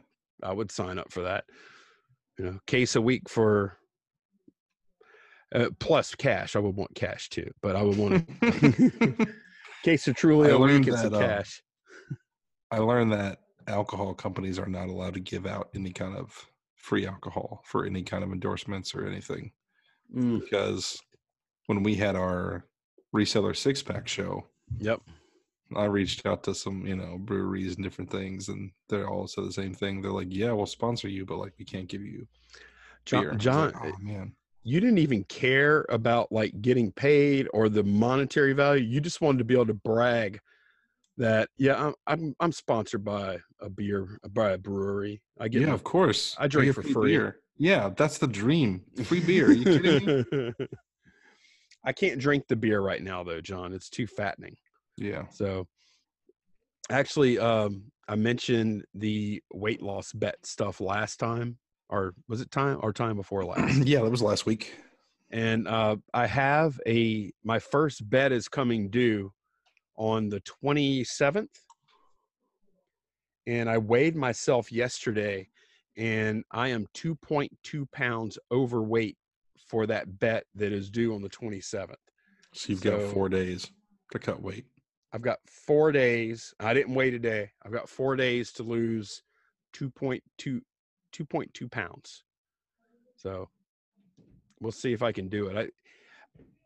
I 0.43 0.53
would 0.53 0.71
sign 0.71 0.99
up 0.99 1.11
for 1.11 1.21
that. 1.21 1.45
You 2.37 2.45
know, 2.45 2.59
case 2.67 2.95
a 2.95 3.01
week 3.01 3.29
for 3.29 3.77
uh, 5.53 5.69
plus 5.79 6.15
cash. 6.15 6.55
I 6.55 6.59
would 6.59 6.75
want 6.75 6.95
cash 6.95 7.29
too, 7.29 7.51
but 7.61 7.75
I 7.75 7.83
would 7.83 7.97
want 7.97 8.27
a 8.41 9.27
case 9.83 10.07
of 10.07 10.15
truly 10.15 10.49
a 10.49 10.57
week 10.57 10.87
and 10.87 10.97
some 10.97 11.13
uh, 11.13 11.19
cash. 11.19 11.61
I 12.71 12.79
learned 12.79 13.13
that 13.13 13.39
alcohol 13.67 14.13
companies 14.13 14.57
are 14.57 14.67
not 14.67 14.89
allowed 14.89 15.13
to 15.13 15.19
give 15.19 15.45
out 15.45 15.69
any 15.75 15.91
kind 15.91 16.17
of 16.17 16.47
free 16.75 17.05
alcohol 17.05 17.61
for 17.65 17.85
any 17.85 18.03
kind 18.03 18.23
of 18.23 18.31
endorsements 18.31 18.93
or 18.95 19.05
anything. 19.07 19.51
Mm, 20.15 20.41
Because 20.41 20.99
when 21.67 21.83
we 21.83 21.95
had 21.95 22.15
our 22.15 22.65
reseller 23.15 23.55
six 23.55 23.81
pack 23.83 24.07
show, 24.07 24.47
yep. 24.79 25.01
I 25.77 25.85
reached 25.85 26.25
out 26.25 26.43
to 26.43 26.55
some, 26.55 26.85
you 26.85 26.95
know, 26.95 27.17
breweries 27.17 27.75
and 27.75 27.83
different 27.83 28.09
things, 28.09 28.49
and 28.49 28.71
they're 28.89 29.09
all 29.09 29.27
said 29.27 29.45
the 29.45 29.51
same 29.51 29.73
thing. 29.73 30.01
They're 30.01 30.11
like, 30.11 30.27
"Yeah, 30.29 30.51
we'll 30.51 30.65
sponsor 30.65 31.07
you, 31.07 31.25
but 31.25 31.37
like, 31.37 31.53
we 31.57 31.65
can't 31.65 31.87
give 31.87 32.01
you 32.01 32.27
beer." 33.09 33.31
John, 33.31 33.39
John, 33.39 33.71
like, 33.73 33.93
oh 33.93 33.97
man, 34.01 34.33
you 34.63 34.79
didn't 34.79 34.99
even 34.99 35.23
care 35.25 35.85
about 35.89 36.31
like 36.31 36.61
getting 36.61 36.91
paid 36.91 37.47
or 37.53 37.69
the 37.69 37.83
monetary 37.83 38.53
value. 38.53 38.83
You 38.83 39.01
just 39.01 39.21
wanted 39.21 39.39
to 39.39 39.43
be 39.43 39.53
able 39.53 39.67
to 39.67 39.73
brag 39.73 40.39
that, 41.17 41.49
yeah, 41.57 41.75
I'm 41.75 41.93
I'm, 42.07 42.35
I'm 42.39 42.51
sponsored 42.51 43.03
by 43.03 43.39
a 43.59 43.69
beer 43.69 44.19
by 44.29 44.51
a 44.51 44.57
brewery. 44.57 45.21
I 45.39 45.47
get 45.47 45.61
yeah, 45.61 45.67
my 45.67 45.73
of 45.73 45.83
course, 45.83 46.35
I 46.39 46.47
drink 46.47 46.73
for 46.73 46.81
free. 46.81 47.13
Beer. 47.13 47.37
Yeah, 47.57 47.89
that's 47.95 48.17
the 48.17 48.27
dream. 48.27 48.81
Free 49.03 49.19
beer. 49.19 49.47
Are 49.47 49.51
you 49.51 49.63
kidding 49.63 50.25
me? 50.31 50.67
I 51.85 51.91
can't 51.91 52.19
drink 52.19 52.47
the 52.47 52.55
beer 52.55 52.81
right 52.81 53.01
now 53.01 53.23
though, 53.23 53.41
John. 53.41 53.73
It's 53.73 53.89
too 53.89 54.07
fattening. 54.07 54.55
Yeah. 54.97 55.25
So 55.31 55.67
actually 56.89 57.39
um 57.39 57.91
I 58.07 58.15
mentioned 58.15 58.85
the 58.93 59.41
weight 59.53 59.81
loss 59.81 60.11
bet 60.13 60.45
stuff 60.45 60.81
last 60.81 61.19
time 61.19 61.57
or 61.89 62.13
was 62.27 62.41
it 62.41 62.51
time 62.51 62.79
or 62.81 62.93
time 62.93 63.15
before 63.15 63.45
last? 63.45 63.85
yeah, 63.85 64.01
that 64.01 64.09
was 64.11 64.21
last 64.21 64.45
week. 64.45 64.73
and 65.31 65.67
uh 65.67 65.95
I 66.13 66.27
have 66.27 66.79
a 66.87 67.31
my 67.43 67.59
first 67.59 68.07
bet 68.09 68.31
is 68.31 68.47
coming 68.47 68.89
due 68.89 69.31
on 69.95 70.29
the 70.29 70.41
27th. 70.41 71.47
And 73.45 73.69
I 73.69 73.77
weighed 73.77 74.15
myself 74.15 74.71
yesterday 74.71 75.49
and 75.97 76.43
I 76.51 76.69
am 76.69 76.87
2.2 76.95 77.91
pounds 77.91 78.39
overweight 78.51 79.17
for 79.67 79.85
that 79.87 80.19
bet 80.19 80.45
that 80.55 80.71
is 80.71 80.89
due 80.89 81.13
on 81.13 81.21
the 81.21 81.29
27th. 81.29 81.95
So 82.53 82.71
you've 82.71 82.81
got 82.81 83.01
four 83.01 83.29
days 83.29 83.69
to 84.11 84.19
cut 84.19 84.41
weight. 84.41 84.65
I've 85.13 85.21
got 85.21 85.37
four 85.45 85.91
days. 85.91 86.53
I 86.59 86.73
didn't 86.73 86.95
wait 86.95 87.13
a 87.13 87.19
day. 87.19 87.51
I've 87.63 87.71
got 87.71 87.87
four 87.87 88.15
days 88.15 88.51
to 88.53 88.63
lose 88.63 89.21
2.2, 89.75 90.21
2.2 91.13 91.71
pounds. 91.71 92.23
So 93.15 93.49
we'll 94.59 94.71
see 94.71 94.91
if 94.91 95.03
I 95.03 95.11
can 95.11 95.29
do 95.29 95.47
it. 95.47 95.71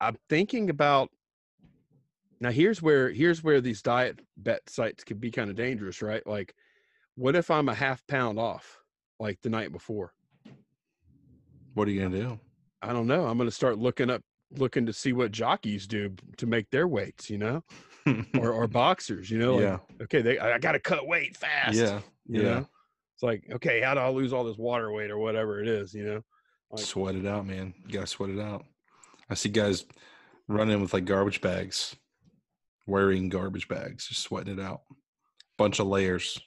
I, 0.01 0.07
I'm 0.07 0.17
thinking 0.29 0.69
about 0.69 1.10
now. 2.39 2.51
Here's 2.51 2.81
where 2.81 3.10
here's 3.10 3.43
where 3.43 3.62
these 3.62 3.81
diet 3.81 4.21
bet 4.38 4.62
sites 4.69 5.03
can 5.03 5.17
be 5.17 5.29
kind 5.29 5.49
of 5.49 5.55
dangerous, 5.55 6.01
right? 6.01 6.25
Like, 6.25 6.55
what 7.15 7.36
if 7.36 7.51
I'm 7.51 7.67
a 7.67 7.73
half 7.73 8.05
pound 8.07 8.39
off, 8.39 8.77
like 9.19 9.39
the 9.41 9.49
night 9.49 9.71
before? 9.71 10.13
What 11.73 11.88
are 11.88 11.91
you 11.91 12.01
gonna 12.01 12.17
do? 12.17 12.39
I 12.81 12.93
don't 12.93 13.07
know. 13.07 13.25
I'm 13.25 13.38
going 13.38 13.49
to 13.49 13.55
start 13.55 13.77
looking 13.77 14.10
up, 14.10 14.21
looking 14.55 14.86
to 14.86 14.93
see 14.93 15.13
what 15.13 15.31
jockeys 15.31 15.88
do 15.88 16.13
to 16.38 16.45
make 16.45 16.69
their 16.69 16.88
weights, 16.88 17.29
you 17.29 17.38
know? 17.38 17.63
Or 18.39 18.52
or 18.52 18.67
boxers, 18.82 19.30
you 19.30 19.38
know. 19.39 19.56
Like, 19.56 19.63
yeah, 19.63 19.78
okay, 20.04 20.22
they 20.22 20.39
I 20.39 20.58
got 20.60 20.74
to 20.74 20.80
cut 20.80 21.08
weight 21.08 21.36
fast. 21.38 21.76
yeah, 21.76 22.00
you 22.28 22.41
yeah. 22.41 22.50
know. 22.60 22.70
It's 23.15 23.24
like, 23.24 23.43
okay, 23.52 23.82
how 23.82 23.93
do 23.96 24.00
I 24.00 24.10
lose 24.10 24.32
all 24.34 24.43
this 24.43 24.58
water 24.58 24.91
weight 24.91 25.10
or 25.10 25.17
whatever 25.17 25.60
it 25.62 25.67
is, 25.67 25.93
you 25.93 26.04
know? 26.06 26.22
Like- 26.70 26.84
Sweat 26.86 27.15
it 27.15 27.26
out, 27.26 27.48
man. 27.48 27.74
You 27.86 27.93
gotta 27.93 28.06
sweat 28.08 28.30
it 28.30 28.39
out. 28.39 28.63
I 29.30 29.34
see 29.34 29.50
guys 29.50 29.86
running 30.48 30.80
with 30.82 30.93
like 30.93 31.06
garbage 31.06 31.41
bags, 31.41 31.96
wearing 32.86 33.30
garbage 33.30 33.67
bags, 33.67 34.08
just 34.08 34.22
sweating 34.22 34.60
it 34.60 34.62
out. 34.62 34.82
Bunch 35.58 35.79
of 35.79 35.88
layers. 35.88 36.40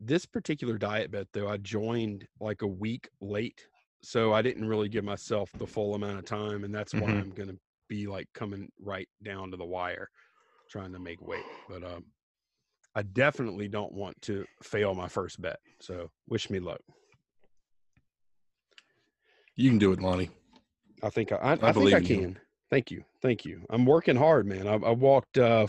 This 0.00 0.26
particular 0.26 0.76
diet 0.78 1.10
bet 1.12 1.28
though, 1.32 1.48
I 1.48 1.56
joined 1.58 2.26
like 2.40 2.62
a 2.62 2.66
week 2.66 3.08
late, 3.20 3.60
so 4.02 4.32
I 4.32 4.42
didn't 4.42 4.66
really 4.66 4.88
give 4.88 5.04
myself 5.04 5.50
the 5.58 5.66
full 5.66 5.94
amount 5.94 6.18
of 6.18 6.24
time, 6.24 6.64
and 6.64 6.74
that's 6.74 6.92
why 6.94 7.02
Mhm. 7.02 7.20
I'm 7.20 7.30
gonna 7.30 7.58
be 7.88 8.06
like 8.06 8.28
coming 8.34 8.68
right 8.80 9.08
down 9.22 9.50
to 9.50 9.56
the 9.56 9.64
wire, 9.64 10.08
trying 10.70 10.92
to 10.92 10.98
make 10.98 11.20
weight. 11.20 11.44
But 11.68 11.84
um, 11.84 12.04
I 12.94 13.02
definitely 13.02 13.68
don't 13.68 13.92
want 13.92 14.20
to 14.22 14.44
fail 14.62 14.94
my 14.94 15.08
first 15.08 15.40
bet. 15.40 15.58
So 15.80 16.10
wish 16.28 16.50
me 16.50 16.58
luck. 16.58 16.80
You 19.56 19.70
can 19.70 19.78
do 19.78 19.92
it, 19.92 20.00
Lonnie. 20.00 20.30
I 21.02 21.10
think 21.10 21.32
I, 21.32 21.36
I, 21.36 21.52
I, 21.52 21.56
think 21.56 21.74
believe 21.74 21.94
I 21.94 21.98
in 21.98 22.04
you. 22.04 22.16
can. 22.16 22.38
Thank 22.70 22.90
you, 22.90 23.02
thank 23.22 23.44
you. 23.44 23.62
I'm 23.70 23.86
working 23.86 24.16
hard, 24.16 24.46
man. 24.46 24.66
I, 24.66 24.74
I 24.74 24.90
walked 24.90 25.38
uh, 25.38 25.66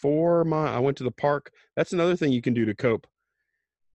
four 0.00 0.44
mile. 0.44 0.74
I 0.74 0.80
went 0.80 0.96
to 0.98 1.04
the 1.04 1.10
park. 1.10 1.50
That's 1.76 1.92
another 1.92 2.16
thing 2.16 2.32
you 2.32 2.42
can 2.42 2.54
do 2.54 2.64
to 2.66 2.74
cope, 2.74 3.06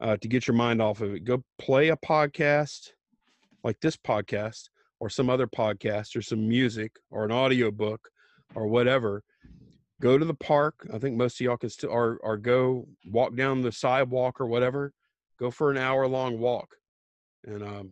uh, 0.02 0.18
to 0.18 0.28
get 0.28 0.48
your 0.48 0.56
mind 0.56 0.82
off 0.82 1.02
of 1.02 1.14
it. 1.14 1.24
Go 1.24 1.44
play 1.60 1.90
a 1.90 1.98
podcast, 1.98 2.92
like 3.64 3.80
this 3.82 3.98
podcast. 3.98 4.70
Or 5.00 5.10
some 5.10 5.30
other 5.30 5.48
podcast 5.48 6.16
or 6.16 6.22
some 6.22 6.48
music 6.48 6.92
or 7.12 7.26
an 7.26 7.32
audio 7.32 7.72
book 7.72 8.10
or 8.56 8.68
whatever 8.68 9.24
go 10.02 10.18
to 10.18 10.26
the 10.26 10.34
park. 10.34 10.88
I 10.94 11.00
think 11.00 11.18
most 11.18 11.40
of 11.40 11.46
y'all 11.46 11.58
can 11.58 11.70
still 11.70 11.90
or, 11.90 12.20
or 12.22 12.38
go 12.38 12.88
walk 13.06 13.36
down 13.36 13.62
the 13.62 13.72
sidewalk 13.72 14.40
or 14.40 14.46
whatever. 14.46 14.94
Go 15.40 15.52
for 15.52 15.72
an 15.72 15.78
hour 15.78 16.08
long 16.08 16.40
walk. 16.40 16.76
And 17.46 17.64
um 17.64 17.92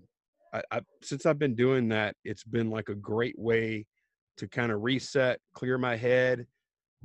I, 0.53 0.61
I 0.71 0.81
since 1.01 1.25
i've 1.25 1.39
been 1.39 1.55
doing 1.55 1.89
that 1.89 2.15
it's 2.23 2.43
been 2.43 2.69
like 2.69 2.89
a 2.89 2.95
great 2.95 3.37
way 3.37 3.85
to 4.37 4.47
kind 4.47 4.71
of 4.71 4.83
reset 4.83 5.39
clear 5.53 5.77
my 5.77 5.95
head 5.95 6.45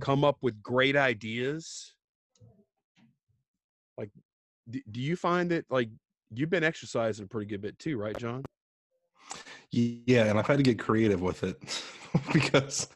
come 0.00 0.24
up 0.24 0.36
with 0.40 0.62
great 0.62 0.96
ideas. 0.96 1.94
Like 3.98 4.10
do, 4.68 4.80
do 4.90 5.00
you 5.00 5.16
find 5.16 5.50
that 5.50 5.64
like 5.70 5.90
you've 6.32 6.50
been 6.50 6.64
exercising 6.64 7.24
a 7.24 7.28
pretty 7.28 7.46
good 7.46 7.60
bit 7.60 7.78
too 7.78 7.98
right 7.98 8.16
john 8.16 8.44
Yeah, 9.70 10.24
and 10.26 10.38
I've 10.38 10.46
had 10.46 10.58
to 10.58 10.62
get 10.62 10.78
creative 10.78 11.20
with 11.20 11.44
it 11.44 11.58
because 12.32 12.88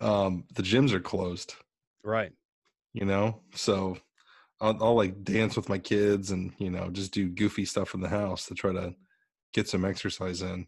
um, 0.00 0.44
the 0.54 0.62
gyms 0.62 0.92
are 0.92 1.00
closed. 1.00 1.54
right 2.04 2.32
You 2.92 3.06
know, 3.06 3.40
so 3.54 3.96
I'll, 4.60 4.82
I'll 4.82 4.94
like 4.94 5.24
dance 5.24 5.56
with 5.56 5.68
my 5.68 5.78
kids 5.78 6.30
and 6.30 6.52
you 6.58 6.70
know 6.70 6.90
just 6.90 7.12
do 7.12 7.28
goofy 7.28 7.64
stuff 7.64 7.94
in 7.94 8.00
the 8.00 8.08
house 8.08 8.46
to 8.46 8.54
try 8.54 8.72
to 8.72 8.94
get 9.54 9.68
some 9.68 9.84
exercise 9.84 10.42
in. 10.42 10.66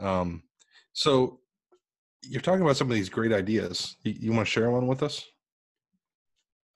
Um, 0.00 0.44
so 0.92 1.40
you're 2.22 2.42
talking 2.42 2.62
about 2.62 2.76
some 2.76 2.90
of 2.90 2.94
these 2.96 3.10
great 3.10 3.32
ideas. 3.32 3.96
You, 4.04 4.14
you 4.18 4.32
want 4.32 4.46
to 4.46 4.52
share 4.52 4.70
one 4.70 4.86
with 4.88 5.02
us? 5.02 5.24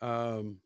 um 0.03 0.61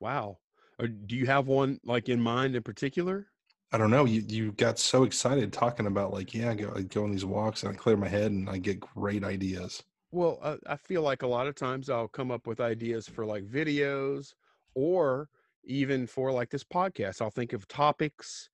wow 0.00 0.38
or 0.78 0.86
do 0.88 1.16
you 1.16 1.26
have 1.26 1.46
one 1.46 1.80
like 1.84 2.08
in 2.08 2.20
mind 2.20 2.54
in 2.56 2.62
particular 2.62 3.26
I 3.72 3.78
don't 3.78 3.90
know. 3.90 4.06
You 4.06 4.24
you 4.26 4.52
got 4.52 4.78
so 4.78 5.04
excited 5.04 5.52
talking 5.52 5.86
about 5.86 6.12
like 6.12 6.34
yeah, 6.34 6.50
I 6.50 6.54
go 6.54 6.72
I 6.74 6.82
go 6.82 7.04
on 7.04 7.10
these 7.10 7.24
walks 7.24 7.62
and 7.62 7.72
I 7.72 7.76
clear 7.76 7.96
my 7.96 8.08
head 8.08 8.30
and 8.30 8.48
I 8.48 8.58
get 8.58 8.80
great 8.80 9.24
ideas. 9.24 9.82
Well, 10.10 10.58
I 10.66 10.76
feel 10.76 11.02
like 11.02 11.22
a 11.22 11.26
lot 11.26 11.46
of 11.46 11.54
times 11.54 11.90
I'll 11.90 12.08
come 12.08 12.30
up 12.30 12.46
with 12.46 12.60
ideas 12.60 13.06
for 13.06 13.26
like 13.26 13.44
videos 13.44 14.32
or 14.74 15.28
even 15.64 16.06
for 16.06 16.32
like 16.32 16.48
this 16.48 16.64
podcast. 16.64 17.20
I'll 17.20 17.28
think 17.30 17.52
of 17.52 17.68
topics. 17.68 18.48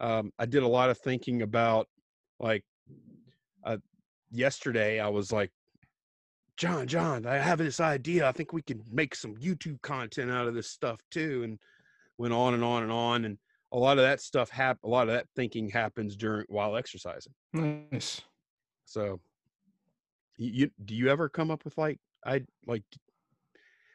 Um, 0.00 0.32
I 0.38 0.46
did 0.46 0.62
a 0.62 0.68
lot 0.68 0.88
of 0.88 0.96
thinking 0.96 1.42
about 1.42 1.88
like 2.40 2.64
uh, 3.64 3.76
yesterday, 4.30 4.98
I 4.98 5.08
was 5.08 5.30
like, 5.30 5.50
John, 6.56 6.86
John, 6.86 7.26
I 7.26 7.36
have 7.36 7.58
this 7.58 7.80
idea. 7.80 8.28
I 8.28 8.32
think 8.32 8.52
we 8.52 8.62
can 8.62 8.82
make 8.90 9.14
some 9.14 9.34
YouTube 9.36 9.82
content 9.82 10.30
out 10.30 10.46
of 10.46 10.54
this 10.54 10.70
stuff 10.70 11.00
too. 11.10 11.42
And 11.44 11.58
went 12.18 12.32
on 12.32 12.54
and 12.54 12.62
on 12.62 12.82
and 12.82 12.92
on. 12.92 13.24
And 13.24 13.38
a 13.74 13.78
lot 13.78 13.98
of 13.98 14.04
that 14.04 14.20
stuff 14.20 14.48
hap- 14.50 14.82
a 14.84 14.88
lot 14.88 15.08
of 15.08 15.14
that 15.14 15.26
thinking 15.34 15.68
happens 15.68 16.16
during 16.16 16.46
while 16.48 16.76
exercising. 16.76 17.34
Nice. 17.52 18.20
So, 18.86 19.20
you, 20.38 20.70
do 20.84 20.94
you 20.94 21.08
ever 21.10 21.28
come 21.28 21.50
up 21.50 21.64
with 21.64 21.76
like 21.76 21.98
I 22.24 22.42
like 22.66 22.84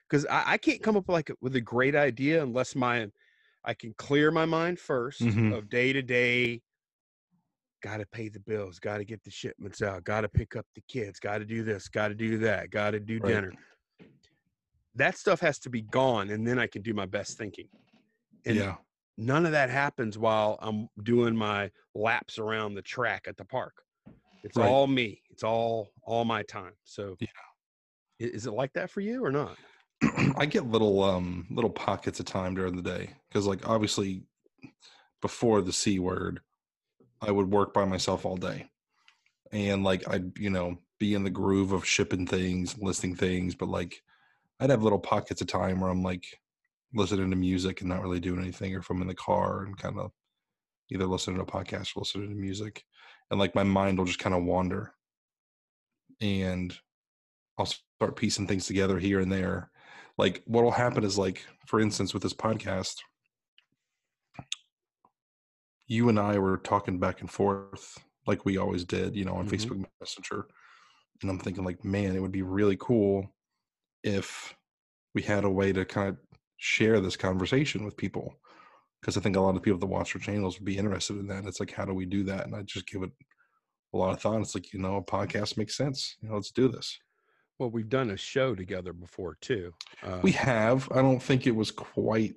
because 0.10 0.26
I, 0.26 0.44
I 0.54 0.58
can't 0.58 0.84
come 0.84 0.98
up 0.98 1.08
with 1.08 1.14
like 1.14 1.32
with 1.42 1.56
a 1.56 1.62
great 1.62 1.96
idea 1.96 2.44
unless 2.44 2.76
my 2.76 3.08
I 3.64 3.74
can 3.74 3.94
clear 3.98 4.32
my 4.32 4.46
mind 4.46 4.78
1st 4.80 5.22
Mhm. 5.22 5.58
of 5.58 5.70
day 5.70 5.94
to 5.94 6.02
day. 6.02 6.62
Got 7.82 7.98
to 7.98 8.06
pay 8.08 8.28
the 8.28 8.40
bills. 8.42 8.80
Got 8.80 8.98
to 8.98 9.06
get 9.06 9.24
the 9.24 9.32
shipments 9.32 9.82
out. 9.82 10.04
Got 10.04 10.22
to 10.22 10.30
pick 10.30 10.58
up 10.58 10.66
the 10.76 10.82
kids. 10.90 11.20
Got 11.20 11.38
to 11.38 11.46
do 11.46 11.64
this. 11.64 11.88
Got 11.88 12.10
to 12.10 12.14
do 12.16 12.38
that. 12.40 12.70
Got 12.72 12.92
to 12.92 13.00
do 13.00 13.20
Right. 13.20 13.30
dinner. 13.34 13.54
That 14.96 15.18
stuff 15.18 15.40
has 15.40 15.60
to 15.60 15.70
be 15.70 15.82
gone, 15.84 16.30
and 16.32 16.46
then 16.46 16.60
I 16.60 16.68
can 16.68 16.82
do 16.82 16.94
my 16.94 17.06
best 17.06 17.38
thinking. 17.38 17.70
And 18.46 18.58
yeah. 18.58 18.76
None 19.20 19.46
of 19.46 19.52
that 19.54 19.70
happens 19.70 20.18
while 20.18 20.58
I'm 20.62 20.90
doing 21.04 21.36
my 21.36 21.72
laps 21.96 22.40
around 22.40 22.76
the 22.76 22.82
track 22.82 23.28
at 23.28 23.38
the 23.38 23.46
park. 23.46 23.84
It's 24.44 24.58
Right. 24.58 24.68
all 24.70 24.88
me. 24.88 25.24
It's 25.30 25.44
all 25.44 25.94
all 26.04 26.26
my 26.26 26.44
time. 26.44 26.76
So 26.84 27.18
Yeah. 27.20 27.28
is 28.20 28.46
it 28.46 28.52
like 28.52 28.74
that 28.74 28.90
for 28.90 29.02
you 29.02 29.24
or 29.26 29.32
not? 29.32 29.60
I 30.38 30.46
get 30.46 30.66
little 30.66 31.04
um 31.04 31.48
little 31.50 31.70
pockets 31.70 32.20
of 32.20 32.26
time 32.26 32.56
during 32.56 32.76
the 32.76 32.82
day 32.82 33.16
because 33.28 33.46
like 33.46 33.68
obviously 33.68 34.24
before 35.22 35.62
the 35.62 35.74
c 35.74 36.00
word 36.00 36.42
I 37.22 37.32
would 37.32 37.52
work 37.52 37.74
by 37.74 37.86
myself 37.86 38.26
all 38.26 38.38
day 38.38 38.70
and 39.52 39.84
like 39.84 40.08
I'd 40.10 40.38
you 40.40 40.50
know 40.52 40.80
be 41.00 41.14
in 41.16 41.24
the 41.24 41.30
groove 41.32 41.72
of 41.74 41.86
shipping 41.86 42.28
things 42.28 42.78
listing 42.80 43.16
things 43.16 43.56
but 43.56 43.70
like 43.70 44.04
I'd 44.60 44.72
have 44.72 44.84
little 44.84 45.00
pockets 45.00 45.42
of 45.42 45.48
time 45.48 45.82
where 45.82 45.92
I'm 45.92 46.04
like 46.04 46.40
listening 46.94 47.30
to 47.30 47.36
music 47.36 47.82
and 47.82 47.90
not 47.90 48.02
really 48.02 48.20
doing 48.20 48.40
anything 48.42 48.76
or 48.76 48.80
if 48.80 48.90
I'm 48.90 49.02
in 49.02 49.08
the 49.08 49.14
car 49.16 49.64
and 49.64 49.78
kind 49.78 50.00
of 50.00 50.12
either 50.92 51.06
listening 51.06 51.38
to 51.38 51.44
a 51.44 51.46
podcast 51.46 51.96
or 51.96 52.00
listening 52.02 52.30
to 52.30 52.36
music 52.36 52.84
and 53.30 53.40
like 53.40 53.54
my 53.54 53.64
mind 53.64 53.98
will 53.98 54.06
just 54.06 54.20
kind 54.20 54.34
of 54.36 54.44
wander 54.44 54.94
and 56.20 56.76
I'll 57.58 57.68
start 57.68 58.16
piecing 58.16 58.48
things 58.48 58.66
together 58.66 58.98
here 58.98 59.20
and 59.20 59.32
there 59.32 59.70
like 60.18 60.42
what 60.46 60.64
will 60.64 60.72
happen 60.72 61.04
is 61.04 61.18
like 61.18 61.46
for 61.68 61.80
instance 61.80 62.14
with 62.14 62.24
this 62.24 62.34
podcast 62.34 62.96
you 65.88 66.10
and 66.10 66.20
i 66.20 66.38
were 66.38 66.58
talking 66.58 67.00
back 67.00 67.22
and 67.22 67.30
forth 67.30 67.98
like 68.28 68.46
we 68.46 68.58
always 68.58 68.84
did 68.84 69.16
you 69.16 69.26
know 69.26 69.34
on 69.36 69.48
Mhm. 69.48 69.52
facebook 69.52 69.86
messenger 70.02 70.48
and 71.22 71.30
i'm 71.30 71.40
thinking 71.40 71.64
like 71.64 71.84
man 71.84 72.16
it 72.16 72.22
would 72.22 72.32
be 72.32 72.42
really 72.42 72.78
cool 72.80 73.28
if 74.04 74.56
we 75.14 75.22
had 75.22 75.44
a 75.44 75.50
way 75.50 75.74
to 75.74 75.86
kind 75.86 76.10
of 76.10 76.18
share 76.60 77.00
this 77.00 77.18
conversation 77.18 77.84
with 77.84 77.98
people 77.98 78.36
because 79.02 79.18
i 79.18 79.22
think 79.22 79.36
a 79.36 79.42
lot 79.42 79.56
of 79.56 79.62
people 79.64 79.80
that 79.80 79.86
watch 79.88 80.14
our 80.16 80.22
channels 80.22 80.60
would 80.60 80.66
be 80.66 80.78
interested 80.78 81.18
in 81.18 81.26
that 81.28 81.46
it's 81.46 81.60
like 81.60 81.72
how 81.72 81.86
do 81.86 81.94
we 81.94 82.06
do 82.06 82.24
that 82.24 82.46
and 82.46 82.56
i 82.56 82.62
just 82.62 82.86
give 82.88 83.02
it 83.02 83.12
a 83.94 83.98
lot 83.98 84.14
of 84.14 84.22
thought 84.22 84.40
it's 84.42 84.54
like 84.56 84.72
you 84.74 84.80
know 84.80 84.98
a 84.98 85.02
podcast 85.04 85.58
makes 85.58 85.76
sense 85.76 86.16
you 86.22 86.30
know 86.30 86.36
let's 86.36 86.52
do 86.52 86.68
this 86.68 87.00
Well, 87.58 87.72
we've 87.72 87.90
done 87.90 88.12
a 88.12 88.18
show 88.18 88.56
together 88.56 88.94
before 88.94 89.36
too. 89.42 89.74
Uh, 90.04 90.20
We 90.24 90.32
have. 90.34 90.88
I 90.92 91.02
don't 91.02 91.22
think 91.22 91.46
it 91.46 91.56
was 91.62 91.72
quite 91.72 92.36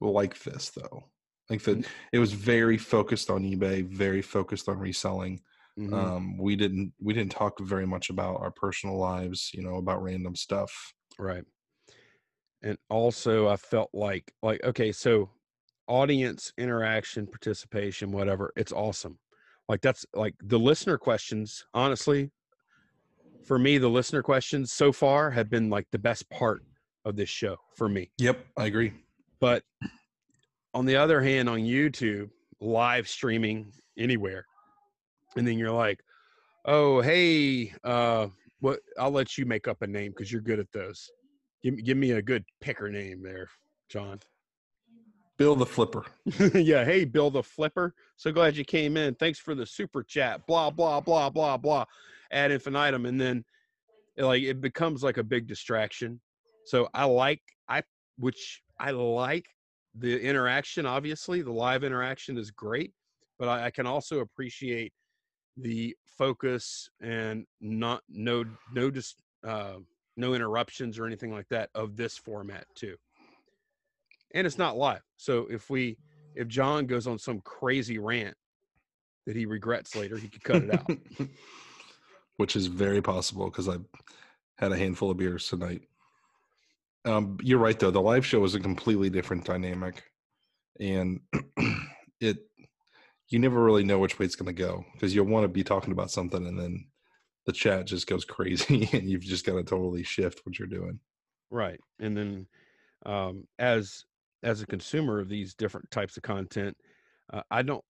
like 0.00 0.42
this 0.42 0.70
though. 0.70 1.04
Like 1.50 1.62
that, 1.62 1.78
Mm. 1.78 1.86
it 2.12 2.18
was 2.18 2.32
very 2.32 2.76
focused 2.78 3.30
on 3.30 3.44
eBay, 3.44 3.84
very 3.86 4.22
focused 4.22 4.68
on 4.68 4.78
reselling. 4.80 5.40
mhm. 5.78 5.92
Um, 5.94 6.36
we 6.38 6.56
didn't 6.56 6.94
we 7.06 7.14
didn't 7.14 7.30
talk 7.32 7.60
very 7.60 7.86
much 7.86 8.10
about 8.10 8.40
our 8.40 8.50
personal 8.50 8.96
lives, 8.98 9.50
you 9.54 9.62
know, 9.62 9.76
about 9.76 10.02
random 10.02 10.34
stuff. 10.34 10.72
Right. 11.18 11.44
And 12.66 12.76
also 12.90 13.46
I 13.46 13.54
felt 13.54 13.90
like 13.92 14.32
like 14.42 14.60
okay, 14.64 14.90
so 14.90 15.30
audience 15.86 16.52
interaction, 16.58 17.28
participation, 17.28 18.10
whatever, 18.10 18.52
it's 18.56 18.72
awesome. 18.72 19.20
Like 19.68 19.82
that's 19.82 20.04
like 20.14 20.34
the 20.42 20.58
listener 20.58 20.98
questions, 20.98 21.64
honestly, 21.74 22.32
for 23.44 23.56
me 23.56 23.78
the 23.78 23.88
listener 23.88 24.20
questions 24.20 24.72
so 24.72 24.90
far 24.90 25.30
have 25.30 25.48
been 25.48 25.70
like 25.70 25.86
the 25.92 25.98
best 26.00 26.28
part 26.28 26.62
of 27.04 27.14
this 27.14 27.28
show 27.28 27.56
for 27.76 27.88
me. 27.88 28.10
Yep, 28.18 28.44
I 28.56 28.64
agree. 28.66 28.92
But 29.38 29.62
on 30.74 30.86
the 30.86 30.96
other 30.96 31.22
hand 31.22 31.48
on 31.48 31.60
YouTube, 31.60 32.30
live 32.60 33.08
streaming 33.08 33.70
anywhere 33.96 34.44
and 35.36 35.46
then 35.46 35.56
you're 35.56 35.70
like, 35.70 36.00
"Oh, 36.64 37.00
hey, 37.00 37.72
uh 37.84 38.26
what 38.58 38.80
I'll 38.98 39.12
let 39.12 39.38
you 39.38 39.46
make 39.46 39.68
up 39.68 39.82
a 39.82 39.86
name 39.86 40.12
cuz 40.14 40.32
you're 40.32 40.40
good 40.40 40.58
at 40.58 40.72
those." 40.72 41.08
Give, 41.62 41.74
me- 41.74 41.82
give 41.82 41.96
me 41.96 42.12
a 42.12 42.22
good 42.22 42.44
picker 42.60 42.90
name 42.90 43.22
there, 43.22 43.48
John. 43.88 44.20
Bill 45.36 45.54
the 45.54 45.66
Flipper. 45.66 46.04
yeah, 46.54 46.84
hey, 46.84 47.04
Bill 47.04 47.30
the 47.30 47.42
Flipper. 47.42 47.94
So 48.16 48.32
glad 48.32 48.56
you 48.56 48.64
came 48.64 48.96
in. 48.96 49.14
Thanks 49.16 49.38
for 49.38 49.54
the 49.54 49.66
super 49.66 50.02
chat. 50.02 50.46
Blah 50.46 50.70
blah 50.70 51.00
blah 51.00 51.28
blah 51.28 51.56
blah. 51.56 51.84
Ad 52.30 52.50
infinitum, 52.50 53.06
and 53.06 53.20
then 53.20 53.44
it, 54.16 54.24
like 54.24 54.42
it 54.42 54.60
becomes 54.60 55.02
like 55.02 55.18
a 55.18 55.22
big 55.22 55.46
distraction. 55.46 56.20
So 56.64 56.88
I 56.94 57.04
like 57.04 57.42
I 57.68 57.82
which 58.18 58.62
I 58.80 58.92
like 58.92 59.44
the 59.94 60.18
interaction. 60.20 60.86
Obviously, 60.86 61.42
the 61.42 61.52
live 61.52 61.84
interaction 61.84 62.38
is 62.38 62.50
great, 62.50 62.92
but 63.38 63.48
I, 63.48 63.66
I 63.66 63.70
can 63.70 63.86
also 63.86 64.20
appreciate 64.20 64.92
the 65.58 65.94
focus 66.18 66.88
and 67.02 67.46
not 67.60 68.02
no 68.08 68.44
no 68.72 68.90
just 68.90 69.22
uh, 69.46 69.76
no 70.16 70.34
interruptions 70.34 70.98
or 70.98 71.06
anything 71.06 71.32
like 71.32 71.48
that 71.48 71.70
of 71.74 71.96
this 71.96 72.16
format 72.16 72.66
too 72.74 72.96
and 74.36 74.46
it's 74.46 74.58
not 74.58 74.76
live. 74.76 75.02
So 75.16 75.46
if 75.50 75.70
we 75.70 75.96
if 76.34 76.46
John 76.46 76.86
goes 76.86 77.06
on 77.06 77.18
some 77.18 77.40
crazy 77.40 77.98
rant 77.98 78.36
that 79.26 79.34
he 79.34 79.46
regrets 79.46 79.96
later, 79.96 80.18
he 80.18 80.28
could 80.28 80.44
cut 80.44 80.62
it 80.62 80.74
out. 80.74 80.90
Which 82.36 82.54
is 82.54 82.66
very 82.66 83.00
possible 83.00 83.46
because 83.46 83.68
I 83.68 83.78
had 84.58 84.72
a 84.72 84.76
handful 84.76 85.10
of 85.10 85.16
beers 85.16 85.48
tonight. 85.48 85.82
Um, 87.06 87.38
you're 87.42 87.58
right 87.58 87.78
though. 87.78 87.90
The 87.90 88.00
live 88.00 88.26
show 88.26 88.44
is 88.44 88.54
a 88.54 88.60
completely 88.60 89.08
different 89.08 89.44
dynamic, 89.44 90.02
and 90.78 91.20
it 92.20 92.38
you 93.28 93.38
never 93.38 93.62
really 93.62 93.84
know 93.84 93.98
which 93.98 94.18
way 94.18 94.26
it's 94.26 94.36
going 94.36 94.54
to 94.54 94.62
go 94.62 94.84
because 94.92 95.14
you'll 95.14 95.26
want 95.26 95.44
to 95.44 95.48
be 95.48 95.64
talking 95.64 95.92
about 95.92 96.10
something 96.10 96.46
and 96.46 96.58
then 96.58 96.86
the 97.46 97.52
chat 97.52 97.86
just 97.86 98.06
goes 98.06 98.24
crazy 98.24 98.88
and 98.96 99.10
you've 99.10 99.22
just 99.22 99.46
got 99.46 99.54
to 99.56 99.64
totally 99.64 100.02
shift 100.02 100.40
what 100.44 100.58
you're 100.58 100.68
doing. 100.68 101.00
right. 101.50 101.80
And 101.98 102.16
then 102.16 102.46
um 103.06 103.46
as 103.58 104.04
as 104.44 104.62
a 104.62 104.66
consumer 104.66 105.20
of 105.20 105.28
these 105.30 105.54
different 105.54 105.90
types 105.92 106.16
of 106.16 106.24
content, 106.24 106.76
uh, 107.32 107.42
I 107.50 107.62
don't 107.62 107.84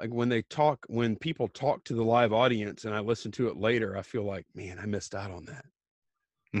like 0.00 0.10
when 0.10 0.28
they 0.28 0.42
talk 0.42 0.84
when 0.88 1.16
people 1.16 1.48
talk 1.48 1.84
to 1.84 1.94
the 1.94 2.04
live 2.04 2.32
audience 2.32 2.84
and 2.84 2.94
I 2.94 3.00
listen 3.00 3.30
to 3.32 3.48
it 3.48 3.56
later, 3.56 3.96
I 3.96 4.02
feel 4.02 4.24
like, 4.24 4.46
man, 4.54 4.78
I 4.78 4.86
missed 4.86 5.14
out 5.14 5.30
on 5.30 5.44
that. 5.46 5.64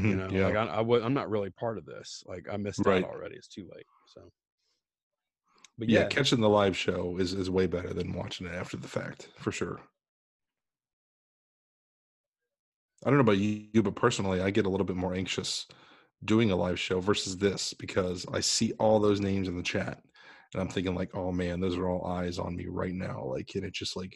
You 0.04 0.16
Mhm, 0.16 0.16
know, 0.16 0.34
yeah. 0.34 0.40
like 0.40 0.56
I, 0.56 0.66
I 0.66 0.80
was, 0.80 1.02
I'm 1.02 1.14
not 1.14 1.30
really 1.30 1.50
part 1.50 1.78
of 1.78 1.86
this. 1.86 2.24
Like 2.26 2.48
I 2.50 2.56
missed 2.56 2.86
Right. 2.86 2.88
out 2.88 3.04
already. 3.04 3.36
It's 3.36 3.48
too 3.48 3.68
late. 3.74 3.86
So, 4.04 4.32
but 5.78 5.88
yeah, 5.88 6.04
yeah, 6.04 6.04
catching 6.04 6.40
the 6.40 6.48
live 6.48 6.76
show 6.76 7.18
is, 7.18 7.32
is 7.34 7.50
way 7.50 7.66
better 7.66 7.92
than 7.92 8.12
watching 8.14 8.46
it 8.46 8.54
after 8.54 8.76
the 8.76 8.88
fact, 8.88 9.28
for 9.36 9.52
sure. 9.52 9.80
I 13.04 13.10
don't 13.10 13.18
know 13.18 13.22
about 13.22 13.38
you, 13.38 13.82
but 13.82 13.96
personally, 13.96 14.40
I 14.40 14.50
get 14.50 14.66
a 14.66 14.68
little 14.68 14.86
bit 14.86 14.96
more 14.96 15.14
anxious 15.14 15.66
doing 16.24 16.50
a 16.50 16.56
live 16.56 16.78
show 16.78 17.00
versus 17.00 17.36
this 17.36 17.74
because 17.74 18.24
I 18.32 18.40
see 18.40 18.72
all 18.78 19.00
those 19.00 19.20
names 19.20 19.48
in 19.48 19.56
the 19.56 19.62
chat 19.62 20.00
and 20.52 20.60
I'm 20.60 20.68
thinking 20.68 20.94
like, 20.94 21.10
oh 21.14 21.32
man, 21.32 21.60
those 21.60 21.76
are 21.76 21.88
all 21.88 22.06
eyes 22.06 22.38
on 22.38 22.54
me 22.56 22.66
right 22.68 22.94
now. 22.94 23.24
Like, 23.24 23.50
and 23.54 23.64
it 23.64 23.72
just 23.72 23.96
like 23.96 24.14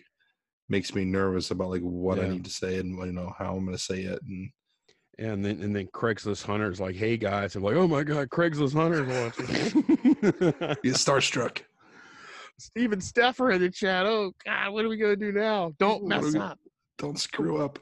makes 0.69 0.95
me 0.95 1.05
nervous 1.05 1.51
about 1.51 1.71
like 1.71 1.83
what 1.83 2.19
I 2.19 2.29
need 2.29 2.45
to 2.45 2.51
say 2.51 2.79
and 2.79 2.97
you 2.97 3.13
know 3.13 3.33
how 3.39 3.57
I'm 3.57 3.65
going 3.65 3.77
to 3.77 3.83
say 3.83 4.03
it. 4.03 4.21
And 4.23 4.51
and 5.19 5.45
then 5.45 5.63
and 5.63 5.75
then 5.75 5.89
Craigslist 5.95 6.45
hunters 6.45 6.81
like, 6.81 6.95
hey 6.95 7.17
guys, 7.17 7.57
I'm 7.57 7.63
like, 7.63 7.77
oh 7.77 7.89
my 7.89 8.03
god, 8.03 8.29
Craigslist 8.29 8.75
hunters 8.75 9.09
watching. 9.09 9.47
get 10.83 10.95
starstruck. 10.95 11.63
Steven 12.59 13.01
Steffer 13.01 13.51
in 13.51 13.61
the 13.61 13.71
chat. 13.71 14.07
Oh 14.07 14.33
God, 14.45 14.73
what 14.73 14.85
are 14.85 14.89
we 14.89 14.97
gonna 14.97 15.17
do 15.17 15.33
now? 15.33 15.73
Don't 15.79 16.07
mess 16.07 16.35
up. 16.35 16.59
Don't 16.99 17.19
screw 17.19 17.63
up. 17.63 17.79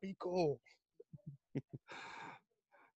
Be 0.00 0.14
cool. 0.20 0.60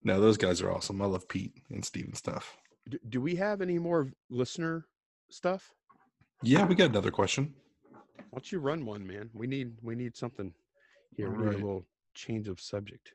No, 0.05 0.21
those 0.21 0.37
guys 0.37 0.61
are 0.61 0.71
awesome. 0.71 1.01
I 1.01 1.07
love 1.07 1.29
Pete 1.29 1.53
and 1.71 1.85
Steve 1.85 2.07
and 2.07 2.17
stuff. 2.17 2.57
Do, 2.89 2.99
do 3.09 3.21
we 3.21 3.37
have 3.37 3.61
any 3.61 3.79
more 3.79 4.13
listener 4.31 4.87
stuff? 5.31 5.73
Yeah, 6.43 6.67
we 6.67 6.75
got 6.75 6.91
another 6.91 7.13
question. 7.13 7.55
Why 7.93 8.39
don't 8.39 8.51
you 8.51 8.59
run 8.59 8.85
one, 8.85 9.07
man? 9.07 9.31
We 9.33 9.47
need 9.47 9.77
we 9.83 9.95
need 9.95 10.17
something 10.17 10.53
here. 11.17 11.31
We 11.31 11.45
need 11.45 11.55
a 11.55 11.59
little 11.59 11.87
change 12.15 12.49
of 12.49 12.61
subject. 12.61 13.13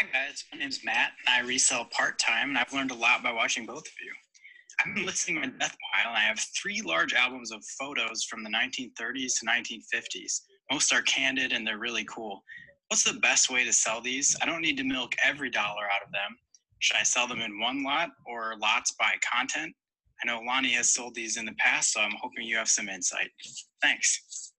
Hi 0.00 0.06
guys, 0.12 0.44
my 0.52 0.58
name's 0.58 0.84
Matt, 0.84 1.12
and 1.26 1.44
I 1.44 1.46
resell 1.46 1.86
part 1.86 2.18
time, 2.18 2.50
and 2.50 2.58
I've 2.58 2.72
learned 2.72 2.90
a 2.90 2.94
lot 2.94 3.22
by 3.22 3.32
watching 3.32 3.66
both 3.66 3.86
of 3.86 3.92
you. 4.04 4.12
I've 4.80 4.94
been 4.94 5.06
listening 5.06 5.38
on 5.38 5.56
Death 5.58 5.76
and 6.04 6.16
I 6.16 6.20
have 6.20 6.38
three 6.38 6.80
large 6.82 7.14
albums 7.14 7.50
of 7.52 7.64
photos 7.78 8.24
from 8.24 8.42
the 8.42 8.50
1930s 8.50 9.38
to 9.40 9.46
1950s. 9.46 10.40
Most 10.70 10.92
are 10.92 11.02
candid 11.02 11.52
and 11.52 11.66
they're 11.66 11.78
really 11.78 12.04
cool. 12.04 12.42
What's 12.88 13.04
the 13.04 13.18
best 13.20 13.50
way 13.50 13.64
to 13.64 13.72
sell 13.72 14.00
these? 14.00 14.36
I 14.42 14.46
don't 14.46 14.60
need 14.60 14.76
to 14.78 14.84
milk 14.84 15.14
every 15.24 15.50
dollar 15.50 15.84
out 15.84 16.06
of 16.06 16.12
them. 16.12 16.36
Should 16.80 16.96
I 16.96 17.02
sell 17.02 17.26
them 17.26 17.40
in 17.40 17.60
one 17.60 17.82
lot 17.82 18.10
or 18.26 18.54
lots 18.60 18.92
by 18.92 19.12
content? 19.22 19.74
I 20.22 20.26
know 20.26 20.40
Lonnie 20.40 20.72
has 20.72 20.90
sold 20.90 21.14
these 21.14 21.36
in 21.36 21.44
the 21.44 21.54
past, 21.58 21.92
so 21.92 22.00
I'm 22.00 22.14
hoping 22.20 22.44
you 22.44 22.56
have 22.56 22.68
some 22.68 22.88
insight. 22.88 23.30
Thanks. 23.82 24.52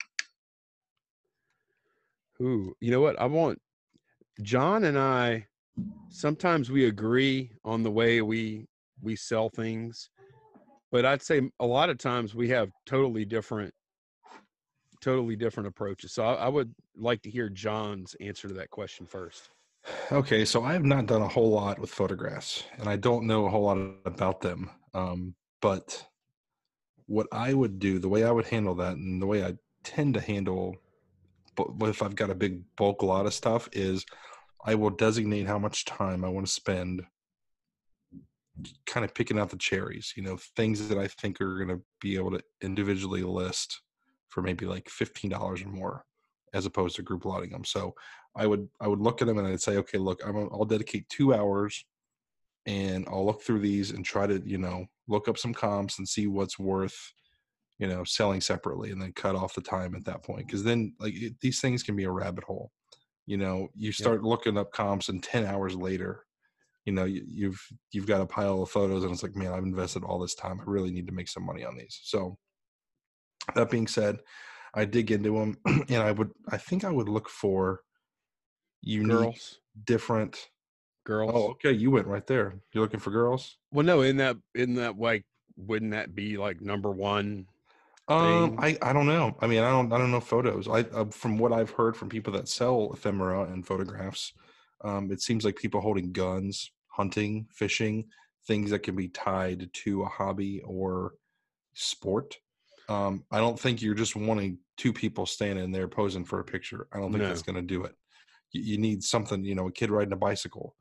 Ooh, 2.40 2.74
you 2.80 2.90
know 2.90 3.00
what? 3.00 3.18
I 3.20 3.26
want 3.26 3.60
John 4.42 4.84
and 4.84 4.98
I 4.98 5.46
sometimes 6.08 6.70
we 6.70 6.86
agree 6.86 7.52
on 7.64 7.82
the 7.82 7.90
way 7.90 8.20
we 8.22 8.66
we 9.02 9.16
sell 9.16 9.48
things, 9.48 10.10
but 10.90 11.04
I'd 11.04 11.22
say 11.22 11.50
a 11.60 11.66
lot 11.66 11.90
of 11.90 11.98
times 11.98 12.34
we 12.34 12.48
have 12.50 12.70
totally 12.86 13.24
different 13.24 13.72
totally 15.00 15.36
different 15.36 15.68
approaches. 15.68 16.12
So 16.12 16.24
I, 16.24 16.34
I 16.34 16.48
would 16.48 16.74
like 16.96 17.22
to 17.22 17.30
hear 17.30 17.48
John's 17.48 18.16
answer 18.20 18.48
to 18.48 18.54
that 18.54 18.70
question 18.70 19.06
first. 19.06 19.50
Okay, 20.10 20.44
so 20.44 20.64
I 20.64 20.72
have 20.72 20.84
not 20.84 21.06
done 21.06 21.22
a 21.22 21.28
whole 21.28 21.50
lot 21.50 21.78
with 21.78 21.90
photographs, 21.90 22.64
and 22.78 22.88
I 22.88 22.96
don't 22.96 23.26
know 23.26 23.46
a 23.46 23.50
whole 23.50 23.62
lot 23.62 23.78
about 24.04 24.40
them. 24.40 24.70
Um, 24.94 25.34
but 25.60 26.04
what 27.06 27.28
I 27.30 27.54
would 27.54 27.78
do, 27.78 27.98
the 27.98 28.08
way 28.08 28.24
I 28.24 28.30
would 28.30 28.46
handle 28.46 28.74
that, 28.76 28.96
and 28.96 29.22
the 29.22 29.26
way 29.26 29.44
I 29.44 29.54
tend 29.84 30.14
to 30.14 30.20
handle, 30.20 30.76
if 31.82 32.02
I've 32.02 32.16
got 32.16 32.30
a 32.30 32.34
big 32.34 32.62
bulk 32.76 33.02
lot 33.02 33.26
of 33.26 33.34
stuff, 33.34 33.68
is 33.72 34.04
I 34.64 34.74
will 34.74 34.90
designate 34.90 35.46
how 35.46 35.58
much 35.58 35.84
time 35.84 36.24
I 36.24 36.28
want 36.28 36.46
to 36.46 36.52
spend, 36.52 37.02
kind 38.86 39.04
of 39.04 39.14
picking 39.14 39.38
out 39.38 39.50
the 39.50 39.56
cherries. 39.56 40.12
You 40.16 40.22
know, 40.22 40.38
things 40.56 40.88
that 40.88 40.98
I 40.98 41.08
think 41.08 41.40
are 41.40 41.56
going 41.56 41.76
to 41.76 41.82
be 42.00 42.16
able 42.16 42.32
to 42.32 42.42
individually 42.62 43.22
list 43.22 43.82
for 44.28 44.42
maybe 44.42 44.66
like 44.66 44.88
fifteen 44.88 45.30
dollars 45.30 45.62
or 45.62 45.68
more, 45.68 46.04
as 46.54 46.66
opposed 46.66 46.96
to 46.96 47.02
group 47.02 47.24
lotting 47.24 47.50
them. 47.50 47.64
So 47.64 47.94
I 48.36 48.46
would 48.46 48.68
I 48.80 48.88
would 48.88 49.00
look 49.00 49.22
at 49.22 49.28
them 49.28 49.38
and 49.38 49.46
I'd 49.46 49.60
say, 49.60 49.76
okay, 49.78 49.98
look, 49.98 50.20
I'm 50.26 50.36
I'll 50.36 50.64
dedicate 50.64 51.08
two 51.08 51.34
hours, 51.34 51.84
and 52.66 53.06
I'll 53.08 53.24
look 53.24 53.42
through 53.42 53.60
these 53.60 53.90
and 53.90 54.04
try 54.04 54.26
to 54.26 54.42
you 54.44 54.58
know 54.58 54.86
look 55.08 55.28
up 55.28 55.38
some 55.38 55.54
comps 55.54 55.98
and 55.98 56.08
see 56.08 56.26
what's 56.26 56.58
worth, 56.58 57.12
you 57.78 57.86
know, 57.86 58.04
selling 58.04 58.40
separately, 58.40 58.90
and 58.90 59.00
then 59.00 59.12
cut 59.12 59.36
off 59.36 59.54
the 59.54 59.60
time 59.60 59.94
at 59.94 60.04
that 60.04 60.22
point 60.22 60.46
because 60.46 60.64
then 60.64 60.94
like 60.98 61.14
it, 61.14 61.34
these 61.40 61.60
things 61.60 61.82
can 61.82 61.96
be 61.96 62.04
a 62.04 62.10
rabbit 62.10 62.44
hole. 62.44 62.72
You 63.26 63.38
know, 63.38 63.68
you 63.74 63.90
start 63.90 64.22
looking 64.22 64.56
up 64.56 64.70
comps, 64.72 65.08
and 65.08 65.22
ten 65.22 65.44
hours 65.44 65.74
later, 65.74 66.26
you 66.86 66.92
know, 66.92 67.04
you, 67.04 67.22
you've 67.26 67.60
you've 67.92 68.06
got 68.06 68.20
a 68.20 68.26
pile 68.26 68.62
of 68.62 68.70
photos, 68.70 69.02
and 69.02 69.12
it's 69.12 69.22
like, 69.22 69.36
man, 69.36 69.52
I've 69.52 69.64
invested 69.64 70.04
all 70.04 70.20
this 70.20 70.36
time. 70.36 70.60
I 70.60 70.64
really 70.66 70.92
need 70.92 71.08
to 71.08 71.12
make 71.12 71.28
some 71.28 71.44
money 71.44 71.64
on 71.64 71.76
these. 71.76 72.00
So 72.04 72.38
that 73.54 73.70
being 73.70 73.88
said, 73.88 74.20
I 74.72 74.84
dig 74.84 75.10
into 75.10 75.38
them, 75.38 75.58
and 75.88 76.02
I 76.02 76.12
would 76.12 76.30
I 76.48 76.56
think 76.56 76.84
I 76.84 76.90
would 76.90 77.08
look 77.08 77.28
for 77.28 77.80
unique, 78.82 79.10
Girls, 79.10 79.58
different. 79.84 80.48
girls. 81.04 81.32
Oh, 81.34 81.50
okay, 81.50 81.72
you 81.72 81.90
went 81.90 82.06
right 82.06 82.26
there. 82.26 82.60
You're 82.72 82.84
looking 82.84 83.00
for 83.00 83.10
girls. 83.10 83.58
Well, 83.72 83.84
no, 83.84 84.02
in 84.02 84.18
that 84.18 84.36
in 84.54 84.74
that 84.76 84.96
like, 84.96 85.24
wouldn't 85.56 85.90
that 85.90 86.14
be 86.14 86.36
like 86.36 86.60
number 86.60 86.90
one? 86.92 87.46
Um. 88.08 88.56
I 88.60 88.78
I 88.80 88.92
don't 88.92 89.06
know. 89.06 89.36
I 89.40 89.48
mean, 89.48 89.64
I 89.64 89.70
don't 89.70 89.92
I 89.92 89.98
don't 89.98 90.12
know 90.12 90.20
photos. 90.20 90.68
I 90.68 90.82
uh, 90.82 91.06
from 91.06 91.36
what 91.36 91.52
I've 91.52 91.70
heard 91.70 91.96
from 91.96 92.08
people 92.08 92.32
that 92.34 92.46
sell 92.46 92.92
ephemera 92.92 93.42
and 93.42 93.66
photographs, 93.66 94.32
um, 94.84 95.10
it 95.10 95.20
seems 95.20 95.44
like 95.44 95.56
people 95.56 95.80
holding 95.80 96.12
guns, 96.12 96.70
hunting, 96.96 97.46
fishing, 97.52 98.06
things 98.46 98.70
that 98.70 98.78
can 98.80 98.96
be 98.96 99.08
tied 99.08 99.68
to 99.72 100.02
a 100.02 100.06
hobby 100.06 100.62
or 100.64 101.12
sport. 101.74 102.36
Um, 102.88 103.24
I 103.30 103.38
don't 103.38 103.58
think 103.58 103.82
you're 103.82 103.94
just 103.94 104.16
wanting 104.16 104.58
two 104.76 104.92
people 104.92 105.26
standing 105.26 105.72
there 105.72 105.88
posing 105.88 106.24
for 106.24 106.40
a 106.40 106.44
picture. 106.44 106.86
I 106.92 106.98
don't 106.98 107.12
think 107.12 107.24
that's 107.24 107.42
going 107.42 107.56
to 107.56 107.62
do 107.62 107.84
it. 107.84 107.94
You, 108.52 108.62
you 108.62 108.78
need 108.78 109.02
something, 109.02 109.44
you 109.44 109.54
know, 109.54 109.66
a 109.66 109.72
kid 109.72 109.90
riding 109.90 110.12
a 110.12 110.16
bicycle, 110.16 110.74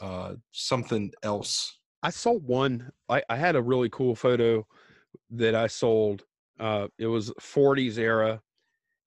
uh, 0.00 0.34
something 0.52 1.10
else. 1.22 1.78
I 2.02 2.10
sold 2.10 2.46
one. 2.46 2.92
I, 3.08 3.22
I 3.28 3.36
had 3.36 3.56
a 3.56 3.62
really 3.62 3.88
cool 3.88 4.14
photo 4.14 4.66
that 5.30 5.54
I 5.54 5.66
sold. 5.66 6.24
Uh, 6.60 6.88
it 6.98 7.06
was 7.06 7.30
40s 7.40 7.98
era, 7.98 8.40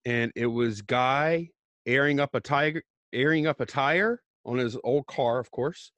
and 0.04 0.32
it 0.34 0.46
was 0.46 0.82
guy 0.82 1.48
airing 1.86 2.20
up 2.20 2.34
a 2.34 2.40
tiger, 2.40 2.82
airing 3.12 3.46
up 3.46 3.60
a 3.60 3.66
tire 3.66 4.22
on 4.44 4.58
his 4.58 4.76
old 4.84 5.06
car, 5.06 5.38
of 5.38 5.50
course, 5.50 5.92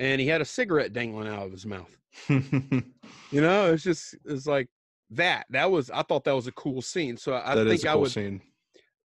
and 0.00 0.20
he 0.20 0.26
had 0.26 0.40
a 0.40 0.44
cigarette 0.44 0.92
dangling 0.92 1.28
out 1.28 1.46
of 1.46 1.52
his 1.52 1.64
mouth. 1.66 1.96
You 3.32 3.40
know, 3.40 3.72
it's 3.72 3.84
just 3.84 4.16
it's 4.24 4.46
like 4.46 4.68
that. 5.10 5.46
That 5.50 5.70
was 5.70 5.88
I 5.90 6.02
thought 6.02 6.24
that 6.24 6.34
was 6.34 6.48
a 6.48 6.52
cool 6.52 6.82
scene. 6.82 7.16
So 7.16 7.34
I 7.34 7.54
That 7.54 7.68
think 7.68 7.84
a 7.84 7.88
I 7.88 7.92
cool 7.92 8.00
would 8.02 8.10
scene. 8.10 8.40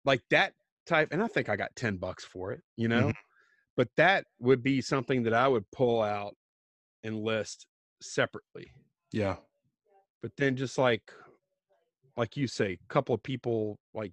like 0.07 0.22
that 0.30 0.55
type, 0.86 1.09
and 1.12 1.22
I 1.22 1.26
think 1.26 1.51
I 1.51 1.57
got 1.57 1.76
ten 1.76 1.99
bucks 1.99 2.24
for 2.24 2.53
it. 2.53 2.62
You 2.76 2.88
know, 2.88 3.09
Mhm. 3.09 3.14
but 3.76 3.88
that 3.99 4.24
would 4.38 4.62
be 4.62 4.80
something 4.80 5.24
that 5.24 5.34
I 5.34 5.47
would 5.47 5.70
pull 5.72 6.01
out 6.01 6.34
and 7.03 7.20
list 7.20 7.66
separately. 8.01 8.72
Yeah. 9.12 9.36
but 10.22 10.32
then 10.38 10.57
just 10.57 10.78
like 10.78 11.12
like 12.16 12.34
you 12.38 12.47
say 12.47 12.72
a 12.72 12.86
couple 12.88 13.14
of 13.14 13.22
people 13.22 13.78
like 13.92 14.12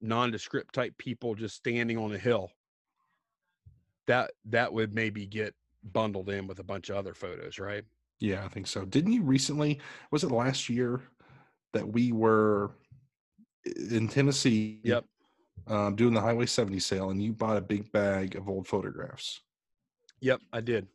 nondescript 0.00 0.72
type 0.72 0.96
people 0.98 1.34
just 1.34 1.56
standing 1.56 1.98
on 1.98 2.12
a 2.12 2.18
hill 2.18 2.52
that 4.06 4.30
that 4.44 4.72
would 4.72 4.94
maybe 4.94 5.26
get 5.26 5.52
bundled 5.92 6.28
in 6.30 6.46
with 6.46 6.58
a 6.58 6.64
bunch 6.64 6.90
of 6.90 6.96
other 6.96 7.14
photos 7.14 7.58
right 7.58 7.84
Yeah, 8.18 8.44
I 8.44 8.48
think 8.48 8.66
so. 8.66 8.84
Didn't 8.84 9.12
you 9.12 9.22
recently? 9.22 9.78
Was 10.10 10.24
it 10.24 10.30
last 10.30 10.68
year 10.68 11.02
that 11.72 11.86
we 11.86 12.12
were 12.12 12.70
in 13.90 14.08
Tennessee? 14.08 14.80
Yep. 14.84 15.04
Um, 15.66 15.96
doing 15.96 16.14
the 16.14 16.20
Highway 16.20 16.46
70 16.46 16.78
sale, 16.80 17.10
and 17.10 17.20
you 17.22 17.32
bought 17.32 17.56
a 17.56 17.60
big 17.60 17.90
bag 17.90 18.36
of 18.36 18.48
old 18.48 18.66
photographs. 18.68 19.40
yep 20.20 20.40
i 20.52 20.60
did 20.60 20.86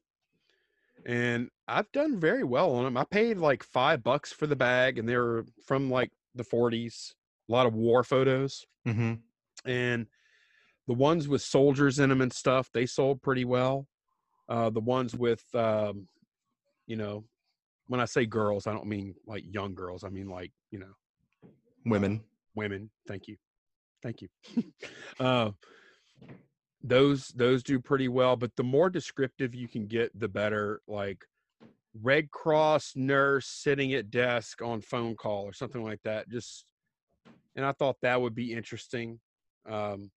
and 1.05 1.49
i've 1.67 1.91
done 1.91 2.19
very 2.19 2.43
well 2.43 2.71
on 2.75 2.83
them 2.85 2.95
i 2.97 3.03
paid 3.03 3.37
like 3.37 3.63
five 3.63 4.03
bucks 4.03 4.31
for 4.31 4.47
the 4.47 4.55
bag 4.55 4.97
and 4.97 5.07
they 5.09 5.17
were 5.17 5.45
from 5.65 5.89
like 5.89 6.11
the 6.35 6.43
40s 6.43 7.13
a 7.49 7.51
lot 7.51 7.65
of 7.65 7.73
war 7.73 8.03
photos 8.03 8.65
Mm-hmm. 8.87 9.13
and 9.65 10.07
the 10.87 10.93
ones 10.95 11.27
with 11.27 11.41
soldiers 11.43 11.99
in 11.99 12.09
them 12.09 12.21
and 12.21 12.33
stuff 12.33 12.69
they 12.73 12.85
sold 12.87 13.21
pretty 13.21 13.45
well 13.45 13.87
uh 14.51 14.69
the 14.69 14.81
ones 14.81 15.15
with 15.15 15.43
um 15.55 16.07
you 16.85 16.97
know 16.97 17.23
when 17.87 18.01
i 18.01 18.05
say 18.05 18.25
girls 18.25 18.67
i 18.67 18.73
don't 18.73 18.85
mean 18.85 19.15
like 19.25 19.43
young 19.47 19.73
girls 19.73 20.03
i 20.03 20.09
mean 20.09 20.27
like 20.27 20.51
you 20.69 20.77
know 20.77 20.93
Women. 21.85 22.21
women. 22.53 22.91
Thank 23.07 23.27
you. 23.27 23.37
Thank 24.03 24.21
you. 24.21 24.27
Uh 25.19 25.51
those 26.83 27.27
those 27.35 27.61
do 27.61 27.79
pretty 27.79 28.07
well 28.07 28.35
but 28.35 28.55
the 28.55 28.63
more 28.63 28.89
descriptive 28.89 29.53
you 29.53 29.67
can 29.67 29.85
get 29.85 30.11
the 30.19 30.27
better 30.27 30.81
like 30.87 31.23
red 32.01 32.31
cross 32.31 32.93
nurse 32.95 33.45
sitting 33.45 33.93
at 33.93 34.09
desk 34.09 34.63
on 34.63 34.81
phone 34.81 35.15
call 35.15 35.43
or 35.43 35.53
something 35.53 35.83
like 35.83 35.99
that 36.03 36.27
just 36.27 36.65
and 37.55 37.63
i 37.63 37.71
thought 37.71 37.97
that 38.01 38.19
would 38.19 38.33
be 38.33 38.51
interesting. 38.51 39.19
Um 39.69 40.09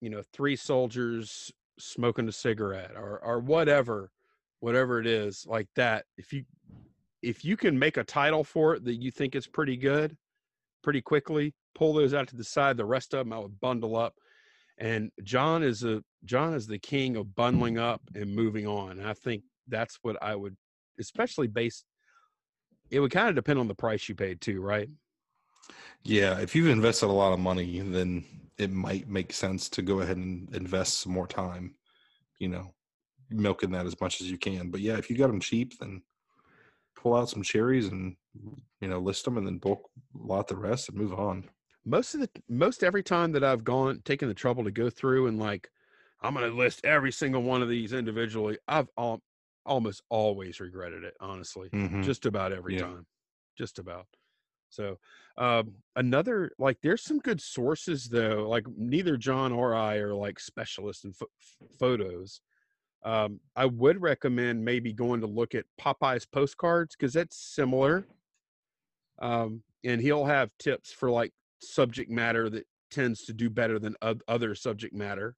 you 0.00 0.08
know 0.10 0.22
three 0.32 0.54
soldiers 0.56 1.50
smoking 1.80 2.28
a 2.28 2.32
cigarette 2.32 2.92
or 2.96 3.20
or 3.22 3.38
whatever 3.38 4.10
whatever 4.60 5.00
it 5.00 5.06
is 5.06 5.46
like 5.48 5.68
that 5.76 6.04
if 6.16 6.32
you 6.32 6.44
if 7.22 7.44
you 7.44 7.56
can 7.56 7.78
make 7.78 7.96
a 7.96 8.04
title 8.04 8.44
for 8.44 8.74
it 8.74 8.84
that 8.84 8.94
you 8.94 9.10
think 9.10 9.34
is 9.34 9.46
pretty 9.46 9.76
good 9.76 10.16
pretty 10.82 11.00
quickly 11.00 11.54
pull 11.74 11.92
those 11.92 12.14
out 12.14 12.28
to 12.28 12.36
the 12.36 12.44
side 12.44 12.76
the 12.76 12.84
rest 12.84 13.14
of 13.14 13.20
them 13.20 13.32
i 13.32 13.38
would 13.38 13.60
bundle 13.60 13.96
up. 13.96 14.14
And 14.78 15.10
john 15.22 15.62
is 15.62 15.84
a 15.84 16.02
john 16.24 16.54
is 16.54 16.66
the 16.66 16.78
king 16.78 17.16
of 17.16 17.34
bundling 17.34 17.78
up 17.78 18.00
and 18.14 18.34
moving 18.34 18.66
on 18.66 18.98
and 18.98 19.06
i 19.06 19.12
think 19.14 19.42
that's 19.68 19.98
what 20.02 20.16
i 20.22 20.34
would 20.34 20.56
especially 20.98 21.46
based 21.46 21.84
it 22.90 23.00
would 23.00 23.10
kind 23.10 23.28
of 23.28 23.34
depend 23.34 23.58
on 23.58 23.68
the 23.68 23.74
price 23.74 24.08
you 24.08 24.14
paid 24.14 24.40
too 24.40 24.60
right? 24.60 24.88
Yeah, 26.02 26.38
if 26.38 26.54
you've 26.54 26.68
invested 26.68 27.06
a 27.06 27.12
lot 27.12 27.32
of 27.32 27.38
money, 27.38 27.80
then 27.80 28.24
it 28.60 28.70
might 28.70 29.08
make 29.08 29.32
sense 29.32 29.68
to 29.70 29.82
go 29.82 30.00
ahead 30.00 30.16
and 30.18 30.54
invest 30.54 31.00
some 31.00 31.12
more 31.12 31.26
time. 31.26 31.76
You 32.38 32.48
know, 32.48 32.74
milking 33.30 33.72
that 33.72 33.86
as 33.86 34.00
much 34.00 34.20
as 34.20 34.30
you 34.30 34.38
can. 34.38 34.70
But 34.70 34.80
yeah, 34.80 34.98
if 34.98 35.10
you 35.10 35.16
got 35.18 35.28
them 35.28 35.40
cheap, 35.40 35.78
then 35.78 36.02
pull 36.96 37.14
out 37.16 37.28
some 37.30 37.42
cherries 37.42 37.88
and 37.88 38.16
you 38.80 38.88
know 38.88 38.98
list 38.98 39.24
them, 39.24 39.38
and 39.38 39.46
then 39.46 39.58
bulk 39.58 39.90
lot 40.14 40.48
the 40.48 40.56
rest 40.56 40.88
and 40.88 40.98
move 40.98 41.14
on. 41.14 41.48
most 41.84 42.14
of 42.14 42.20
the 42.20 42.30
most 42.48 42.82
every 42.84 43.02
time 43.02 43.32
that 43.32 43.42
i've 43.44 43.64
gone 43.64 44.00
taken 44.04 44.28
the 44.28 44.34
trouble 44.34 44.64
to 44.64 44.70
go 44.70 44.90
through 44.90 45.26
and 45.26 45.38
like 45.38 45.70
i'm 46.20 46.34
going 46.34 46.48
to 46.48 46.54
list 46.56 46.84
every 46.84 47.10
single 47.12 47.42
one 47.42 47.62
of 47.62 47.68
these 47.68 47.92
individually 47.92 48.58
i've 48.68 48.88
al- 48.98 49.22
almost 49.64 50.02
always 50.10 50.60
regretted 50.60 51.04
it 51.04 51.14
honestly 51.20 51.70
Mhm. 51.72 52.02
just 52.04 52.26
about 52.26 52.52
every 52.52 52.74
Yeah. 52.74 52.82
time 52.82 53.06
just 53.56 53.78
about 53.78 54.06
so 54.70 54.98
um 55.36 55.72
another 55.96 56.50
like 56.58 56.78
there's 56.82 57.02
some 57.02 57.18
good 57.18 57.40
sources 57.40 58.08
though 58.08 58.46
like 58.48 58.64
neither 58.76 59.16
john 59.16 59.52
or 59.52 59.74
i 59.74 59.96
are 59.96 60.14
like 60.14 60.40
specialists 60.40 61.04
in 61.04 61.12
pho- 61.12 61.26
photos. 61.78 62.40
Um 63.04 63.40
i 63.56 63.66
would 63.66 64.00
recommend 64.00 64.64
maybe 64.64 64.92
going 64.92 65.20
to 65.20 65.26
look 65.26 65.54
at 65.54 65.66
popeye's 65.78 66.26
postcards 66.26 66.96
because 66.96 67.12
that's 67.12 67.36
similar. 67.36 68.06
Um 69.20 69.62
and 69.84 70.00
he'll 70.00 70.26
have 70.26 70.50
tips 70.58 70.92
for 70.92 71.10
like 71.10 71.32
subject 71.60 72.10
matter 72.10 72.48
that 72.50 72.66
tends 72.90 73.24
to 73.24 73.32
do 73.32 73.50
better 73.50 73.78
than 73.78 73.94
oth- 74.02 74.22
other 74.28 74.54
subject 74.54 74.94
matter 74.94 75.36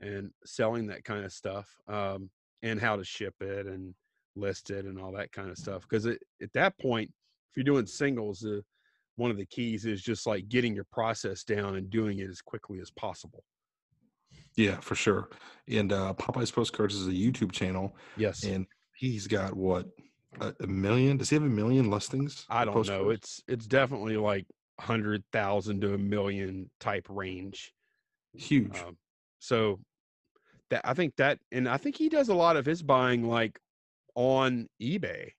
and 0.00 0.30
selling 0.44 0.86
that 0.86 1.04
kind 1.04 1.24
of 1.24 1.32
stuff 1.32 1.68
um 1.88 2.30
and 2.62 2.80
how 2.80 2.96
to 2.96 3.04
ship 3.04 3.34
it 3.40 3.66
and 3.66 3.94
list 4.36 4.70
it 4.70 4.84
and 4.84 5.00
all 5.00 5.12
that 5.12 5.32
kind 5.32 5.50
of 5.50 5.58
stuff 5.58 5.82
because 5.82 6.06
at 6.06 6.18
that 6.54 6.78
point 6.78 7.10
if 7.50 7.56
you're 7.56 7.64
doing 7.64 7.86
singles 7.86 8.44
uh, 8.44 8.60
one 9.16 9.30
of 9.30 9.36
the 9.36 9.46
keys 9.46 9.84
is 9.84 10.02
just 10.02 10.26
like 10.26 10.48
getting 10.48 10.74
your 10.74 10.86
process 10.92 11.42
down 11.44 11.76
and 11.76 11.90
doing 11.90 12.18
it 12.20 12.30
as 12.30 12.40
quickly 12.40 12.80
as 12.80 12.90
possible 12.90 13.44
Yeah, 14.56 14.78
for 14.80 14.94
sure. 14.94 15.28
And 15.68 15.92
uh, 15.92 16.14
Popeye's 16.14 16.50
Postcards 16.50 16.94
is 16.94 17.06
a 17.06 17.10
YouTube 17.12 17.52
channel, 17.52 17.96
yes 18.16 18.44
and 18.44 18.66
he's 18.96 19.26
got 19.26 19.54
what 19.54 19.86
a, 20.40 20.54
a 20.60 20.66
million? 20.66 21.16
Does 21.16 21.30
he 21.30 21.36
have 21.36 21.42
a 21.44 21.48
million 21.48 21.90
listings? 21.90 22.46
i 22.50 22.64
don't 22.64 22.86
know 22.86 23.10
it's 23.10 23.42
it's 23.48 23.66
definitely 23.66 24.16
like 24.16 24.46
100000 24.76 25.80
to 25.80 25.94
a 25.94 25.98
million 25.98 26.70
type 26.78 27.06
range 27.08 27.72
huge. 28.34 28.76
Um, 28.78 28.96
so 29.40 29.80
that 30.70 30.82
I 30.84 30.94
think 30.94 31.16
that, 31.16 31.38
and 31.50 31.68
I 31.68 31.76
think 31.76 31.96
he 31.96 32.08
does 32.08 32.28
a 32.28 32.34
lot 32.34 32.56
of 32.56 32.66
his 32.66 32.82
buying 32.82 33.24
like 33.24 33.58
on 34.14 34.68
eBay. 34.80 35.30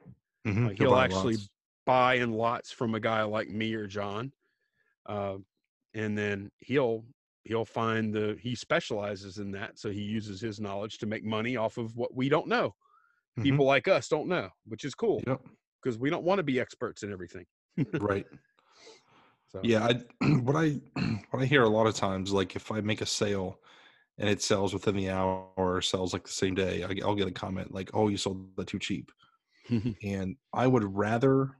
Mhm, 0.45 0.67
Like 0.67 0.77
he'll 0.77 0.89
he'll 0.89 0.97
actually 0.97 1.35
lots. 1.35 1.49
Buy 1.89 2.15
in 2.15 2.33
lots 2.33 2.71
from 2.71 2.95
a 2.95 2.99
guy 2.99 3.23
like 3.23 3.49
me 3.49 3.73
or 3.73 3.87
John, 3.87 4.33
uh, 5.07 5.37
and 5.93 6.17
then 6.17 6.51
he'll 6.59 7.05
he'll 7.45 7.65
find 7.65 8.13
the 8.13 8.37
he 8.41 8.55
specializes 8.55 9.39
in 9.39 9.51
that, 9.53 9.79
so 9.79 9.91
he 9.91 10.01
uses 10.03 10.41
his 10.41 10.59
knowledge 10.59 10.99
to 10.99 11.07
make 11.07 11.23
money 11.25 11.57
off 11.57 11.77
of 11.77 11.95
what 11.97 12.15
we 12.15 12.29
don't 12.29 12.47
know. 12.47 12.75
Mhm. 13.37 13.59
People 13.59 13.65
like 13.65 13.87
us 13.87 14.09
don't 14.09 14.29
know, 14.29 14.49
which 14.65 14.85
is 14.85 14.95
cool 14.95 15.27
Yep. 15.27 15.41
because 15.81 15.97
we 15.99 16.09
don't 16.11 16.25
want 16.25 16.39
to 16.39 16.43
be 16.43 16.59
experts 16.59 17.03
in 17.03 17.11
everything. 17.13 17.45
Right. 17.99 18.27
So 19.47 19.61
Yeah, 19.61 19.85
I 19.87 20.25
what 20.41 20.55
I 20.55 20.69
what 21.31 21.41
I 21.43 21.45
hear 21.45 21.63
a 21.63 21.69
lot 21.69 21.87
of 21.87 21.95
times, 21.95 22.31
like 22.31 22.55
if 22.55 22.71
I 22.71 22.81
make 22.81 23.01
a 23.01 23.05
sale 23.05 23.59
and 24.17 24.29
it 24.29 24.41
sells 24.41 24.73
within 24.73 24.95
the 24.97 25.09
hour 25.11 25.51
or 25.57 25.81
sells 25.81 26.13
like 26.13 26.23
the 26.25 26.31
same 26.31 26.55
day, 26.55 26.83
I, 26.83 26.95
I'll 27.03 27.15
get 27.15 27.27
a 27.27 27.31
comment 27.31 27.73
like, 27.73 27.91
"Oh, 27.93 28.09
you 28.09 28.17
sold 28.17 28.55
that 28.57 28.67
too 28.67 28.79
cheap," 28.79 29.11
and 30.03 30.37
I 30.53 30.67
would 30.67 30.83
rather 30.85 31.57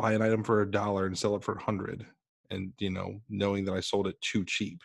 buy 0.00 0.12
an 0.14 0.22
item 0.22 0.42
for 0.42 0.62
a 0.62 0.70
dollar 0.70 1.06
and 1.06 1.18
sell 1.18 1.36
it 1.36 1.44
for 1.44 1.54
a 1.54 1.62
hundred, 1.62 2.06
and 2.50 2.72
you 2.78 2.90
know, 2.90 3.20
knowing 3.28 3.64
that 3.64 3.74
I 3.74 3.80
sold 3.80 4.06
it 4.06 4.20
too 4.20 4.44
cheap, 4.44 4.80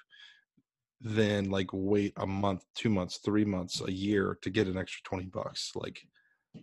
than 1.01 1.49
like 1.49 1.69
wait 1.71 2.13
a 2.17 2.27
month, 2.27 2.63
two 2.75 2.89
months, 2.89 3.19
three 3.23 3.45
months, 3.45 3.81
a 3.81 3.91
year 3.91 4.37
to 4.41 4.49
get 4.49 4.67
an 4.67 4.77
extra 4.77 5.01
twenty 5.03 5.25
bucks. 5.25 5.71
Like, 5.75 5.99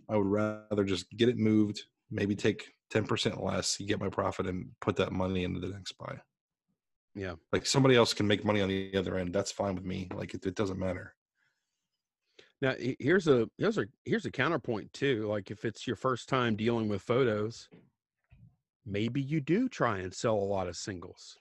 I 0.09 0.17
would 0.17 0.27
rather 0.27 0.83
just 0.83 1.09
get 1.11 1.29
it 1.29 1.37
moved, 1.37 1.83
maybe 2.11 2.35
take 2.35 2.71
ten 2.89 3.05
percent 3.05 3.43
less, 3.43 3.77
get 3.77 3.99
my 3.99 4.09
profit, 4.09 4.47
and 4.47 4.69
put 4.81 4.95
that 4.97 5.11
money 5.11 5.43
into 5.43 5.59
the 5.59 5.69
next 5.69 5.93
buy 5.97 6.19
yeah. 7.15 7.33
like 7.51 7.65
somebody 7.65 7.95
else 7.95 8.13
can 8.13 8.27
make 8.27 8.43
money 8.43 8.61
on 8.61 8.69
the 8.69 8.95
other 8.95 9.17
end 9.17 9.33
that's 9.33 9.51
fine 9.51 9.75
with 9.75 9.85
me 9.85 10.07
like 10.15 10.33
it, 10.33 10.45
it 10.45 10.55
doesn't 10.55 10.79
matter 10.79 11.13
Now 12.61 12.73
here's 12.99 13.27
a 13.27 13.47
here's 13.57 13.77
a 13.77 13.85
here's 14.05 14.25
a 14.25 14.31
counterpoint 14.31 14.91
too. 14.93 15.27
Like 15.27 15.51
if 15.51 15.65
it's 15.65 15.85
your 15.85 15.95
first 15.95 16.29
time 16.29 16.55
dealing 16.55 16.87
with 16.87 17.01
photos, 17.01 17.67
maybe 18.85 19.21
you 19.21 19.39
do 19.41 19.69
try 19.69 19.99
and 19.99 20.13
sell 20.13 20.35
a 20.35 20.51
lot 20.55 20.67
of 20.67 20.75
singles. 20.75 21.37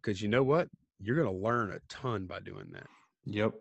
Because 0.00 0.20
you 0.22 0.28
know 0.28 0.42
what? 0.42 0.68
You're 1.00 1.16
gonna 1.16 1.32
learn 1.36 1.72
a 1.72 1.78
ton 1.88 2.26
by 2.26 2.40
doing 2.40 2.66
that. 2.72 2.86
yep 3.24 3.54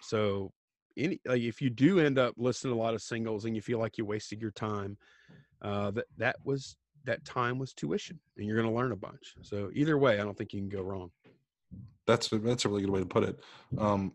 So 0.00 0.52
any 0.96 1.20
like 1.26 1.42
if 1.42 1.60
you 1.60 1.70
do 1.70 2.00
end 2.00 2.18
up 2.18 2.34
listening 2.36 2.74
to 2.74 2.80
a 2.80 2.82
lot 2.82 2.94
of 2.94 3.02
singles 3.02 3.44
and 3.44 3.54
you 3.54 3.62
feel 3.62 3.78
like 3.78 3.98
you 3.98 4.04
wasted 4.04 4.40
your 4.40 4.50
time, 4.52 4.96
uh 5.62 5.90
that 5.92 6.06
that 6.18 6.36
was 6.44 6.76
that 7.04 7.24
time 7.24 7.58
was 7.58 7.72
tuition 7.72 8.18
and 8.36 8.46
you're 8.46 8.56
gonna 8.56 8.74
learn 8.74 8.92
a 8.92 8.96
bunch. 8.96 9.34
So 9.42 9.70
either 9.74 9.96
way, 9.98 10.14
I 10.20 10.24
don't 10.24 10.36
think 10.36 10.52
you 10.52 10.60
can 10.60 10.68
go 10.68 10.82
wrong. 10.82 11.10
that's 12.06 12.30
a, 12.32 12.38
that's 12.38 12.64
a 12.64 12.68
really 12.68 12.82
good 12.82 12.90
way 12.90 13.00
to 13.00 13.06
put 13.06 13.24
it 13.24 13.40
um 13.78 14.12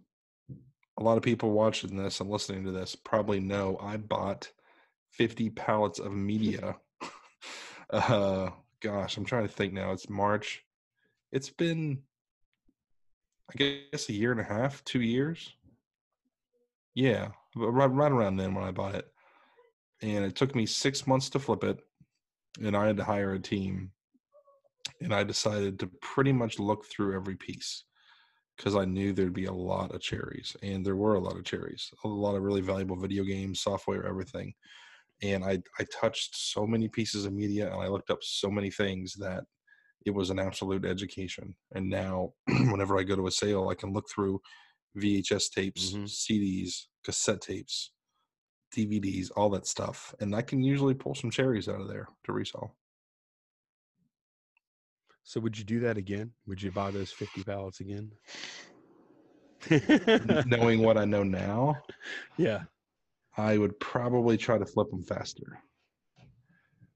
a 0.97 1.03
lot 1.03 1.17
of 1.17 1.23
people 1.23 1.51
watching 1.51 1.95
this 1.97 2.19
and 2.19 2.29
listening 2.29 2.63
to 2.63 2.71
this 2.71 2.95
probably 2.95 3.39
know 3.39 3.77
i 3.81 3.97
bought 3.97 4.49
50 5.11 5.49
pallets 5.51 5.99
of 5.99 6.13
media 6.31 6.75
uh 7.91 8.49
gosh 8.81 9.17
i'm 9.17 9.25
trying 9.25 9.47
to 9.47 9.53
think 9.53 9.73
now 9.73 9.91
it's 9.91 10.09
march. 10.09 10.63
It's 11.31 11.49
been 11.49 12.01
i 13.51 13.55
guess 13.55 14.09
a 14.09 14.13
year 14.13 14.31
and 14.31 14.41
a 14.41 14.45
half 14.45 14.83
two 14.83 15.01
years? 15.01 15.53
Yeah 16.95 17.29
right, 17.55 17.85
right 17.87 18.11
around 18.11 18.37
then 18.37 18.53
when 18.53 18.63
i 18.63 18.71
bought 18.71 18.95
it. 18.95 19.07
And 20.01 20.25
it 20.25 20.35
took 20.35 20.55
me 20.55 20.65
six 20.65 21.05
months 21.05 21.29
to 21.31 21.39
flip 21.39 21.63
it 21.63 21.79
and 22.59 22.75
i 22.75 22.87
had 22.87 22.97
to 22.97 23.03
hire 23.03 23.33
a 23.33 23.39
team 23.39 23.91
and 25.01 25.13
i 25.13 25.23
decided 25.23 25.79
to 25.79 25.89
pretty 26.01 26.33
much 26.33 26.59
look 26.59 26.85
through 26.85 27.15
every 27.15 27.35
piece 27.35 27.85
because 28.57 28.75
i 28.75 28.83
knew 28.83 29.13
there'd 29.13 29.33
be 29.33 29.45
a 29.45 29.53
lot 29.53 29.93
of 29.93 30.01
cherries 30.01 30.55
and 30.61 30.85
there 30.85 30.95
were 30.95 31.15
a 31.15 31.19
lot 31.19 31.37
of 31.37 31.43
cherries 31.43 31.91
a 32.03 32.07
lot 32.07 32.35
of 32.35 32.43
really 32.43 32.61
valuable 32.61 32.95
video 32.95 33.23
games 33.23 33.61
software 33.61 34.05
everything 34.05 34.53
and 35.21 35.43
i 35.43 35.59
i 35.79 35.85
touched 35.99 36.35
so 36.35 36.65
many 36.65 36.87
pieces 36.87 37.25
of 37.25 37.33
media 37.33 37.71
and 37.71 37.81
i 37.81 37.87
looked 37.87 38.09
up 38.09 38.19
so 38.21 38.49
many 38.49 38.69
things 38.71 39.13
that 39.15 39.43
it 40.05 40.11
was 40.11 40.29
an 40.29 40.39
absolute 40.39 40.85
education 40.85 41.55
and 41.73 41.89
now 41.89 42.31
whenever 42.71 42.97
i 42.99 43.03
go 43.03 43.15
to 43.15 43.27
a 43.27 43.31
sale 43.31 43.69
i 43.69 43.75
can 43.75 43.93
look 43.93 44.05
through 44.13 44.39
vhs 44.97 45.51
tapes 45.51 45.93
Mhm. 45.93 46.05
cds 46.05 46.87
cassette 47.03 47.41
tapes 47.41 47.91
dvds 48.75 49.31
all 49.35 49.49
that 49.49 49.67
stuff 49.67 50.13
and 50.19 50.35
i 50.35 50.41
can 50.41 50.63
usually 50.63 50.93
pull 50.93 51.15
some 51.15 51.31
cherries 51.31 51.67
out 51.69 51.81
of 51.81 51.87
there 51.87 52.07
to 52.25 52.33
resell 52.33 52.75
So 55.23 55.39
would 55.39 55.57
you 55.57 55.63
do 55.63 55.79
that 55.81 55.97
again? 55.97 56.33
Would 56.47 56.61
you 56.61 56.71
buy 56.71 56.91
those 56.91 57.11
50 57.11 57.43
pallets 57.43 57.79
again? 57.79 58.11
Knowing 60.45 60.81
what 60.81 60.97
i 60.97 61.05
know 61.05 61.23
now 61.23 61.81
yeah. 62.37 62.63
I 63.37 63.57
would 63.57 63.79
probably 63.79 64.37
try 64.37 64.57
to 64.57 64.65
flip 64.65 64.89
them 64.89 65.03
faster 65.03 65.59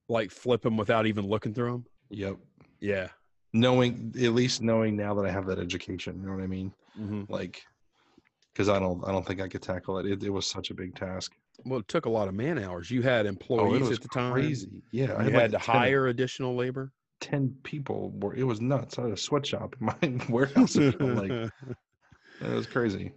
Like 0.08 0.32
flip 0.32 0.62
them 0.62 0.78
without 0.78 1.06
even 1.08 1.26
looking 1.28 1.54
through 1.54 1.72
them? 1.72 1.86
yep 2.10 2.38
Yeah. 2.80 3.10
knowing 3.54 4.14
at 4.22 4.34
least 4.34 4.62
knowing 4.62 4.96
now 4.96 5.14
that 5.16 5.26
i 5.26 5.32
have 5.32 5.46
that 5.48 5.60
education 5.60 6.20
you 6.20 6.28
know 6.28 6.36
what 6.36 6.44
i 6.44 6.48
mean 6.48 6.72
hmm 6.96 7.24
like 7.30 7.64
because 8.54 8.70
i 8.70 8.80
don't 8.80 9.04
i 9.08 9.12
don't 9.12 9.26
think 9.26 9.42
i 9.42 9.48
could 9.48 9.62
tackle 9.62 9.98
it. 10.00 10.06
it 10.06 10.24
it 10.24 10.30
was 10.30 10.46
such 10.48 10.70
a 10.70 10.74
big 10.74 10.96
task 10.96 11.34
Well, 11.66 11.80
it 11.80 11.88
took 11.88 12.06
a 12.06 12.10
lot 12.10 12.28
of 12.28 12.34
man 12.36 12.60
hours. 12.60 12.92
You 12.92 13.02
had 13.02 13.26
oh 13.26 13.30
employees 13.30 13.82
was 13.82 13.98
at 13.98 14.02
the 14.02 14.10
time. 14.10 14.32
crazy 14.34 14.84
yeah 14.92 15.12
You 15.12 15.16
I 15.18 15.24
had, 15.24 15.52
like 15.52 15.62
to 15.62 15.66
10 15.66 15.76
hire 15.76 16.08
additional 16.08 16.56
labor. 16.56 16.92
ten 17.22 17.56
people. 17.64 18.12
Were 18.20 18.36
it 18.36 18.44
was 18.44 18.60
nuts. 18.62 19.00
I 19.00 19.04
had 19.04 19.12
a 19.12 19.18
sweatshop 19.18 19.76
in 19.80 19.86
my 19.88 20.26
warehouse. 20.30 20.76
It 20.76 21.02
like 21.02 21.32
it 22.42 22.54
was 22.60 22.68
crazy. 22.68 23.14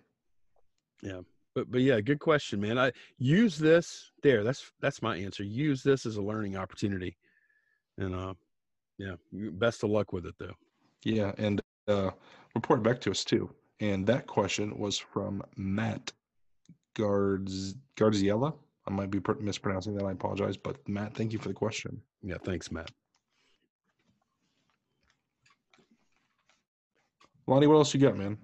But 1.59 1.73
but 1.73 1.81
yeah, 1.81 2.01
good 2.01 2.21
question, 2.21 2.61
man. 2.61 2.79
I 2.79 2.93
use 3.19 3.59
this 3.59 4.13
there. 4.23 4.45
That's 4.45 4.71
that's 4.81 5.03
my 5.03 5.17
answer. 5.17 5.43
Use 5.43 5.83
this 5.83 6.07
as 6.07 6.17
a 6.17 6.23
learning 6.23 6.57
opportunity, 6.57 7.17
and 7.97 8.15
uh, 8.15 8.35
yeah, 8.99 9.15
best 9.33 9.83
of 9.83 9.91
luck 9.91 10.13
with 10.13 10.25
it 10.27 10.35
though. 10.39 10.55
Yeah, 11.05 11.33
and 11.37 11.61
uh, 11.89 12.11
report 12.55 12.83
back 12.83 13.01
to 13.03 13.11
us 13.11 13.25
too. 13.25 13.51
And 13.81 14.07
that 14.07 14.27
question 14.27 14.79
was 14.79 14.99
from 14.99 15.43
Matt 15.57 16.13
Gards 16.95 17.75
Garziella. 17.97 18.55
I 18.87 18.91
might 18.93 19.11
be 19.11 19.21
mispronouncing 19.41 19.95
that. 19.97 20.05
I 20.05 20.13
apologize, 20.13 20.57
but 20.57 20.77
Matt, 20.89 21.15
thank 21.15 21.33
you 21.33 21.39
for 21.39 21.49
the 21.49 21.55
question. 21.55 22.01
Yeah, 22.23 22.37
thanks, 22.45 22.71
Matt. 22.71 22.91
Lonnie, 27.47 27.67
what 27.67 27.77
else 27.77 27.95
you 27.95 28.01
got, 28.01 28.17
man? 28.17 28.39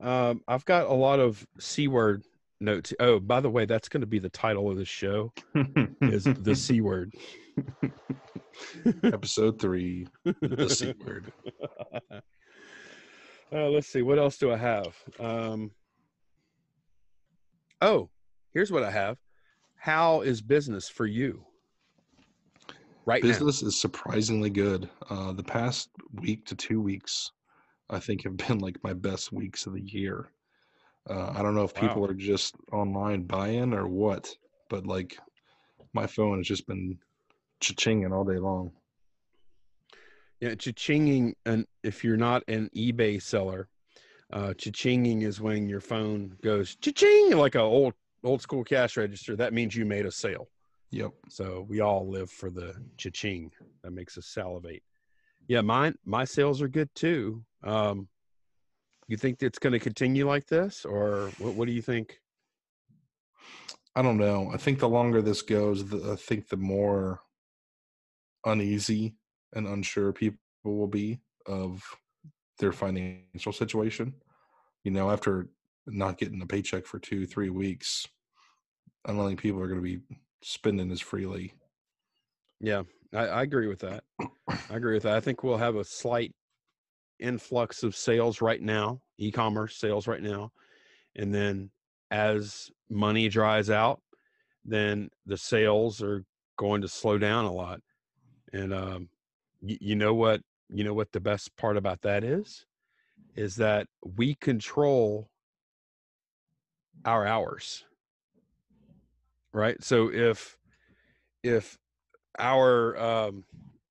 Um, 0.00 0.42
I've 0.46 0.64
got 0.64 0.86
a 0.86 0.94
lot 0.94 1.20
of 1.20 1.46
c 1.58 1.88
word 1.88 2.24
notes. 2.60 2.92
Oh, 3.00 3.18
by 3.20 3.40
the 3.40 3.50
way, 3.50 3.64
that's 3.64 3.88
going 3.88 4.00
to 4.00 4.06
be 4.06 4.18
the 4.18 4.28
title 4.28 4.70
of 4.70 4.76
the 4.76 4.84
show 4.84 5.32
is 6.02 6.24
the 6.24 6.54
c 6.54 6.80
word. 6.80 7.12
Episode 9.04 9.60
three, 9.60 10.06
the 10.24 10.68
C 10.68 10.94
word. 11.04 11.32
Uh, 13.50 13.70
let's 13.70 13.86
see. 13.86 14.02
What 14.02 14.18
else 14.18 14.36
do 14.36 14.52
I 14.52 14.58
have? 14.58 14.94
Um, 15.18 15.70
oh, 17.80 18.10
here's 18.52 18.70
what 18.70 18.82
I 18.82 18.90
have. 18.90 19.16
How 19.76 20.20
is 20.20 20.42
business 20.42 20.90
for 20.90 21.06
you? 21.06 21.42
Right 23.06 23.22
now. 23.22 23.30
Business 23.30 23.62
is 23.62 23.80
surprisingly 23.80 24.50
good. 24.50 24.90
Uh, 25.08 25.32
the 25.32 25.42
past 25.42 25.88
week 26.12 26.44
to 26.44 26.54
two 26.54 26.82
weeks, 26.82 27.30
I 27.90 27.98
think, 27.98 28.24
have 28.24 28.36
been 28.36 28.58
like 28.58 28.82
my 28.82 28.92
best 28.92 29.32
weeks 29.32 29.66
of 29.66 29.74
the 29.74 29.80
year. 29.80 30.30
Uh, 31.08 31.32
I 31.34 31.42
don't 31.42 31.54
know 31.54 31.64
if 31.64 31.74
people 31.74 32.02
Wow. 32.02 32.08
are 32.08 32.14
just 32.14 32.54
online 32.72 33.22
buying 33.22 33.72
or 33.72 33.88
what, 33.88 34.36
but 34.68 34.86
like 34.86 35.18
my 35.94 36.06
phone 36.06 36.38
has 36.38 36.46
just 36.46 36.66
been 36.66 36.98
cha-chinging 37.60 38.12
all 38.12 38.24
day 38.24 38.38
long. 38.38 38.72
Yeah, 40.40 40.54
cha-chinging, 40.54 41.32
and 41.46 41.66
if 41.82 42.04
you're 42.04 42.16
not 42.18 42.44
an 42.46 42.70
eBay 42.76 43.20
seller, 43.20 43.68
uh, 44.32 44.52
cha-chinging 44.54 45.22
is 45.22 45.40
when 45.40 45.68
your 45.68 45.80
phone 45.80 46.36
goes 46.42 46.76
cha-ching 46.76 47.36
like 47.36 47.54
a 47.54 47.60
old 47.60 47.94
old 48.22 48.42
school 48.42 48.64
cash 48.64 48.96
register. 48.96 49.34
That 49.34 49.52
means 49.54 49.74
you 49.74 49.86
made 49.86 50.04
a 50.04 50.12
sale. 50.12 50.48
Yep. 50.90 51.12
So 51.28 51.66
we 51.68 51.80
all 51.80 52.08
live 52.08 52.30
for 52.30 52.50
the 52.50 52.74
cha-ching. 52.98 53.50
That 53.82 53.92
makes 53.92 54.18
us 54.18 54.26
salivate. 54.26 54.82
Yeah, 55.48 55.62
mine 55.62 55.94
my 56.04 56.24
sales 56.24 56.62
are 56.62 56.68
good 56.68 56.90
too. 56.94 57.42
Um, 57.64 58.08
you 59.08 59.16
think 59.16 59.42
it's 59.42 59.58
going 59.58 59.72
to 59.72 59.78
continue 59.78 60.28
like 60.28 60.46
this, 60.46 60.84
or 60.84 61.30
what? 61.38 61.54
What 61.54 61.66
do 61.66 61.72
you 61.72 61.82
think? 61.82 62.20
I 63.96 64.02
don't 64.02 64.18
know. 64.18 64.50
I 64.52 64.58
think 64.58 64.78
the 64.78 64.88
longer 64.88 65.22
this 65.22 65.42
goes, 65.42 65.88
the, 65.88 66.12
I 66.12 66.16
think 66.16 66.48
the 66.48 66.56
more 66.56 67.20
uneasy 68.44 69.16
and 69.54 69.66
unsure 69.66 70.12
people 70.12 70.38
will 70.62 70.86
be 70.86 71.18
of 71.46 71.82
their 72.58 72.72
financial 72.72 73.52
situation. 73.52 74.14
You 74.84 74.92
know, 74.92 75.10
after 75.10 75.48
not 75.86 76.18
getting 76.18 76.42
a 76.42 76.46
paycheck 76.46 76.86
for 76.86 76.98
two, 76.98 77.26
three 77.26 77.50
weeks, 77.50 78.06
I 79.06 79.12
don't 79.12 79.26
think 79.26 79.40
people 79.40 79.60
are 79.62 79.68
going 79.68 79.80
to 79.80 79.82
be 79.82 80.00
spending 80.42 80.90
as 80.92 81.00
freely. 81.00 81.54
Yeah, 82.60 82.82
I, 83.14 83.26
I 83.26 83.42
agree 83.42 83.66
with 83.66 83.80
that. 83.80 84.04
I 84.48 84.76
agree 84.76 84.94
with 84.94 85.04
that. 85.04 85.16
I 85.16 85.20
think 85.20 85.42
we'll 85.42 85.56
have 85.58 85.76
a 85.76 85.84
slight 85.84 86.34
influx 87.18 87.82
of 87.82 87.96
sales 87.96 88.40
right 88.40 88.60
now, 88.60 89.00
e-commerce 89.18 89.76
sales 89.76 90.06
right 90.06 90.22
now, 90.22 90.52
and 91.16 91.34
then 91.34 91.70
as 92.10 92.70
money 92.90 93.28
dries 93.28 93.70
out, 93.70 94.00
then 94.64 95.08
the 95.26 95.36
sales 95.36 96.02
are 96.02 96.24
going 96.56 96.82
to 96.82 96.88
slow 96.88 97.18
down 97.18 97.44
a 97.44 97.52
lot. 97.52 97.80
And 98.52 98.72
um, 98.72 99.08
y- 99.60 99.78
you 99.80 99.96
know 99.96 100.14
what? 100.14 100.40
You 100.68 100.84
know 100.84 100.94
what 100.94 101.12
the 101.12 101.20
best 101.20 101.56
part 101.56 101.76
about 101.76 102.02
that 102.02 102.24
is, 102.24 102.66
is 103.36 103.56
that 103.56 103.86
we 104.16 104.34
control 104.34 105.30
our 107.04 107.26
hours. 107.26 107.84
Right. 109.52 109.82
So 109.82 110.10
if 110.12 110.56
if 111.42 111.78
our 112.38 112.96
um, 112.98 113.44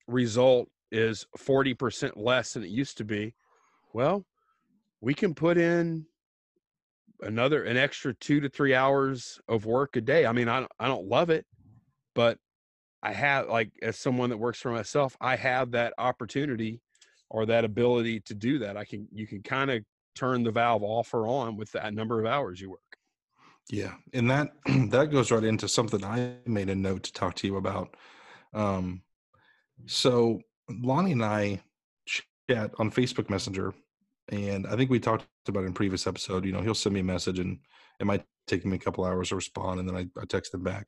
result 0.07 0.69
is 0.91 1.25
40% 1.37 2.13
less 2.15 2.53
than 2.53 2.63
it 2.63 2.69
used 2.69 2.97
to 2.97 3.05
be, 3.05 3.33
well, 3.93 4.25
we 5.01 5.13
can 5.13 5.33
put 5.33 5.57
in 5.57 6.05
another 7.21 7.63
an 7.63 7.77
extra 7.77 8.13
2 8.13 8.41
to 8.41 8.49
3 8.49 8.73
hours 8.73 9.39
of 9.47 9.65
work 9.65 9.95
a 9.95 10.01
day. 10.01 10.25
I 10.25 10.31
mean, 10.31 10.49
I 10.49 10.65
I 10.79 10.87
don't 10.87 11.07
love 11.07 11.29
it, 11.29 11.45
but 12.13 12.37
I 13.01 13.13
have 13.13 13.47
like 13.47 13.71
as 13.81 13.97
someone 13.97 14.29
that 14.29 14.37
works 14.37 14.59
for 14.59 14.71
myself, 14.71 15.15
I 15.21 15.35
have 15.35 15.71
that 15.71 15.93
opportunity 15.97 16.81
or 17.29 17.45
that 17.45 17.65
ability 17.65 18.21
to 18.21 18.33
do 18.33 18.59
that. 18.59 18.77
I 18.77 18.85
can 18.85 19.07
you 19.11 19.27
can 19.27 19.41
kind 19.41 19.71
of 19.71 19.83
turn 20.15 20.43
the 20.43 20.51
valve 20.51 20.83
off 20.83 21.13
or 21.13 21.27
on 21.27 21.57
with 21.57 21.71
that 21.73 21.93
number 21.93 22.19
of 22.19 22.25
hours 22.25 22.59
you 22.59 22.71
work. 22.71 22.81
Yeah, 23.69 23.93
and 24.13 24.29
that 24.31 24.51
that 24.89 25.11
goes 25.11 25.31
right 25.31 25.43
into 25.43 25.67
something 25.67 26.03
I 26.03 26.35
made 26.45 26.69
a 26.69 26.75
note 26.75 27.03
to 27.03 27.13
talk 27.13 27.35
to 27.35 27.47
you 27.47 27.57
about. 27.57 27.95
Um, 28.57 29.03
so 29.85 30.41
Lonnie 30.67 31.11
and 31.11 31.23
I 31.23 31.61
chat 32.49 32.71
on 32.79 32.89
Facebook 32.89 33.29
Messenger, 33.29 33.73
and 34.29 34.65
I 34.65 34.75
think 34.75 34.89
we 34.89 34.99
talked 34.99 35.25
about 35.47 35.63
it 35.63 35.67
in 35.67 35.73
previous 35.73 36.07
episode. 36.07 36.43
You 36.43 36.51
know, 36.51 36.61
he'll 36.61 36.73
send 36.73 36.93
me 36.93 37.01
a 37.01 37.03
message, 37.03 37.39
and 37.39 37.59
it 37.99 38.07
might 38.07 38.25
take 38.47 38.65
me 38.65 38.75
a 38.75 38.79
couple 38.79 39.05
hours 39.05 39.29
to 39.29 39.35
respond, 39.35 39.79
and 39.79 39.87
then 39.87 39.95
I, 39.95 40.07
I 40.19 40.25
text 40.25 40.53
him 40.53 40.63
back. 40.63 40.87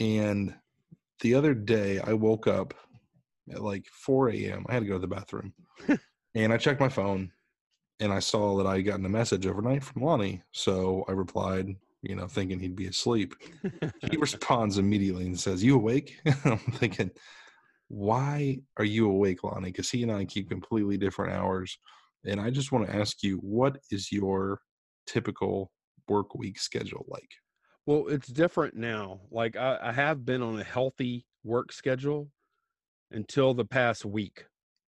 And 0.00 0.54
the 1.20 1.34
other 1.34 1.52
day, 1.52 2.00
I 2.00 2.14
woke 2.14 2.46
up 2.46 2.72
at 3.52 3.62
like 3.62 3.86
4 3.86 4.30
a.m. 4.30 4.64
I 4.68 4.72
had 4.72 4.80
to 4.80 4.88
go 4.88 4.94
to 4.94 4.98
the 4.98 5.06
bathroom, 5.06 5.52
and 6.34 6.52
I 6.52 6.56
checked 6.56 6.80
my 6.80 6.88
phone, 6.88 7.30
and 8.00 8.12
I 8.12 8.20
saw 8.20 8.56
that 8.56 8.66
I 8.66 8.76
had 8.76 8.86
gotten 8.86 9.04
a 9.04 9.10
message 9.10 9.46
overnight 9.46 9.84
from 9.84 10.02
Lonnie. 10.02 10.42
So 10.52 11.04
I 11.06 11.12
replied, 11.12 11.76
you 12.02 12.16
know, 12.16 12.26
thinking 12.26 12.58
he'd 12.58 12.76
be 12.76 12.88
asleep. 12.88 13.34
he 14.10 14.16
responds 14.18 14.78
immediately 14.78 15.24
and 15.24 15.38
says, 15.38 15.62
"You 15.62 15.76
awake?" 15.76 16.20
I'm 16.44 16.58
thinking, 16.58 17.10
why 17.88 18.58
are 18.76 18.84
you 18.84 19.08
awake, 19.08 19.44
Lonnie? 19.44 19.70
Because 19.70 19.90
he 19.90 20.02
and 20.02 20.10
I 20.10 20.24
keep 20.24 20.48
completely 20.48 20.98
different 20.98 21.32
hours, 21.32 21.78
and 22.24 22.40
I 22.40 22.50
just 22.50 22.72
want 22.72 22.86
to 22.86 22.94
ask 22.94 23.22
you, 23.22 23.36
what 23.38 23.78
is 23.90 24.10
your 24.10 24.60
typical 25.06 25.70
work 26.08 26.34
week 26.34 26.58
schedule 26.58 27.04
like? 27.08 27.28
Well, 27.86 28.06
it's 28.08 28.28
different 28.28 28.76
now. 28.76 29.20
Like 29.30 29.56
I, 29.56 29.78
I 29.82 29.92
have 29.92 30.24
been 30.24 30.42
on 30.42 30.58
a 30.58 30.64
healthy 30.64 31.26
work 31.44 31.72
schedule 31.72 32.30
until 33.10 33.54
the 33.54 33.64
past 33.64 34.04
week. 34.04 34.46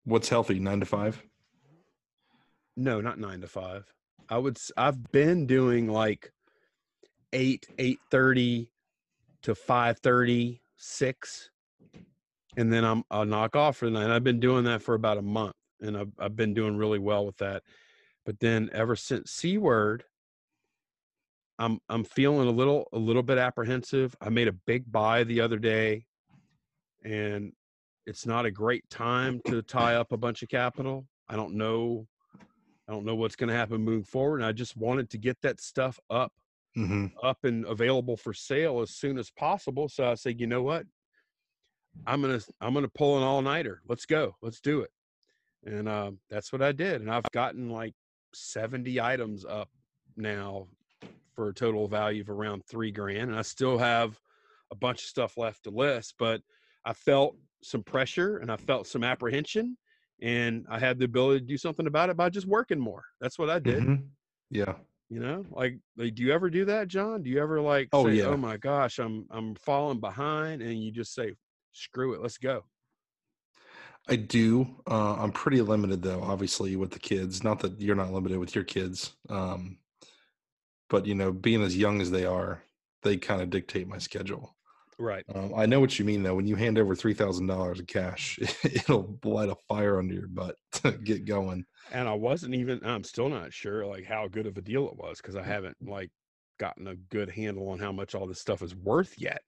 What's 0.05 0.29
healthy? 0.29 0.59
Nine 0.59 0.81
to 0.81 0.87
five. 0.87 1.23
No, 2.77 3.01
not 3.01 3.19
nine 3.19 3.41
to 3.43 3.49
five. 3.49 3.85
I 4.29 4.39
would. 4.39 4.59
I've 4.77 5.11
been 5.13 5.47
doing 5.47 5.89
like 5.89 6.33
eight, 7.33 7.67
eight 7.79 7.99
thirty 8.11 8.71
to 9.43 9.55
five 9.55 9.99
thirty, 10.01 10.61
six, 10.77 11.51
and 12.57 12.73
then 12.73 12.85
I'm 12.85 13.05
I'll 13.11 13.27
knock 13.27 13.57
off 13.57 13.77
for 13.77 13.87
the 13.87 13.93
night. 13.93 14.11
I've 14.11 14.25
been 14.25 14.41
doing 14.41 14.65
that 14.65 14.83
for 14.83 14.95
about 14.95 15.19
a 15.19 15.23
month, 15.23 15.55
and 15.81 15.97
I've 15.97 16.13
I've 16.19 16.37
been 16.37 16.55
doing 16.55 16.77
really 16.77 16.99
well 16.99 17.27
with 17.27 17.37
that. 17.39 17.63
But 18.25 18.41
then 18.41 18.71
ever 18.73 18.97
since 18.97 19.31
C 19.31 19.59
word, 19.59 20.05
I'm 21.59 21.79
I'm 21.89 22.05
feeling 22.05 22.49
a 22.49 22.53
little 22.53 22.89
a 22.93 22.99
little 22.99 23.23
bit 23.23 23.39
apprehensive. 23.39 24.15
I 24.21 24.29
made 24.29 24.49
a 24.49 24.53
big 24.53 24.91
buy 24.91 25.25
the 25.25 25.41
other 25.41 25.59
day, 25.59 26.07
and 27.05 27.53
it's 28.07 28.27
not 28.27 28.47
a 28.47 28.51
great 28.51 28.89
time 28.91 29.41
to 29.47 29.63
tie 29.63 29.97
up 29.97 30.13
a 30.13 30.17
bunch 30.17 30.43
of 30.43 30.49
capital. 30.49 31.07
I 31.29 31.37
don't 31.37 31.55
know 31.55 32.07
I 32.89 32.93
don't 32.93 33.05
know 33.05 33.15
what's 33.15 33.37
going 33.37 33.51
to 33.51 33.55
happen 33.55 33.83
moving 33.83 34.03
forward. 34.03 34.39
And 34.39 34.47
I 34.47 34.53
just 34.53 34.77
wanted 34.77 35.11
to 35.11 35.19
get 35.19 35.41
that 35.43 35.61
stuff 35.61 36.01
up, 36.09 36.33
Mm-hmm. 36.79 37.07
up 37.23 37.39
and 37.45 37.65
available 37.67 38.17
for 38.17 38.33
sale 38.33 38.81
as 38.81 38.91
soon 38.91 39.19
as 39.19 39.31
possible. 39.31 39.89
So 39.89 40.11
I 40.11 40.15
said, 40.15 40.41
you 40.41 40.47
know 40.47 40.63
what? 40.63 40.85
I'm 42.07 42.21
gonna 42.23 42.41
I'm 42.61 42.75
gonna 42.75 42.89
pull 42.89 43.17
an 43.17 43.25
all 43.25 43.43
nighter. 43.43 43.83
Let's 43.89 44.07
go. 44.07 44.37
Let's 44.43 44.61
do 44.61 44.83
it. 44.83 44.91
And 45.65 45.89
um, 45.89 46.19
that's 46.31 46.53
what 46.53 46.63
I 46.63 46.73
did. 46.73 47.01
And 47.01 47.11
I've 47.11 47.31
gotten 47.33 47.69
like 47.71 47.95
70 48.35 49.01
items 49.01 49.45
up 49.45 49.69
now 50.17 50.69
for 51.35 51.49
a 51.49 51.55
total 51.55 51.89
value 51.89 52.23
of 52.23 52.31
around 52.31 52.65
three 52.65 52.91
grand. 52.91 53.31
And 53.31 53.37
I 53.39 53.43
still 53.43 53.79
have 53.79 54.19
a 54.71 54.77
bunch 54.77 55.03
of 55.03 55.09
stuff 55.09 55.37
left 55.37 55.65
to 55.65 55.71
list, 55.71 56.15
but 56.19 56.43
I 56.85 56.93
felt 56.93 57.37
some 57.63 57.83
pressure 57.83 58.39
and 58.39 58.51
I 58.51 58.57
felt 58.57 58.87
some 58.87 59.03
apprehension 59.03 59.77
and 60.21 60.67
I 60.71 60.79
had 60.79 60.99
the 60.99 61.05
ability 61.05 61.41
to 61.41 61.47
do 61.47 61.59
something 61.59 61.87
about 61.87 62.11
it 62.11 62.17
by 62.17 62.31
just 62.31 62.47
working 62.47 62.79
more. 62.79 63.05
That's 63.21 63.39
what 63.39 63.51
I 63.51 63.59
did. 63.59 63.83
Mm-hmm. 63.83 64.05
Yeah. 64.51 64.75
You 65.11 65.21
know, 65.21 65.47
like, 65.51 65.79
like, 65.97 66.15
do 66.15 66.23
you 66.23 66.33
ever 66.33 66.51
do 66.51 66.67
that, 66.67 66.89
John? 66.89 67.23
Do 67.23 67.31
you 67.31 67.41
ever 67.41 67.61
like, 67.63 67.89
Oh, 67.93 68.07
say, 68.07 68.17
yeah. 68.17 68.25
oh 68.25 68.37
my 68.37 68.59
gosh, 68.59 68.99
I'm 68.99 69.27
I'm 69.31 69.55
falling 69.55 70.01
behind, 70.01 70.61
and 70.61 70.83
you 70.83 70.93
just 70.93 71.15
say, 71.15 71.33
screw 71.73 72.15
it, 72.15 72.21
let's 72.21 72.37
go. 72.37 72.65
I 74.09 74.17
do. 74.17 74.67
Uh, 74.91 75.15
I'm 75.15 75.33
pretty 75.33 75.61
limited 75.61 76.03
though, 76.03 76.23
obviously, 76.23 76.77
with 76.77 76.91
the 76.91 76.99
kids. 76.99 77.43
Not 77.45 77.61
that 77.61 77.81
you're 77.81 77.97
not 77.97 78.13
limited 78.13 78.39
with 78.39 78.55
your 78.55 78.65
kids, 78.65 79.15
um, 79.29 79.79
but 80.89 81.07
you 81.07 81.15
know, 81.15 81.33
being 81.33 81.63
as 81.63 81.77
young 81.77 82.01
as 82.01 82.11
they 82.11 82.25
are, 82.25 82.63
they 83.03 83.17
kind 83.17 83.43
of 83.43 83.51
dictate 83.51 83.87
my 83.89 83.99
schedule. 83.99 84.57
Right. 84.99 85.25
Um, 85.33 85.53
I 85.57 85.67
know 85.67 85.79
what 85.79 85.99
you 85.99 86.05
mean 86.05 86.23
though. 86.23 86.35
When 86.35 86.47
you 86.47 86.57
hand 86.57 86.79
over 86.79 86.95
three 86.95 87.15
thousand 87.15 87.47
dollars 87.47 87.81
in 87.81 87.87
cash, 87.87 88.39
it'll 88.65 89.19
light 89.25 89.49
a 89.51 89.57
fire 89.69 89.99
under 89.99 90.15
your 90.15 90.29
butt 90.29 90.57
to 90.73 90.93
get 90.93 91.25
going. 91.25 91.65
And 91.91 92.09
I 92.09 92.15
wasn't 92.15 92.55
even. 92.55 92.85
I'm 92.85 93.05
still 93.05 93.29
not 93.29 93.53
sure 93.53 93.87
like 93.87 94.05
how 94.05 94.29
good 94.29 94.47
of 94.47 94.57
a 94.59 94.63
deal 94.63 94.89
it 94.89 94.97
was 94.97 95.21
because 95.21 95.37
I 95.37 95.43
haven't 95.43 95.77
like 95.81 96.11
gotten 96.59 96.87
a 96.87 96.97
good 96.97 97.31
handle 97.31 97.69
on 97.71 97.79
how 97.79 97.93
much 97.93 98.15
all 98.15 98.27
this 98.27 98.41
stuff 98.41 98.63
is 98.63 98.75
worth 98.75 99.19
yet. 99.19 99.43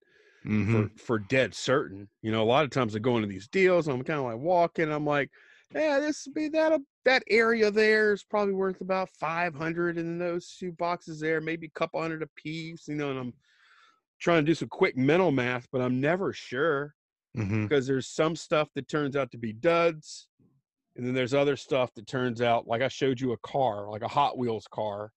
Mhm. 0.45 0.85
for 0.85 0.93
for 0.99 1.19
dead 1.21 1.55
certain. 1.55 2.11
You 2.23 2.33
know, 2.33 2.43
a 2.43 2.47
lot 2.47 2.65
of 2.65 2.71
times 2.71 2.97
I 2.97 3.01
go 3.01 3.17
into 3.17 3.29
these 3.29 3.49
deals, 3.49 3.89
I'm 3.89 4.05
kind 4.05 4.21
of 4.21 4.27
like 4.27 4.39
walking, 4.41 4.93
I'm 4.93 5.07
like, 5.07 5.31
yeah, 5.75 6.01
this 6.01 6.27
would 6.27 6.35
be 6.35 6.49
that 6.51 6.73
uh, 6.73 6.81
that 7.07 7.25
area 7.31 7.71
there 7.71 8.13
is 8.15 8.25
probably 8.25 8.55
worth 8.55 8.81
about 8.83 9.11
five 9.11 9.55
hundred, 9.55 9.99
and 9.99 10.21
those 10.21 10.57
two 10.59 10.73
boxes 10.73 11.21
there, 11.21 11.41
maybe 11.43 11.69
a 11.69 11.71
couple 11.71 12.01
hundred 12.03 12.23
a 12.25 12.29
piece. 12.37 12.89
You 12.89 12.97
know, 12.97 13.11
and 13.13 13.21
I'm 13.21 13.35
trying 14.21 14.45
to 14.45 14.51
do 14.51 14.55
some 14.55 14.69
quick 14.69 14.97
mental 14.97 15.31
math, 15.31 15.69
but 15.71 15.81
I'm 15.81 16.01
never 16.01 16.33
sure 16.33 16.95
Mhm. 17.35 17.69
because 17.69 17.87
there's 17.89 18.09
some 18.09 18.37
stuff 18.37 18.71
that 18.75 18.89
turns 18.89 19.17
out 19.17 19.33
to 19.33 19.39
be 19.39 19.53
duds, 19.55 20.30
and 20.97 21.07
then 21.07 21.15
there's 21.15 21.35
other 21.35 21.57
stuff 21.57 21.93
that 21.95 22.07
turns 22.07 22.41
out 22.43 22.67
like 22.67 22.83
I 22.83 22.89
showed 22.89 23.21
you 23.21 23.33
a 23.33 23.39
car, 23.39 23.89
like 23.91 24.03
a 24.03 24.09
Hot 24.09 24.37
Wheels 24.39 24.67
car, 24.71 25.13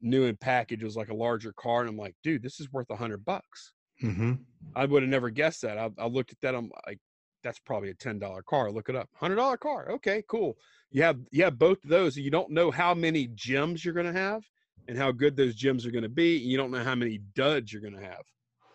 new 0.00 0.24
in 0.24 0.36
package 0.36 0.82
was 0.82 0.96
like 0.96 1.08
a 1.08 1.14
larger 1.14 1.52
car, 1.54 1.80
and 1.80 1.88
I'm 1.90 1.96
like, 1.96 2.14
dude, 2.22 2.42
this 2.42 2.60
is 2.60 2.72
worth 2.72 2.90
a 2.90 2.96
hundred 2.96 3.24
bucks. 3.24 3.72
Mhm. 4.02 4.38
I 4.74 4.84
would 4.84 5.02
have 5.02 5.10
never 5.10 5.30
guessed 5.30 5.62
that. 5.62 5.78
I, 5.78 5.90
I 5.98 6.06
looked 6.06 6.30
at 6.32 6.40
that. 6.42 6.54
I'm 6.54 6.70
like, 6.86 6.98
that's 7.42 7.58
probably 7.60 7.90
a 7.90 7.94
ten 7.94 8.18
dollar 8.18 8.42
car. 8.42 8.70
Look 8.70 8.88
it 8.88 8.96
up. 8.96 9.08
Hundred 9.14 9.36
dollar 9.36 9.56
car. 9.56 9.90
Okay, 9.92 10.22
cool. 10.28 10.56
You 10.90 11.02
have 11.02 11.18
you 11.30 11.44
have 11.44 11.58
both 11.58 11.82
of 11.84 11.90
those. 11.90 12.16
and 12.16 12.24
You 12.24 12.30
don't 12.30 12.50
know 12.50 12.70
how 12.70 12.92
many 12.94 13.28
gems 13.34 13.84
you're 13.84 13.94
gonna 13.94 14.12
have 14.12 14.42
and 14.88 14.98
how 14.98 15.12
good 15.12 15.36
those 15.36 15.54
gems 15.54 15.86
are 15.86 15.90
gonna 15.90 16.08
be. 16.08 16.36
And 16.42 16.50
you 16.50 16.56
don't 16.56 16.70
know 16.70 16.84
how 16.84 16.94
many 16.94 17.18
duds 17.34 17.72
you're 17.72 17.82
gonna 17.82 18.02
have. 18.04 18.24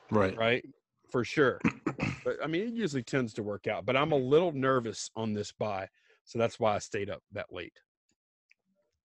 Right. 0.10 0.36
Right. 0.36 0.66
For 1.12 1.26
sure. 1.26 1.60
but 2.24 2.38
I 2.44 2.48
mean, 2.48 2.70
it 2.70 2.74
usually 2.74 3.04
tends 3.04 3.34
to 3.34 3.44
work 3.44 3.68
out. 3.68 3.86
But 3.86 3.98
I'm 3.98 4.14
a 4.14 4.18
little 4.18 4.54
nervous 4.54 5.12
on 5.16 5.34
this 5.34 5.52
buy, 5.52 5.90
so 6.24 6.40
that's 6.40 6.60
why 6.60 6.76
I 6.76 6.80
stayed 6.80 7.10
up 7.10 7.22
that 7.34 7.52
late. 7.52 7.78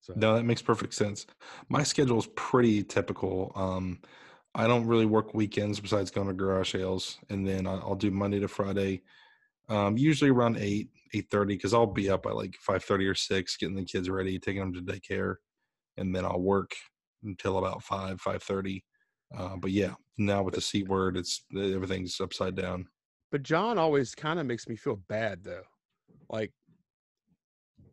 So 0.00 0.12
No, 0.16 0.34
that 0.36 0.44
makes 0.44 0.62
perfect 0.62 0.94
sense. 0.94 1.26
My 1.68 1.82
schedule 1.82 2.18
is 2.18 2.28
pretty 2.36 2.84
typical. 2.84 3.50
Um, 3.56 4.00
I 4.54 4.66
don't 4.68 4.86
really 4.86 5.04
work 5.04 5.34
weekends 5.34 5.80
besides 5.80 6.10
going 6.10 6.28
to 6.28 6.32
garage 6.32 6.72
sales, 6.72 7.18
and 7.28 7.46
then 7.46 7.66
I'll 7.66 7.96
do 7.96 8.10
Monday 8.10 8.38
to 8.40 8.48
Friday, 8.48 9.02
um, 9.68 9.98
usually 9.98 10.30
around 10.30 10.58
eight, 10.58 10.90
eight 11.12 11.26
thirty, 11.30 11.56
because 11.56 11.74
I'll 11.74 11.86
be 11.86 12.08
up 12.08 12.22
by 12.22 12.30
like 12.30 12.54
five 12.60 12.84
thirty 12.84 13.06
or 13.06 13.14
six, 13.16 13.56
getting 13.56 13.76
the 13.76 13.84
kids 13.84 14.08
ready, 14.08 14.38
taking 14.38 14.60
them 14.60 14.72
to 14.74 14.80
daycare, 14.80 15.36
and 15.96 16.14
then 16.14 16.24
I'll 16.24 16.40
work 16.40 16.70
until 17.24 17.58
about 17.58 17.82
five, 17.82 18.20
five 18.20 18.42
thirty. 18.42 18.84
Uh, 19.36 19.56
but 19.56 19.70
yeah, 19.70 19.94
now 20.18 20.42
with 20.42 20.54
the 20.54 20.60
C 20.60 20.82
word, 20.82 21.16
it's 21.16 21.42
everything's 21.54 22.20
upside 22.20 22.54
down. 22.54 22.86
But 23.32 23.42
John 23.42 23.78
always 23.78 24.14
kind 24.14 24.38
of 24.38 24.46
makes 24.46 24.68
me 24.68 24.76
feel 24.76 24.96
bad 25.08 25.42
though. 25.42 25.64
Like, 26.30 26.52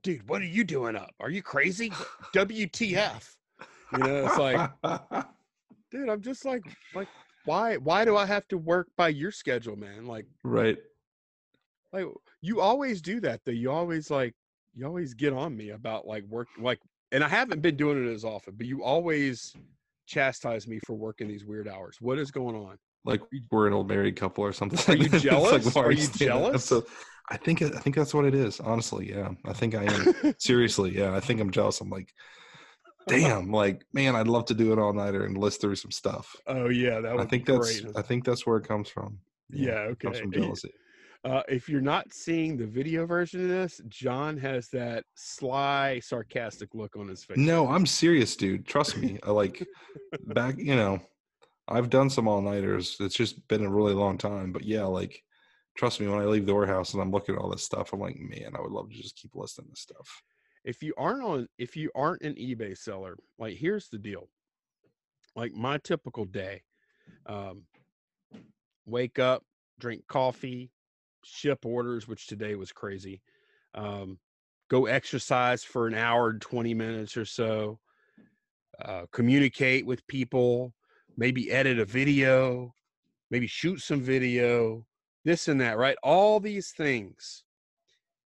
dude, 0.03 0.27
what 0.29 0.41
are 0.41 0.45
you 0.45 0.63
doing 0.63 0.95
up? 0.95 1.11
Are 1.19 1.29
you 1.29 1.41
crazy? 1.41 1.89
WTF? 2.35 3.35
You 3.91 3.99
know, 3.99 4.25
it's 4.25 4.37
like, 4.37 4.71
dude, 5.91 6.09
I'm 6.09 6.21
just 6.21 6.45
like, 6.45 6.63
like, 6.95 7.07
why, 7.45 7.77
why 7.77 8.05
do 8.05 8.15
I 8.15 8.25
have 8.25 8.47
to 8.49 8.57
work 8.57 8.87
by 8.97 9.09
your 9.09 9.31
schedule, 9.31 9.75
man? 9.75 10.05
Like, 10.05 10.25
right. 10.43 10.77
like 11.91 12.05
you 12.41 12.61
always 12.61 13.01
do 13.01 13.19
that 13.21 13.41
though. 13.45 13.51
You 13.51 13.71
always 13.71 14.09
like, 14.09 14.33
you 14.73 14.85
always 14.85 15.13
get 15.13 15.33
on 15.33 15.55
me 15.55 15.69
about 15.69 16.07
like 16.07 16.23
work, 16.25 16.47
like, 16.57 16.79
and 17.11 17.23
I 17.23 17.27
haven't 17.27 17.61
been 17.61 17.75
doing 17.75 18.07
it 18.07 18.11
as 18.11 18.25
often, 18.25 18.55
but 18.55 18.65
you 18.65 18.83
always 18.83 19.55
chastise 20.05 20.67
me 20.67 20.79
for 20.85 20.93
working 20.93 21.27
these 21.27 21.45
weird 21.45 21.67
hours. 21.67 21.97
What 21.99 22.19
is 22.19 22.31
going 22.31 22.55
on? 22.55 22.77
like 23.05 23.21
we're 23.51 23.67
an 23.67 23.73
old 23.73 23.87
married 23.87 24.15
couple 24.15 24.43
or 24.43 24.53
something. 24.53 24.79
Are 24.93 24.97
you 24.97 25.05
It's 25.11 25.13
like, 25.13 25.23
jealous? 25.23 25.75
Are 25.75 25.91
you 25.91 26.07
jealous? 26.07 26.65
So 26.65 26.85
I 27.29 27.37
think 27.37 27.61
I 27.61 27.69
think 27.69 27.95
that's 27.95 28.13
what 28.13 28.25
it 28.25 28.35
is. 28.35 28.59
Honestly, 28.59 29.09
yeah, 29.09 29.29
I 29.45 29.53
think 29.53 29.75
I 29.75 29.83
am. 29.83 30.35
Seriously, 30.39 30.97
yeah, 30.97 31.15
I 31.15 31.19
think 31.19 31.39
I'm 31.39 31.51
jealous. 31.51 31.81
I'm 31.81 31.89
like, 31.89 32.13
damn, 33.07 33.51
like 33.51 33.85
man, 33.93 34.15
I'd 34.15 34.27
love 34.27 34.45
to 34.45 34.53
do 34.53 34.73
an 34.73 34.79
all 34.79 34.93
nighter 34.93 35.25
and 35.25 35.37
list 35.37 35.61
through 35.61 35.75
some 35.75 35.91
stuff. 35.91 36.35
Oh 36.47 36.69
yeah, 36.69 36.99
that 37.01 37.13
would 37.13 37.21
I 37.21 37.25
think 37.25 37.45
be 37.45 37.53
that's 37.53 37.81
great. 37.81 37.97
I 37.97 38.01
think 38.01 38.25
that's 38.25 38.45
where 38.45 38.57
it 38.57 38.67
comes 38.67 38.89
from. 38.89 39.19
Yeah, 39.49 39.89
it 39.89 39.99
comes 39.99 40.17
okay. 40.17 40.23
from 40.23 40.31
jealousy. 40.31 40.71
Uh, 41.23 41.41
if 41.47 41.69
you're 41.69 41.79
not 41.79 42.13
seeing 42.13 42.57
the 42.57 42.65
video 42.65 43.05
version 43.05 43.41
of 43.41 43.47
this, 43.47 43.79
John 43.87 44.35
has 44.37 44.67
that 44.69 45.05
sly, 45.15 46.01
sarcastic 46.03 46.75
look 46.75 46.97
on 46.97 47.07
his 47.07 47.23
face. 47.23 47.37
No, 47.37 47.69
I'm 47.69 47.85
serious, 47.85 48.35
dude. 48.35 48.65
Trust 48.65 48.97
me. 48.97 49.19
I 49.23 49.31
like 49.31 49.65
back, 50.25 50.55
you 50.57 50.75
know, 50.75 50.99
I've 51.67 51.89
done 51.89 52.09
some 52.09 52.27
all 52.27 52.41
nighters. 52.41 52.97
It's 52.99 53.15
just 53.15 53.47
been 53.47 53.63
a 53.63 53.69
really 53.69 53.93
long 53.93 54.17
time. 54.17 54.51
But 54.51 54.65
yeah, 54.65 54.83
like 54.83 55.23
trust 55.77 56.01
me, 56.01 56.07
when 56.07 56.19
I 56.19 56.25
leave 56.25 56.45
the 56.45 56.53
warehouse 56.53 56.93
and 56.93 57.01
I'm 57.01 57.11
looking 57.11 57.35
at 57.35 57.41
all 57.41 57.49
this 57.49 57.63
stuff, 57.63 57.93
I'm 57.93 58.01
like, 58.01 58.17
man, 58.19 58.51
I 58.57 58.61
would 58.61 58.73
love 58.73 58.89
to 58.89 58.95
just 58.95 59.15
keep 59.15 59.33
listing 59.33 59.65
this 59.69 59.79
stuff. 59.79 60.21
if 60.63 60.81
you 60.81 60.93
aren't 60.97 61.23
on, 61.23 61.47
if 61.57 61.75
you 61.75 61.91
aren't 61.95 62.21
an 62.21 62.35
eBay 62.35 62.77
seller, 62.77 63.17
like 63.37 63.57
here's 63.57 63.89
the 63.89 63.97
deal. 63.97 64.29
Like 65.35 65.53
my 65.53 65.77
typical 65.79 66.25
day, 66.25 66.61
um, 67.25 67.63
wake 68.85 69.19
up, 69.19 69.43
drink 69.79 70.03
coffee, 70.07 70.69
ship 71.23 71.65
orders, 71.65 72.07
which 72.07 72.27
today 72.27 72.55
was 72.55 72.71
crazy. 72.71 73.21
Um, 73.75 74.19
go 74.69 74.85
exercise 74.85 75.63
for 75.63 75.87
an 75.87 75.95
hour 75.95 76.29
and 76.29 76.41
20 76.41 76.73
minutes 76.73 77.17
or 77.17 77.25
so, 77.25 77.79
uh, 78.83 79.03
communicate 79.11 79.85
with 79.85 80.05
people, 80.07 80.73
maybe 81.17 81.51
edit 81.51 81.79
a 81.79 81.85
video, 81.85 82.73
maybe 83.29 83.47
shoot 83.47 83.81
some 83.81 84.01
video, 84.01 84.85
this 85.25 85.47
and 85.47 85.61
that, 85.61 85.77
right? 85.77 85.97
All 86.03 86.39
these 86.39 86.71
things. 86.71 87.43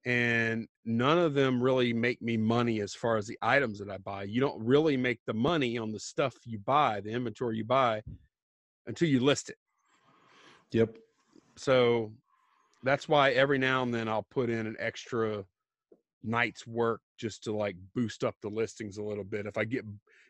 And 0.05 0.67
none 0.85 1.17
of 1.17 1.33
them 1.33 1.61
really 1.61 1.91
make 1.93 2.21
me 2.21 2.37
money 2.37 2.81
as 2.81 2.93
far 2.93 3.17
as 3.17 3.25
the 3.25 3.39
items 3.41 3.79
that 3.79 3.89
I 3.89 3.97
buy. 3.97 4.23
You 4.23 4.39
don't 4.39 4.63
really 4.63 4.97
make 4.97 5.19
the 5.25 5.33
money 5.33 5.79
on 5.79 5.91
the 5.91 5.99
stuff 5.99 6.35
you 6.45 6.59
buy, 6.59 7.01
the 7.01 7.09
inventory 7.09 7.57
you 7.57 7.65
buy, 7.65 8.03
until 8.85 9.09
you 9.09 9.19
list 9.19 9.49
it. 9.49 9.57
Yep. 10.73 10.97
So 11.55 12.11
that's 12.85 13.09
why 13.09 13.31
every 13.31 13.57
now 13.57 13.83
and 13.83 13.93
then 13.93 14.07
I'll 14.07 14.27
put 14.29 14.49
in 14.49 14.67
an 14.67 14.77
extra 14.79 15.43
night's 16.23 16.65
work 16.65 17.01
just 17.17 17.43
to 17.43 17.53
like 17.53 17.75
boost 17.93 18.23
up 18.23 18.35
the 18.41 18.49
listings 18.49 18.97
a 18.97 19.03
little 19.03 19.23
bit. 19.23 19.45
If 19.45 19.57
I 19.57 19.65
get, 19.65 19.85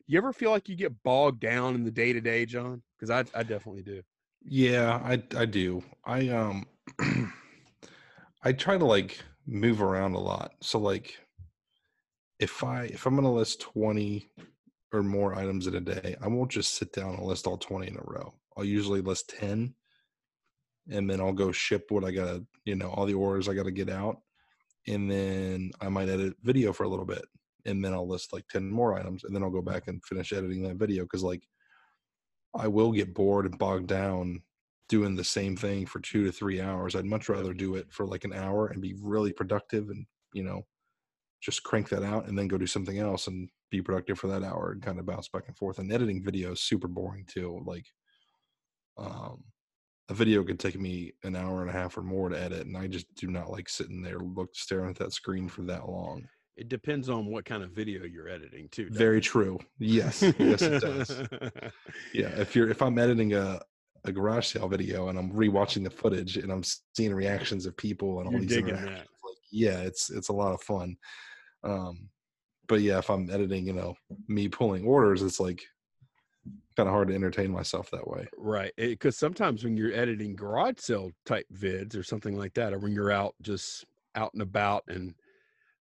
you 0.08 0.18
ever 0.18 0.34
feel 0.34 0.52
like 0.52 0.70
you 0.70 0.76
get 0.76 1.04
bogged 1.04 1.42
down 1.42 1.76
in 1.76 1.84
the 1.84 1.92
day 1.92 2.14
to 2.14 2.22
day, 2.22 2.46
John? 2.46 2.82
Because 2.98 3.10
I, 3.12 3.40
I 3.40 3.44
definitely 3.44 3.84
do. 3.84 4.02
Yeah, 4.44 5.02
I 5.04 5.22
I 5.36 5.46
do. 5.46 5.84
I 6.06 6.30
um 6.30 6.66
I 8.44 8.54
try 8.54 8.78
to 8.78 8.86
like 8.86 9.20
move 9.46 9.82
around 9.82 10.14
a 10.14 10.20
lot. 10.20 10.54
So 10.62 10.80
like 10.80 11.18
if 12.40 12.64
I 12.64 12.86
if 12.86 13.06
I'm 13.06 13.16
gonna 13.16 13.34
list 13.34 13.62
20 13.62 14.30
or 14.94 15.04
more 15.04 15.36
items 15.36 15.68
in 15.68 15.76
a 15.76 15.82
day, 15.82 16.16
I 16.22 16.28
won't 16.28 16.52
just 16.52 16.76
sit 16.76 16.94
down 16.94 17.16
and 17.16 17.26
list 17.26 17.48
all 17.48 17.58
20 17.58 17.88
in 17.88 17.98
a 17.98 18.04
row. 18.04 18.34
I'll 18.56 18.64
usually 18.64 19.02
list 19.02 19.34
10 19.40 19.74
and 20.90 21.10
then 21.10 21.20
I'll 21.20 21.34
go 21.34 21.52
ship 21.52 21.88
what 21.90 22.04
I 22.04 22.12
gotta, 22.12 22.44
you 22.66 22.76
know, 22.76 22.90
all 22.90 23.06
the 23.06 23.14
orders 23.14 23.48
I 23.48 23.54
gotta 23.54 23.72
get 23.72 23.90
out. 23.90 24.18
And 24.88 25.10
then 25.10 25.72
I 25.82 25.90
might 25.90 26.10
edit 26.10 26.36
video 26.44 26.72
for 26.72 26.84
a 26.84 26.90
little 26.90 27.06
bit. 27.06 27.26
And 27.66 27.84
then 27.84 27.94
I'll 27.94 28.08
list 28.08 28.34
like 28.34 28.48
10 28.50 28.70
more 28.70 28.98
items 28.98 29.24
and 29.24 29.36
then 29.36 29.42
I'll 29.42 29.50
go 29.50 29.62
back 29.62 29.88
and 29.88 30.04
finish 30.06 30.32
editing 30.32 30.62
that 30.64 30.76
video 30.76 31.04
because 31.04 31.24
like 31.24 31.42
I 32.54 32.68
will 32.68 32.92
get 32.92 33.14
bored 33.14 33.46
and 33.46 33.58
bogged 33.58 33.88
down 33.88 34.42
doing 34.88 35.16
the 35.16 35.24
same 35.24 35.58
thing 35.58 35.86
for 35.86 36.00
two 36.00 36.26
to 36.26 36.32
three 36.32 36.62
hours. 36.62 36.96
I'd 36.96 37.06
much 37.06 37.28
rather 37.28 37.54
do 37.54 37.76
it 37.76 37.88
for 37.92 38.06
like 38.06 38.24
an 38.24 38.34
hour 38.34 38.68
and 38.68 38.82
be 38.82 38.96
really 39.02 39.34
productive 39.34 39.90
and, 39.90 40.06
you 40.34 40.44
know, 40.44 40.66
just 41.42 41.64
crank 41.64 41.90
that 41.90 42.04
out 42.04 42.28
and 42.28 42.38
then 42.38 42.48
go 42.48 42.58
do 42.58 42.68
something 42.68 43.00
else 43.00 43.28
and 43.28 43.50
be 43.72 43.82
productive 43.82 44.20
for 44.20 44.28
that 44.28 44.44
hour 44.44 44.72
and 44.72 44.82
kind 44.82 45.00
of 45.00 45.06
bounce 45.06 45.28
back 45.28 45.44
and 45.48 45.58
forth. 45.58 45.80
And 45.80 45.92
editing 45.92 46.24
video 46.24 46.54
is 46.54 46.62
super 46.62 46.88
boring 46.88 47.26
too. 47.28 47.62
Like, 47.66 47.86
um, 48.98 49.44
a 50.10 50.14
video 50.14 50.44
could 50.44 50.60
take 50.60 50.80
me 50.80 51.14
an 51.24 51.36
hour 51.36 51.62
and 51.62 51.70
a 51.70 51.74
half 51.74 51.98
or 51.98 52.04
more 52.04 52.30
to 52.30 52.40
edit, 52.40 52.66
and 52.66 52.78
I 52.78 52.88
just 52.88 53.14
do 53.16 53.28
not 53.28 53.50
like 53.50 53.70
sitting 53.70 54.02
there 54.02 54.20
look 54.20 54.56
staring 54.56 54.90
at 54.92 54.98
that 54.98 55.14
screen 55.14 55.48
for 55.50 55.64
that 55.64 55.90
long. 55.90 56.28
It 56.58 56.70
depends 56.70 57.10
on 57.10 57.26
what 57.26 57.44
kind 57.44 57.64
of 57.64 57.72
video 57.72 58.06
you're 58.06 58.30
editing 58.30 58.70
too. 58.70 58.88
Very 58.90 59.18
it? 59.18 59.22
true. 59.22 59.60
Yes, 59.78 60.22
yes, 60.40 60.62
it 60.62 60.82
does. 60.82 61.24
yeah 62.14 62.30
if 62.40 62.56
you're 62.56 62.70
if 62.70 62.82
i'm 62.82 62.98
editing 62.98 63.34
a 63.34 63.60
a 64.06 64.12
garage 64.12 64.48
sale 64.48 64.68
video 64.68 65.10
and 65.10 65.18
i'm 65.18 65.32
rewatching 65.32 65.84
the 65.84 65.90
footage 65.90 66.38
and 66.38 66.52
i'm 66.52 66.64
seeing 66.96 67.14
reactions 67.14 67.66
of 67.66 67.76
people 67.76 68.20
and 68.20 68.28
all 68.28 68.34
You're 68.34 68.42
these 68.42 68.58
interactions 68.58 69.10
like 69.24 69.38
yeah 69.52 69.80
it's 69.80 70.10
it's 70.10 70.30
a 70.30 70.34
lot 70.34 70.54
of 70.54 70.62
fun 70.62 70.96
um 71.64 72.10
but 72.68 72.82
yeah 72.82 73.00
if 73.00 73.10
i'm 73.10 73.30
editing 73.30 73.66
you 73.66 73.74
know 73.74 73.96
me 74.28 74.48
pulling 74.48 74.86
orders 74.86 75.22
it's 75.22 75.40
like 75.40 75.66
kind 76.76 76.88
of 76.90 76.94
hard 76.94 77.08
to 77.08 77.16
entertain 77.16 77.52
myself 77.52 77.90
that 77.92 78.08
way 78.08 78.28
Right. 78.38 78.74
Because 78.78 79.18
sometimes 79.18 79.64
when 79.64 79.78
you're 79.78 79.94
editing 79.94 80.36
garage 80.36 80.80
sale 80.80 81.12
type 81.26 81.48
vids 81.54 81.98
or 81.98 82.04
something 82.04 82.38
like 82.38 82.54
that, 82.56 82.74
or 82.74 82.80
when 82.80 82.94
you're 82.94 83.12
out 83.12 83.36
just 83.42 83.86
out 84.16 84.34
and 84.34 84.42
about 84.42 84.84
and 84.88 85.16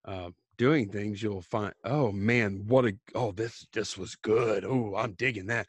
uh, 0.04 0.30
doing 0.56 0.88
things, 0.88 1.22
you'll 1.22 1.42
find, 1.42 1.72
oh 1.84 2.12
man, 2.12 2.64
what 2.66 2.84
a 2.86 2.96
oh 3.14 3.32
this 3.32 3.66
this 3.72 3.98
was 3.98 4.16
good. 4.16 4.64
Oh, 4.64 4.94
I'm 4.96 5.12
digging 5.12 5.46
that. 5.46 5.66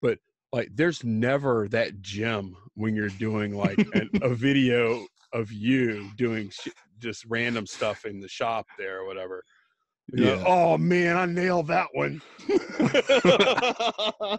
But 0.00 0.18
like, 0.52 0.70
there's 0.74 1.04
never 1.04 1.68
that 1.68 2.00
gem 2.00 2.56
when 2.74 2.94
you're 2.94 3.08
doing 3.08 3.54
like 3.54 3.78
an, 3.94 4.10
a 4.22 4.30
video 4.30 5.06
of 5.32 5.52
you 5.52 6.10
doing 6.16 6.50
sh- 6.50 6.68
just 6.98 7.24
random 7.26 7.66
stuff 7.66 8.04
in 8.04 8.20
the 8.20 8.28
shop 8.28 8.66
there 8.78 9.00
or 9.00 9.06
whatever. 9.06 9.42
You 10.12 10.24
know, 10.24 10.34
Yeah. 10.34 10.44
oh 10.46 10.78
man, 10.78 11.16
I 11.16 11.26
nailed 11.26 11.66
that 11.68 11.88
one. 11.92 12.20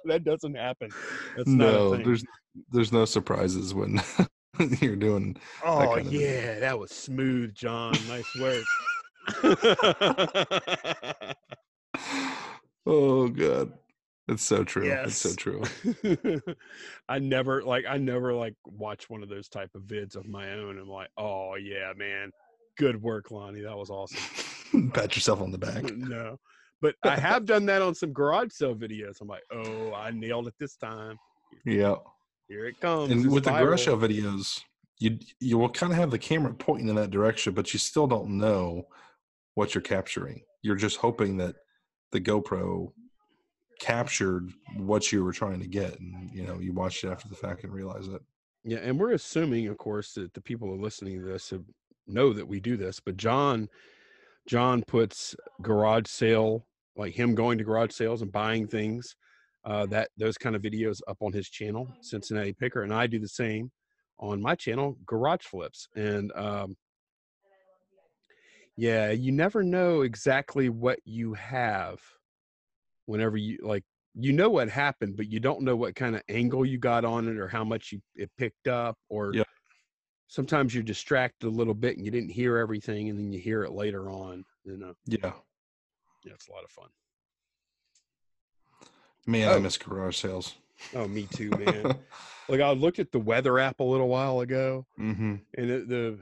that 0.06 0.22
doesn't 0.26 0.56
happen. 0.56 0.90
That's 1.38 1.48
not 1.50 1.70
a 1.70 1.72
no, 1.72 1.96
thing. 1.96 2.04
there's 2.06 2.24
there's 2.72 2.92
no 2.92 3.06
surprises 3.06 3.74
when 3.74 4.02
you're 4.82 4.96
doing. 4.96 5.38
Oh 5.64 5.78
kind 5.80 6.00
of 6.08 6.12
thing. 6.12 6.22
yeah, 6.22 6.60
that 6.60 6.78
was 6.80 6.92
smooth, 6.92 7.54
John. 7.54 7.94
Nice 8.08 8.36
work. 8.40 8.64
Oh 12.86 13.28
god, 13.28 13.74
it's 14.28 14.44
so 14.44 14.64
true. 14.64 14.90
It's 14.90 15.18
so 15.18 15.34
true. 15.36 15.62
I 17.08 17.20
never 17.20 17.62
like 17.62 17.86
I 17.88 17.98
never 17.98 18.34
like 18.34 18.56
watch 18.66 19.10
one 19.10 19.22
of 19.22 19.30
those 19.30 19.48
type 19.50 19.70
of 19.76 19.84
vids 19.84 20.16
of 20.16 20.26
my 20.26 20.54
own. 20.54 20.80
I'm 20.80 20.90
like, 20.90 21.10
oh 21.18 21.56
yeah, 21.56 21.92
man, 21.96 22.32
good 22.78 23.00
work, 23.02 23.30
Lonnie. 23.32 23.62
That 23.62 23.78
was 23.78 23.90
awesome. 23.92 24.18
Pat 24.94 25.16
yourself 25.16 25.42
on 25.42 25.52
the 25.52 25.58
back. 25.58 25.84
no, 25.96 26.38
but 26.82 26.96
I 27.04 27.18
have 27.18 27.46
done 27.46 27.66
that 27.68 27.82
on 27.82 27.96
some 27.96 28.14
garage 28.14 28.52
sale 28.52 28.76
videos. 28.76 29.22
I'm 29.22 29.28
like, 29.28 29.44
oh, 29.52 29.94
I 29.94 30.12
nailed 30.12 30.48
it 30.48 30.54
this 30.60 30.76
time. 30.76 31.18
Yeah. 31.66 31.96
Here 32.48 32.66
it 32.66 32.80
comes. 32.80 33.12
and 33.12 33.26
It's 33.26 33.34
with 33.34 33.44
the 33.44 33.52
garage 33.52 33.86
sale 33.86 33.98
videos, 33.98 34.62
you 34.98 35.18
you 35.40 35.58
will 35.58 35.70
kind 35.70 35.92
of 35.92 35.98
have 36.00 36.12
the 36.12 36.20
camera 36.20 36.54
pointing 36.54 36.90
in 36.90 36.96
that 36.96 37.12
direction, 37.12 37.54
but 37.54 37.74
you 37.74 37.80
still 37.80 38.08
don't 38.08 38.38
know 38.38 38.88
what 39.56 39.74
you're 39.74 39.82
capturing. 39.82 40.42
You're 40.62 40.76
just 40.76 40.98
hoping 40.98 41.38
that 41.38 41.56
the 42.12 42.20
GoPro 42.20 42.92
captured 43.80 44.52
what 44.76 45.12
you 45.12 45.24
were 45.24 45.32
trying 45.32 45.60
to 45.62 45.68
get, 45.68 46.00
and 46.00 46.30
you 46.34 46.46
know 46.46 46.60
you 46.60 46.74
watched 46.74 47.04
it 47.04 47.10
after 47.10 47.30
the 47.30 47.36
fact 47.36 47.64
and 47.64 47.74
realize 47.74 48.08
it. 48.08 48.22
Yeah, 48.66 48.80
and 48.80 49.00
we're 49.00 49.14
assuming, 49.14 49.68
of 49.68 49.78
course, 49.78 50.14
that 50.14 50.34
the 50.34 50.42
people 50.42 50.68
who 50.68 50.74
are 50.76 50.84
listening 50.84 51.20
to 51.20 51.26
this 51.26 51.50
have, 51.52 51.64
know 52.08 52.34
that 52.34 52.48
we 52.48 52.60
do 52.60 52.76
this. 52.76 53.00
But 53.00 53.16
John, 53.16 53.70
John 54.50 54.82
puts 54.82 55.36
garage 55.62 56.08
sale, 56.08 56.66
like 56.98 57.14
him 57.14 57.36
going 57.36 57.60
to 57.60 57.64
garage 57.64 57.92
sales 57.92 58.24
and 58.24 58.32
buying 58.32 58.66
things, 58.68 59.16
uh, 59.64 59.86
that 59.86 60.10
those 60.18 60.40
kind 60.40 60.56
of 60.56 60.64
videos 60.64 61.02
up 61.08 61.18
on 61.22 61.32
his 61.32 61.48
channel, 61.48 61.88
Cincinnati 62.02 62.54
Picker, 62.54 62.82
and 62.82 62.92
I 62.92 63.06
do 63.06 63.20
the 63.20 63.28
same 63.28 63.72
on 64.18 64.42
my 64.42 64.56
channel, 64.56 64.98
Garage 65.06 65.44
Flips. 65.44 65.88
And 65.96 66.32
um, 66.36 66.76
yeah, 68.76 69.12
you 69.12 69.32
never 69.32 69.62
know 69.62 70.02
exactly 70.02 70.70
what 70.70 70.98
you 71.06 71.36
have 71.36 72.00
whenever 73.06 73.38
you 73.38 73.60
like 73.62 73.84
you 74.16 74.34
know 74.34 74.50
what 74.50 74.68
happened, 74.68 75.16
but 75.16 75.30
you 75.30 75.40
don't 75.40 75.62
know 75.62 75.76
what 75.76 75.96
kind 75.96 76.16
of 76.16 76.24
angle 76.28 76.66
you 76.66 76.80
got 76.80 77.06
on 77.06 77.28
it 77.28 77.38
or 77.38 77.48
how 77.48 77.64
much 77.64 77.92
you 77.92 78.02
it 78.16 78.32
picked 78.36 78.68
up 78.68 78.98
or. 79.10 79.32
Sometimes 80.30 80.74
you're 80.74 80.84
distracted 80.84 81.48
a 81.48 81.50
little 81.50 81.74
bit 81.74 81.98
and 81.98 82.06
you 82.06 82.12
didn't 82.12 82.30
hear 82.30 82.58
everything 82.58 83.10
and 83.10 83.20
then 83.20 83.34
you 83.34 83.40
hear 83.40 83.64
it 83.64 83.72
later 83.72 84.10
on. 84.10 84.46
You 84.64 84.78
know, 84.78 84.94
Yeah, 85.06 85.34
yeah, 86.24 86.34
it's 86.34 86.48
a 86.48 86.52
lot 86.52 86.64
of 86.64 86.72
fun. 86.72 86.88
man, 89.28 89.50
I 89.50 89.56
Oh. 89.56 89.60
miss 89.60 89.78
garage 89.78 90.18
sales. 90.18 90.56
Oh, 90.94 91.08
me 91.08 91.28
too, 91.32 91.50
man. 91.52 92.00
like 92.48 92.62
I 92.62 92.72
looked 92.72 93.00
at 93.00 93.12
the 93.12 93.20
weather 93.20 93.60
app 93.60 93.80
a 93.80 93.84
little 93.84 94.08
while 94.08 94.40
ago 94.40 94.86
hmm 94.96 95.36
and 95.58 95.70
it, 95.70 95.90
the 95.90 96.20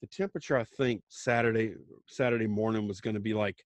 the 0.00 0.06
temperature 0.06 0.56
I 0.56 0.64
think 0.64 1.02
Saturday 1.08 1.74
Saturday 2.06 2.46
morning 2.46 2.86
was 2.86 3.00
going 3.00 3.14
to 3.14 3.20
be 3.20 3.34
like 3.34 3.64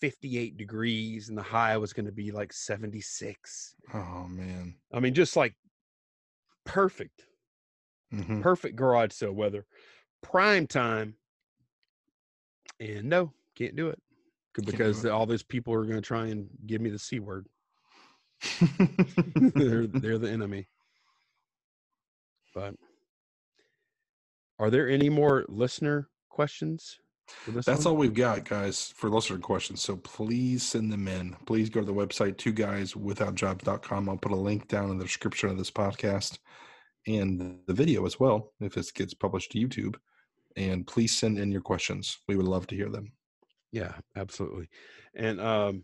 58 0.00 0.56
degrees 0.56 1.28
and 1.28 1.38
the 1.38 1.42
high 1.42 1.76
was 1.76 1.92
going 1.92 2.06
to 2.06 2.12
be 2.12 2.32
like 2.32 2.52
76. 2.52 3.76
Oh 3.94 4.26
man. 4.28 4.74
I 4.92 4.98
mean 5.00 5.14
just 5.14 5.36
like 5.36 5.54
perfect 6.64 7.26
hmm 8.10 8.40
perfect 8.40 8.76
garage 8.76 9.12
sale 9.12 9.32
weather, 9.32 9.66
prime 10.22 10.66
time. 10.66 11.14
And 12.80 13.04
no, 13.04 13.32
can't 13.56 13.76
do 13.76 13.88
it 13.88 14.00
c- 14.56 14.62
do 14.62 14.70
because 14.72 15.04
it. 15.04 15.10
all 15.10 15.26
those 15.26 15.42
people 15.42 15.74
are 15.74 15.84
going 15.84 15.96
to 15.96 16.00
try 16.00 16.26
and 16.26 16.48
give 16.66 16.80
me 16.80 16.90
the 16.90 16.98
c 16.98 17.20
word. 17.20 17.46
they're 18.60 19.86
they're 19.86 20.18
the 20.18 20.30
enemy. 20.30 20.68
But 22.54 22.74
are 24.58 24.70
there 24.70 24.88
any 24.88 25.08
more 25.08 25.44
listener 25.48 26.08
questions? 26.28 26.98
That's 27.46 27.84
one? 27.84 27.86
all 27.86 27.96
we've 27.96 28.14
got, 28.14 28.44
guys, 28.44 28.92
for 28.94 29.08
listener 29.08 29.38
questions. 29.38 29.80
So 29.80 29.96
please 29.96 30.62
send 30.62 30.92
them 30.92 31.08
in. 31.08 31.36
Please 31.46 31.70
go 31.70 31.80
to 31.80 31.86
the 31.86 31.92
website, 31.92 32.36
two 32.36 32.52
guys 32.52 32.94
without 32.94 33.34
jobs.com. 33.34 34.08
I'll 34.08 34.16
put 34.16 34.32
a 34.32 34.36
link 34.36 34.68
down 34.68 34.90
in 34.90 34.98
the 34.98 35.04
description 35.04 35.48
of 35.48 35.56
this 35.58 35.70
podcast 35.70 36.38
and 37.06 37.58
the 37.66 37.74
video 37.74 38.06
as 38.06 38.18
well, 38.18 38.52
if 38.60 38.74
this 38.74 38.90
gets 38.90 39.14
published 39.14 39.52
to 39.52 39.58
YouTube. 39.58 39.96
And 40.56 40.86
please 40.86 41.16
send 41.16 41.38
in 41.38 41.50
your 41.50 41.60
questions. 41.60 42.18
We 42.28 42.36
would 42.36 42.46
love 42.46 42.66
to 42.68 42.76
hear 42.76 42.88
them. 42.88 43.12
Yeah, 43.72 43.92
absolutely. 44.16 44.68
And 45.16 45.40
um, 45.40 45.82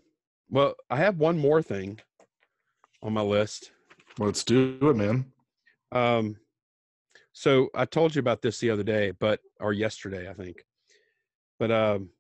well, 0.49 0.75
I 0.91 0.97
have 0.97 1.19
one 1.19 1.39
more 1.39 1.63
thing 1.63 1.99
on 3.03 3.13
my 3.13 3.23
list. 3.23 3.73
Let's 4.19 4.45
do 4.45 4.79
it, 4.81 4.97
man. 4.97 5.27
Um, 5.93 6.37
so 7.33 7.69
I 7.75 7.85
told 7.85 8.15
you 8.15 8.21
about 8.21 8.43
this 8.43 8.59
the 8.59 8.71
other 8.71 8.83
day, 8.83 9.13
but 9.19 9.41
or 9.61 9.73
yesterday, 9.73 10.29
I 10.29 10.35
think. 10.35 10.65
But 11.59 11.71
um, 11.71 12.11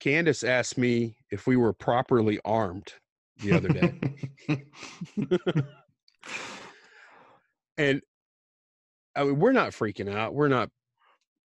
Candace 0.00 0.44
asked 0.44 0.78
me 0.78 1.16
if 1.30 1.46
we 1.46 1.56
were 1.56 1.72
properly 1.72 2.40
armed 2.44 2.92
the 3.42 3.52
other 3.52 3.68
day, 3.68 3.94
and 7.78 8.02
I 9.18 9.24
mean, 9.24 9.38
we're 9.38 9.52
not 9.52 9.72
freaking 9.72 10.14
out. 10.14 10.32
We're 10.32 10.48
not 10.48 10.70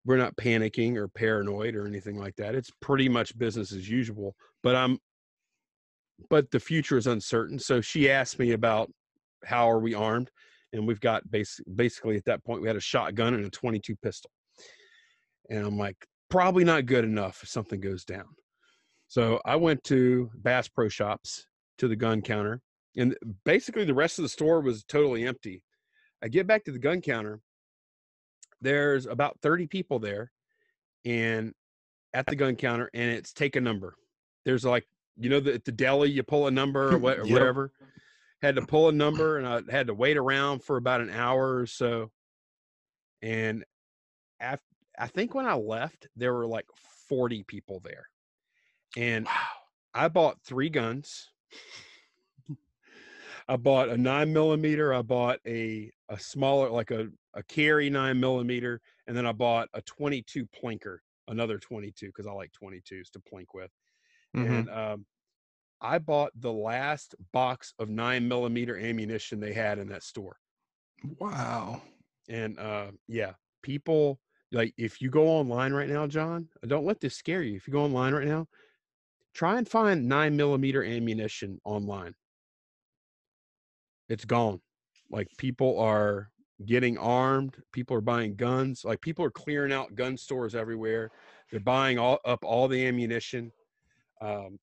we're 0.03 0.17
not 0.17 0.36
panicking 0.36 0.97
or 0.97 1.07
paranoid 1.07 1.76
or 1.76 1.88
anything 1.88 2.17
like 2.17 2.36
that. 2.36 2.53
It's 2.53 2.72
pretty 2.82 3.07
much 3.07 3.38
business 3.38 3.72
as 3.72 3.89
usual. 3.89 4.36
But 4.61 4.76
I'm 4.76 4.99
but 6.30 6.51
the 6.51 6.59
future 6.59 6.97
is 6.97 7.07
uncertain. 7.07 7.57
So 7.57 7.80
she 7.80 8.09
asked 8.09 8.39
me 8.39 8.51
about 8.51 8.91
how 9.45 9.69
are 9.72 9.80
we 9.80 9.93
armed, 9.93 10.30
and 10.74 10.86
we've 10.86 10.99
got 10.99 11.30
bas- 11.32 11.61
basically 11.74 12.17
at 12.17 12.26
that 12.26 12.43
point 12.43 12.61
we 12.61 12.67
had 12.67 12.76
a 12.76 12.82
shotgun 12.82 13.34
and 13.36 13.45
a 13.45 13.49
22 13.49 13.95
pistol, 14.03 14.30
and 15.49 15.65
I'm 15.65 15.78
like 15.78 15.95
probably 16.30 16.65
not 16.65 16.86
good 16.86 17.05
enough 17.05 17.39
if 17.41 17.49
something 17.49 17.80
goes 17.80 18.03
down. 18.03 18.28
So 19.07 19.39
I 19.45 19.55
went 19.55 19.84
to 19.86 20.30
Bass 20.36 20.67
Pro 20.67 20.89
Shops 20.89 21.47
to 21.78 21.88
the 21.88 21.95
gun 21.95 22.22
counter, 22.22 22.61
and 22.97 23.15
basically 23.45 23.86
the 23.86 23.93
rest 23.93 24.19
of 24.19 24.24
the 24.24 24.30
store 24.30 24.59
was 24.59 24.84
totally 24.84 25.26
empty. 25.26 25.63
I 26.22 26.28
get 26.28 26.47
back 26.47 26.65
to 26.65 26.72
the 26.72 26.80
gun 26.80 27.01
counter. 27.01 27.39
There's 28.62 29.05
about 29.05 29.39
30 29.41 29.68
people 29.68 29.99
there, 29.99 30.32
and 31.05 31.53
at 32.14 32.26
the 32.28 32.36
gun 32.36 32.55
counter, 32.55 32.89
and 32.93 33.09
it's 33.12 33.34
take 33.34 33.55
a 33.55 33.62
number. 33.62 33.95
There's 34.45 34.66
like 34.66 34.88
you 35.18 35.30
know 35.30 35.39
the, 35.39 35.55
at 35.55 35.66
the 35.66 35.72
deli 35.72 36.12
you 36.12 36.24
pull 36.24 36.47
a 36.47 36.51
number 36.51 36.93
or, 36.93 36.97
what, 36.97 37.20
or 37.20 37.26
Yep. 37.26 37.34
whatever. 37.34 37.72
Had 38.41 38.55
to 38.55 38.66
pull 38.66 38.89
a 38.89 38.91
number, 38.91 39.38
and 39.38 39.47
I 39.47 39.62
had 39.72 39.88
to 39.88 39.93
wait 39.93 40.18
around 40.18 40.64
for 40.64 40.78
about 40.78 41.01
an 41.01 41.12
hour 41.12 41.57
or 41.57 41.68
so. 41.68 42.12
And 43.22 43.64
after, 44.39 44.66
I 44.97 45.05
think 45.07 45.36
when 45.36 45.45
I 45.45 45.53
left, 45.53 46.07
there 46.16 46.34
were 46.34 46.47
like 46.47 46.66
40 47.07 47.43
people 47.43 47.82
there, 47.84 48.07
and 48.97 49.26
wow. 49.26 49.32
I 49.93 50.07
bought 50.07 50.41
three 50.43 50.70
guns. 50.70 51.30
I 53.48 53.58
bought 53.58 53.89
a 53.89 53.98
nine 53.98 54.34
millimeter. 54.34 54.94
I 54.94 55.02
bought 55.02 55.39
a 55.48 55.92
a 56.10 56.20
smaller, 56.20 56.70
like 56.70 56.92
a 56.92 57.10
a 57.34 57.44
carry 57.44 57.89
nine 57.89 58.20
millimeter, 58.20 58.82
and 59.08 59.16
then 59.16 59.26
I 59.26 59.32
bought 59.32 59.70
a 59.74 59.82
22 59.82 60.46
plinker, 60.48 61.00
another 61.28 61.58
22 61.60 62.08
because 62.08 62.28
I 62.28 62.32
like 62.34 62.52
22s 62.54 63.10
to 63.12 63.20
plink 63.20 63.48
with. 63.54 63.72
Mhm. 64.36 64.60
And 64.60 64.70
um, 64.70 65.06
I 65.82 66.00
bought 66.00 66.32
the 66.36 66.54
last 66.54 67.16
box 67.34 67.74
of 67.80 67.89
nine 67.89 68.28
millimeter 68.28 68.78
ammunition 68.78 69.39
they 69.39 69.54
had 69.54 69.80
in 69.80 69.89
that 69.89 70.04
store. 70.04 70.39
Wow. 71.20 71.82
And 72.30 72.58
uh, 72.60 72.92
yeah, 73.08 73.34
people 73.64 74.20
like 74.52 74.74
if 74.78 75.02
you 75.02 75.10
go 75.10 75.28
online 75.28 75.74
right 75.74 75.89
now, 75.89 76.08
John, 76.08 76.50
don't 76.66 76.86
let 76.86 77.00
this 77.00 77.16
scare 77.16 77.42
you. 77.44 77.56
If 77.56 77.68
you 77.68 77.74
go 77.74 77.84
online 77.84 78.14
right 78.14 78.28
now, 78.28 78.48
try 79.34 79.58
and 79.58 79.68
find 79.68 80.08
nine 80.08 80.36
millimeter 80.38 80.84
ammunition 80.84 81.60
online. 81.66 82.16
It's 84.12 84.26
gone. 84.26 84.59
Like 85.09 85.30
people 85.38 85.80
are 85.80 86.30
getting 86.66 86.97
armed. 86.97 87.55
People 87.72 87.95
are 87.95 88.01
buying 88.01 88.36
guns. 88.36 88.84
Like 88.84 88.99
people 88.99 89.24
are 89.24 89.32
clearing 89.32 89.72
out 89.72 89.95
gun 89.95 90.18
stores 90.18 90.53
everywhere. 90.53 91.12
They're 91.49 91.62
buying 91.62 91.97
all 91.97 92.20
up 92.26 92.43
all 92.43 92.68
the 92.68 92.86
ammunition. 92.86 93.53
Um, 94.20 94.59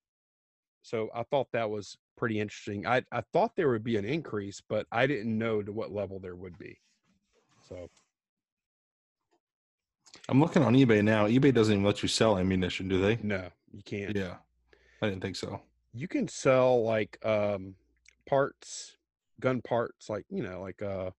so 0.82 1.09
I 1.14 1.22
thought 1.22 1.49
that 1.53 1.70
was 1.70 1.96
pretty 2.14 2.40
interesting. 2.40 2.86
I 2.86 3.03
I 3.11 3.22
thought 3.32 3.57
there 3.57 3.70
would 3.70 3.84
be 3.84 3.96
an 3.96 4.05
increase, 4.05 4.61
but 4.68 4.86
I 4.92 5.07
didn't 5.07 5.36
know 5.36 5.62
to 5.62 5.72
what 5.72 5.92
level 5.92 6.20
there 6.20 6.36
would 6.36 6.59
be. 6.59 6.78
So 7.66 7.88
I'm 10.28 10.40
looking 10.40 10.62
on 10.62 10.74
eBay 10.74 11.03
now. 11.03 11.26
eBay 11.26 11.55
doesn't 11.55 11.72
even 11.72 11.84
let 11.84 12.03
you 12.03 12.09
sell 12.09 12.36
ammunition, 12.36 12.86
do 12.86 13.01
they? 13.01 13.16
No, 13.22 13.49
you 13.72 13.82
can't. 13.82 14.14
Yeah, 14.14 14.36
I 15.01 15.09
didn't 15.09 15.22
think 15.22 15.36
so. 15.36 15.62
You 15.94 16.07
can 16.07 16.28
sell 16.28 16.84
like 16.84 17.18
um 17.24 17.76
parts, 18.26 18.97
gun 19.41 19.61
parts, 19.62 20.09
like 20.09 20.24
you 20.30 20.43
know, 20.43 20.61
like 20.61 20.82
uh 20.82 21.11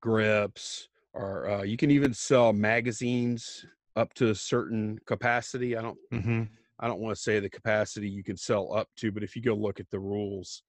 grips, 0.00 0.88
or 1.12 1.48
uh, 1.48 1.62
you 1.62 1.76
can 1.76 1.90
even 1.90 2.14
sell 2.14 2.52
magazines 2.52 3.64
up 3.96 4.14
to 4.14 4.30
a 4.30 4.34
certain 4.34 4.98
capacity. 5.06 5.76
I 5.76 5.82
don't 5.82 5.98
Mm-hmm. 6.12 6.44
I 6.80 6.86
don't 6.86 7.00
want 7.00 7.16
to 7.16 7.22
say 7.22 7.40
the 7.40 7.50
capacity 7.50 8.08
you 8.08 8.22
can 8.22 8.36
sell 8.36 8.72
up 8.72 8.88
to, 8.98 9.10
but 9.10 9.24
if 9.24 9.34
you 9.34 9.42
go 9.42 9.54
look 9.54 9.80
at 9.80 9.90
the 9.90 9.98
rules, 9.98 10.62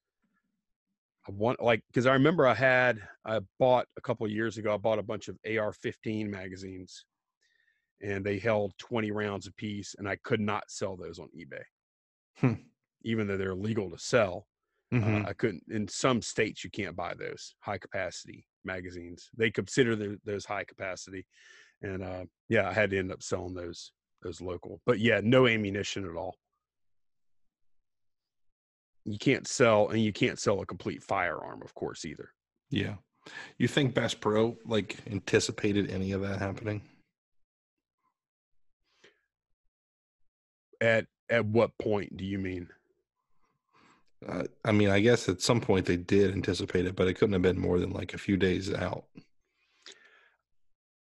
I 1.27 1.31
want 1.31 1.61
like 1.61 1.83
because 1.87 2.07
I 2.07 2.13
remember 2.13 2.47
I 2.47 2.55
had 2.55 2.99
I 3.25 3.41
bought 3.59 3.87
a 3.97 4.01
couple 4.01 4.25
of 4.25 4.31
years 4.31 4.57
ago. 4.57 4.73
I 4.73 4.77
bought 4.77 4.99
a 4.99 5.03
bunch 5.03 5.27
of 5.27 5.37
AR-15 5.45 6.27
magazines, 6.27 7.05
and 8.01 8.25
they 8.25 8.39
held 8.39 8.73
20 8.79 9.11
rounds 9.11 9.45
apiece, 9.45 9.95
and 9.99 10.09
I 10.09 10.15
could 10.23 10.39
not 10.39 10.63
sell 10.69 10.97
those 10.97 11.19
on 11.19 11.29
eBay, 11.37 11.61
Hmm. 12.37 12.61
even 13.03 13.27
though 13.27 13.37
they're 13.37 13.53
legal 13.53 13.91
to 13.91 13.99
sell. 13.99 14.47
Mm-hmm. 14.93 15.25
Uh, 15.25 15.29
I 15.29 15.33
couldn't. 15.33 15.63
In 15.69 15.87
some 15.87 16.21
states, 16.21 16.63
you 16.63 16.69
can't 16.71 16.95
buy 16.95 17.13
those 17.13 17.53
high 17.59 17.77
capacity 17.77 18.45
magazines. 18.65 19.29
They 19.37 19.51
consider 19.51 19.95
tho- 19.95 20.17
those 20.25 20.45
high 20.45 20.63
capacity, 20.63 21.25
and 21.81 22.03
uh, 22.03 22.25
yeah, 22.47 22.67
I 22.67 22.73
had 22.73 22.89
to 22.91 22.97
end 22.99 23.11
up 23.11 23.21
selling 23.21 23.53
those 23.53 23.91
those 24.23 24.41
local. 24.41 24.81
But 24.85 24.99
yeah, 24.99 25.21
no 25.23 25.47
ammunition 25.47 26.05
at 26.09 26.15
all. 26.15 26.35
You 29.05 29.17
can't 29.17 29.47
sell, 29.47 29.89
and 29.89 30.01
you 30.01 30.11
can't 30.11 30.39
sell 30.39 30.59
a 30.61 30.65
complete 30.65 31.03
firearm, 31.03 31.61
of 31.63 31.73
course, 31.75 32.05
either. 32.05 32.29
yeah. 32.69 32.95
You 33.59 33.67
think 33.67 33.93
Bass 33.93 34.15
Pro 34.15 34.57
like 34.65 34.97
anticipated 35.11 35.91
any 35.91 36.13
of 36.13 36.21
that 36.21 36.39
happening? 36.39 36.81
At 40.81 41.05
at 41.29 41.45
what 41.45 41.77
point 41.77 42.15
do 42.17 42.25
you 42.25 42.39
mean? 42.39 42.69
Uh, 44.27 44.43
I 44.65 44.71
mean, 44.71 44.89
I 44.89 44.99
guess 44.99 45.29
at 45.29 45.41
some 45.41 45.61
point 45.61 45.85
they 45.85 45.97
did 45.97 46.33
anticipate 46.33 46.85
it, 46.85 46.95
but 46.95 47.07
it 47.07 47.13
couldn't 47.13 47.33
have 47.33 47.41
been 47.41 47.59
more 47.59 47.79
than 47.79 47.91
like 47.91 48.13
a 48.13 48.17
few 48.17 48.37
days 48.37 48.73
out. 48.73 49.05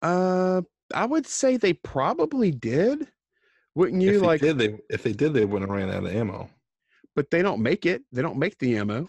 Uh, 0.02 0.62
I 0.94 1.06
would 1.06 1.26
say 1.26 1.56
they 1.56 1.72
probably 1.72 2.50
did. 2.50 3.08
Wouldn't 3.74 4.02
you 4.02 4.16
if 4.16 4.20
they 4.20 4.26
like? 4.26 4.40
did, 4.40 4.58
they 4.58 4.78
if 4.90 5.02
they 5.02 5.12
did, 5.12 5.32
they 5.32 5.44
wouldn't 5.44 5.70
have 5.70 5.78
ran 5.78 5.90
out 5.90 6.04
of 6.04 6.14
ammo. 6.14 6.50
But 7.14 7.30
they 7.30 7.42
don't 7.42 7.62
make 7.62 7.86
it. 7.86 8.02
They 8.12 8.22
don't 8.22 8.38
make 8.38 8.58
the 8.58 8.76
ammo. 8.76 9.08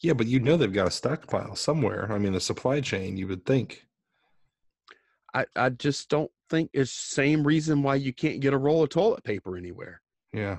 Yeah, 0.00 0.14
but 0.14 0.26
you 0.26 0.40
know 0.40 0.56
they've 0.56 0.72
got 0.72 0.88
a 0.88 0.92
stockpile 0.92 1.54
somewhere. 1.54 2.10
I 2.10 2.18
mean, 2.18 2.32
the 2.32 2.40
supply 2.40 2.80
chain. 2.80 3.16
You 3.16 3.28
would 3.28 3.46
think. 3.46 3.86
I, 5.34 5.46
I 5.56 5.70
just 5.70 6.08
don't 6.10 6.30
think 6.50 6.70
it's 6.72 6.90
same 6.90 7.46
reason 7.46 7.82
why 7.82 7.94
you 7.94 8.12
can't 8.12 8.40
get 8.40 8.52
a 8.52 8.58
roll 8.58 8.82
of 8.82 8.90
toilet 8.90 9.24
paper 9.24 9.56
anywhere. 9.56 10.02
Yeah. 10.32 10.58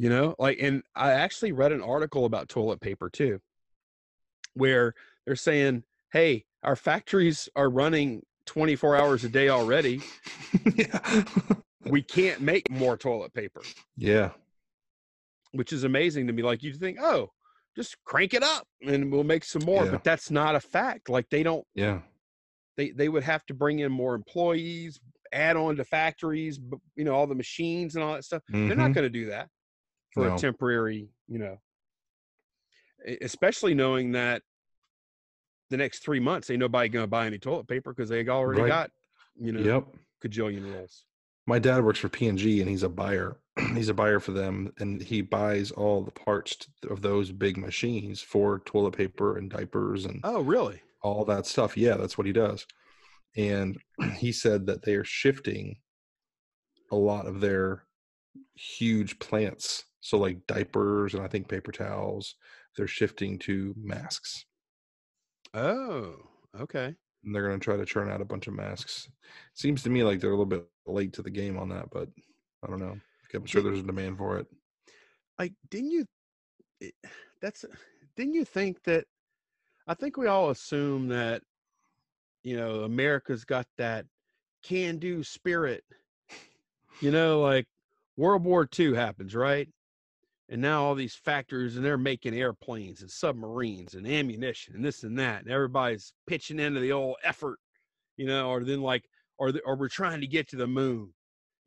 You 0.00 0.08
know, 0.08 0.36
like, 0.38 0.58
and 0.60 0.84
I 0.94 1.10
actually 1.10 1.50
read 1.50 1.72
an 1.72 1.82
article 1.82 2.24
about 2.24 2.48
toilet 2.48 2.80
paper 2.80 3.10
too, 3.10 3.40
where 4.54 4.94
they're 5.26 5.34
saying, 5.34 5.82
"Hey, 6.12 6.44
our 6.62 6.76
factories 6.76 7.48
are 7.56 7.68
running 7.68 8.22
24 8.46 8.96
hours 8.96 9.24
a 9.24 9.28
day 9.28 9.48
already. 9.48 10.00
yeah. 10.76 11.24
We 11.84 12.02
can't 12.02 12.40
make 12.40 12.70
more 12.70 12.96
toilet 12.96 13.34
paper," 13.34 13.62
yeah. 13.96 14.30
which 15.52 15.72
is 15.72 15.82
amazing 15.82 16.28
to 16.28 16.32
me. 16.32 16.42
Like, 16.44 16.62
you 16.62 16.72
think, 16.74 16.98
"Oh, 17.00 17.32
just 17.74 17.96
crank 18.04 18.34
it 18.34 18.44
up 18.44 18.68
and 18.86 19.10
we'll 19.10 19.24
make 19.24 19.42
some 19.44 19.64
more," 19.64 19.84
Yeah. 19.84 19.90
but 19.90 20.04
that's 20.04 20.30
not 20.30 20.54
a 20.54 20.60
fact. 20.60 21.08
Like, 21.08 21.28
they 21.28 21.42
don't. 21.42 21.66
Yeah. 21.74 22.02
They 22.76 22.90
they 22.92 23.08
would 23.08 23.24
have 23.24 23.44
to 23.46 23.54
bring 23.54 23.80
in 23.80 23.90
more 23.90 24.14
employees, 24.14 25.00
add 25.32 25.56
on 25.56 25.74
to 25.74 25.84
factories, 25.84 26.60
you 26.94 27.04
know, 27.04 27.14
all 27.16 27.26
the 27.26 27.34
machines 27.34 27.96
and 27.96 28.04
all 28.04 28.14
that 28.14 28.24
stuff. 28.24 28.44
They're 28.48 28.76
not 28.76 28.92
Mhm. 28.92 28.94
going 28.94 29.04
to 29.06 29.10
do 29.10 29.26
that 29.26 29.48
for 30.12 30.26
No. 30.26 30.34
a 30.34 30.38
temporary, 30.38 31.08
you 31.28 31.38
know, 31.38 31.58
especially 33.20 33.74
knowing 33.74 34.12
that 34.12 34.42
the 35.70 35.76
next 35.76 36.00
three 36.00 36.20
months 36.20 36.50
ain't 36.50 36.60
nobody 36.60 36.88
going 36.88 37.02
to 37.04 37.08
buy 37.08 37.26
any 37.26 37.38
toilet 37.38 37.68
paper 37.68 37.92
because 37.92 38.08
they 38.08 38.26
already 38.26 38.62
Right. 38.62 38.68
got, 38.68 38.90
you 39.36 39.52
know, 39.52 39.60
Yep. 39.60 39.96
cajillion 40.24 40.64
rolls. 40.64 41.04
My 41.46 41.58
dad 41.58 41.84
works 41.84 41.98
for 41.98 42.08
P&G 42.08 42.60
and 42.60 42.68
he's 42.68 42.82
a 42.82 42.88
buyer. 42.88 43.38
he's 43.74 43.88
a 43.88 43.94
buyer 43.94 44.20
for 44.20 44.32
them 44.32 44.72
and 44.78 45.02
he 45.02 45.20
buys 45.22 45.70
all 45.70 46.02
the 46.02 46.10
parts 46.10 46.56
of 46.90 47.02
those 47.02 47.32
big 47.32 47.56
machines 47.56 48.20
for 48.20 48.60
toilet 48.60 48.96
paper 48.96 49.36
and 49.36 49.50
diapers 49.50 50.04
and 50.04 50.20
Oh, 50.24 50.40
really? 50.40 50.82
all 51.02 51.24
that 51.26 51.46
stuff. 51.46 51.76
Yeah, 51.76 51.96
that's 51.96 52.18
what 52.18 52.26
he 52.26 52.32
does. 52.32 52.66
And 53.36 53.78
he 54.16 54.32
said 54.32 54.66
that 54.66 54.82
they 54.84 54.94
are 54.94 55.04
shifting 55.04 55.76
a 56.90 56.96
lot 56.96 57.26
of 57.26 57.40
their 57.40 57.84
huge 58.54 59.18
plants. 59.18 59.84
So 60.00 60.18
like 60.18 60.46
diapers 60.46 61.14
and 61.14 61.22
I 61.22 61.28
think 61.28 61.48
paper 61.48 61.72
towels, 61.72 62.36
they're 62.76 62.86
shifting 62.86 63.38
to 63.40 63.74
masks. 63.76 64.44
Oh, 65.54 66.14
okay. 66.60 66.94
And 67.24 67.34
they're 67.34 67.48
going 67.48 67.58
to 67.58 67.64
try 67.64 67.76
to 67.76 67.84
churn 67.84 68.10
out 68.10 68.20
a 68.20 68.24
bunch 68.24 68.46
of 68.46 68.54
masks. 68.54 69.08
Seems 69.54 69.82
to 69.82 69.90
me 69.90 70.04
like 70.04 70.20
they're 70.20 70.30
a 70.30 70.36
little 70.36 70.46
bit 70.46 70.66
late 70.86 71.12
to 71.14 71.22
the 71.22 71.30
game 71.30 71.58
on 71.58 71.68
that, 71.70 71.90
but 71.90 72.08
I 72.64 72.68
don't 72.68 72.80
know. 72.80 72.96
I'm 73.34 73.46
sure 73.46 73.62
there's 73.62 73.80
a 73.80 73.82
demand 73.82 74.18
for 74.18 74.38
it. 74.38 74.46
Like, 75.38 75.52
didn't 75.70 75.90
you? 75.90 76.06
That's 77.42 77.64
didn't 78.16 78.34
you 78.34 78.44
think 78.44 78.82
that? 78.84 79.04
I 79.86 79.94
think 79.94 80.16
we 80.16 80.26
all 80.26 80.50
assume 80.50 81.08
that, 81.08 81.42
you 82.42 82.56
know, 82.56 82.84
America's 82.84 83.44
got 83.44 83.66
that 83.78 84.06
can-do 84.62 85.22
spirit. 85.22 85.82
You 87.00 87.10
know, 87.10 87.40
like 87.40 87.66
World 88.16 88.44
War 88.44 88.68
II 88.78 88.94
happens, 88.94 89.34
right? 89.34 89.68
And 90.50 90.62
now 90.62 90.82
all 90.82 90.94
these 90.94 91.14
factories 91.14 91.76
and 91.76 91.84
they're 91.84 91.98
making 91.98 92.34
airplanes 92.34 93.02
and 93.02 93.10
submarines 93.10 93.94
and 93.94 94.06
ammunition 94.06 94.74
and 94.74 94.84
this 94.84 95.02
and 95.02 95.18
that. 95.18 95.42
And 95.42 95.50
everybody's 95.50 96.12
pitching 96.26 96.58
into 96.58 96.80
the 96.80 96.92
old 96.92 97.16
effort, 97.22 97.58
you 98.16 98.26
know, 98.26 98.48
or 98.48 98.64
then 98.64 98.80
like, 98.80 99.04
or, 99.38 99.52
the, 99.52 99.60
or 99.60 99.76
we're 99.76 99.88
trying 99.88 100.22
to 100.22 100.26
get 100.26 100.48
to 100.48 100.56
the 100.56 100.66
moon, 100.66 101.12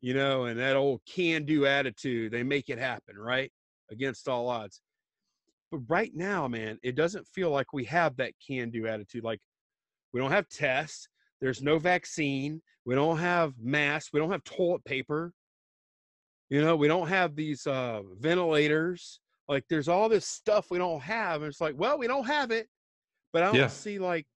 you 0.00 0.14
know, 0.14 0.46
and 0.46 0.58
that 0.58 0.76
old 0.76 1.00
can 1.06 1.44
do 1.44 1.64
attitude, 1.64 2.32
they 2.32 2.42
make 2.42 2.68
it 2.68 2.78
happen, 2.78 3.16
right? 3.16 3.52
Against 3.90 4.28
all 4.28 4.48
odds. 4.48 4.80
But 5.70 5.80
right 5.88 6.10
now, 6.14 6.48
man, 6.48 6.78
it 6.82 6.96
doesn't 6.96 7.26
feel 7.28 7.50
like 7.50 7.72
we 7.72 7.84
have 7.84 8.16
that 8.16 8.32
can 8.46 8.70
do 8.70 8.86
attitude. 8.88 9.24
Like 9.24 9.40
we 10.12 10.20
don't 10.20 10.32
have 10.32 10.48
tests, 10.48 11.08
there's 11.40 11.62
no 11.62 11.78
vaccine, 11.78 12.60
we 12.84 12.94
don't 12.94 13.18
have 13.18 13.54
masks, 13.60 14.12
we 14.12 14.20
don't 14.20 14.30
have 14.32 14.44
toilet 14.44 14.84
paper. 14.84 15.32
You 16.52 16.60
know, 16.60 16.76
we 16.76 16.86
don't 16.86 17.08
have 17.08 17.34
these 17.34 17.66
uh, 17.66 18.02
ventilators. 18.20 19.20
Like, 19.48 19.64
there's 19.70 19.88
all 19.88 20.10
this 20.10 20.26
stuff 20.26 20.70
we 20.70 20.76
don't 20.76 21.00
have. 21.00 21.40
And 21.40 21.48
it's 21.48 21.62
like, 21.62 21.72
well, 21.78 21.96
we 21.96 22.06
don't 22.06 22.26
have 22.26 22.50
it, 22.50 22.68
but 23.32 23.42
I 23.42 23.46
don't 23.46 23.56
Yeah. 23.56 23.68
see 23.68 23.98
like, 23.98 24.26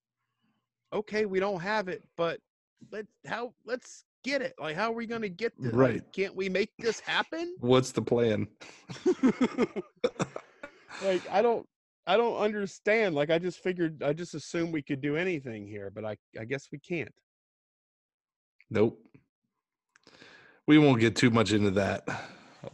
okay, 0.94 1.26
we 1.26 1.40
don't 1.40 1.60
have 1.60 1.88
it, 1.88 2.02
but 2.16 2.40
let 2.90 3.05
how 3.26 3.52
let's 3.66 4.06
get 4.24 4.40
it. 4.40 4.55
Like, 4.59 4.76
how 4.76 4.93
are 4.93 4.94
we 4.94 5.05
going 5.05 5.20
to 5.20 5.28
get 5.28 5.52
this? 5.60 5.74
Like, 5.74 5.78
Right. 5.78 6.12
can't 6.14 6.34
we 6.34 6.48
make 6.48 6.70
this 6.78 7.01
happen? 7.01 7.55
What's 7.60 7.93
the 7.93 8.01
plan? 8.01 8.48
like, 11.02 11.20
I 11.30 11.43
don't, 11.43 11.68
I 12.06 12.16
don't 12.16 12.38
understand. 12.38 13.14
Like, 13.14 13.28
I 13.28 13.38
just 13.38 13.59
figured, 13.62 14.02
I 14.02 14.14
just 14.14 14.34
assumed 14.34 14.72
we 14.72 14.80
could 14.80 15.02
do 15.02 15.16
anything 15.16 15.66
here, 15.66 15.90
but 15.94 16.06
I, 16.06 16.16
I 16.40 16.47
guess 16.47 16.68
we 16.72 16.78
can't. 16.78 17.12
Nope. 18.70 19.05
We 20.66 20.78
won't 20.78 21.01
get 21.01 21.16
too 21.16 21.30
much 21.30 21.52
into 21.52 21.70
that. 21.72 22.06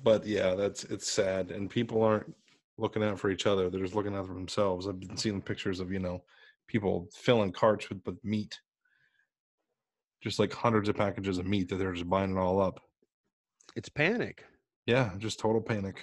But 0.02 0.26
yeah, 0.26 0.54
that's 0.54 0.84
it's 0.84 1.10
sad. 1.10 1.50
And 1.50 1.68
people 1.68 2.02
aren't 2.02 2.34
looking 2.78 3.02
out 3.02 3.18
for 3.18 3.30
each 3.30 3.46
other. 3.46 3.68
They're 3.68 3.82
just 3.82 3.94
looking 3.94 4.16
out 4.16 4.26
for 4.26 4.34
themselves. 4.34 4.88
I've 4.88 5.00
been 5.00 5.16
seeing 5.16 5.42
pictures 5.42 5.80
of, 5.80 5.92
you 5.92 5.98
know, 5.98 6.22
people 6.66 7.08
filling 7.12 7.52
carts 7.52 7.88
with, 7.88 8.00
with 8.06 8.24
meat. 8.24 8.60
Just 10.20 10.38
like 10.38 10.52
hundreds 10.52 10.88
of 10.88 10.96
packages 10.96 11.38
of 11.38 11.46
meat 11.46 11.68
that 11.68 11.76
they're 11.76 11.92
just 11.92 12.08
buying 12.08 12.36
it 12.36 12.38
all 12.38 12.60
up. 12.60 12.80
It's 13.76 13.88
panic. 13.88 14.44
Yeah, 14.86 15.10
just 15.18 15.38
total 15.38 15.60
panic. 15.60 16.02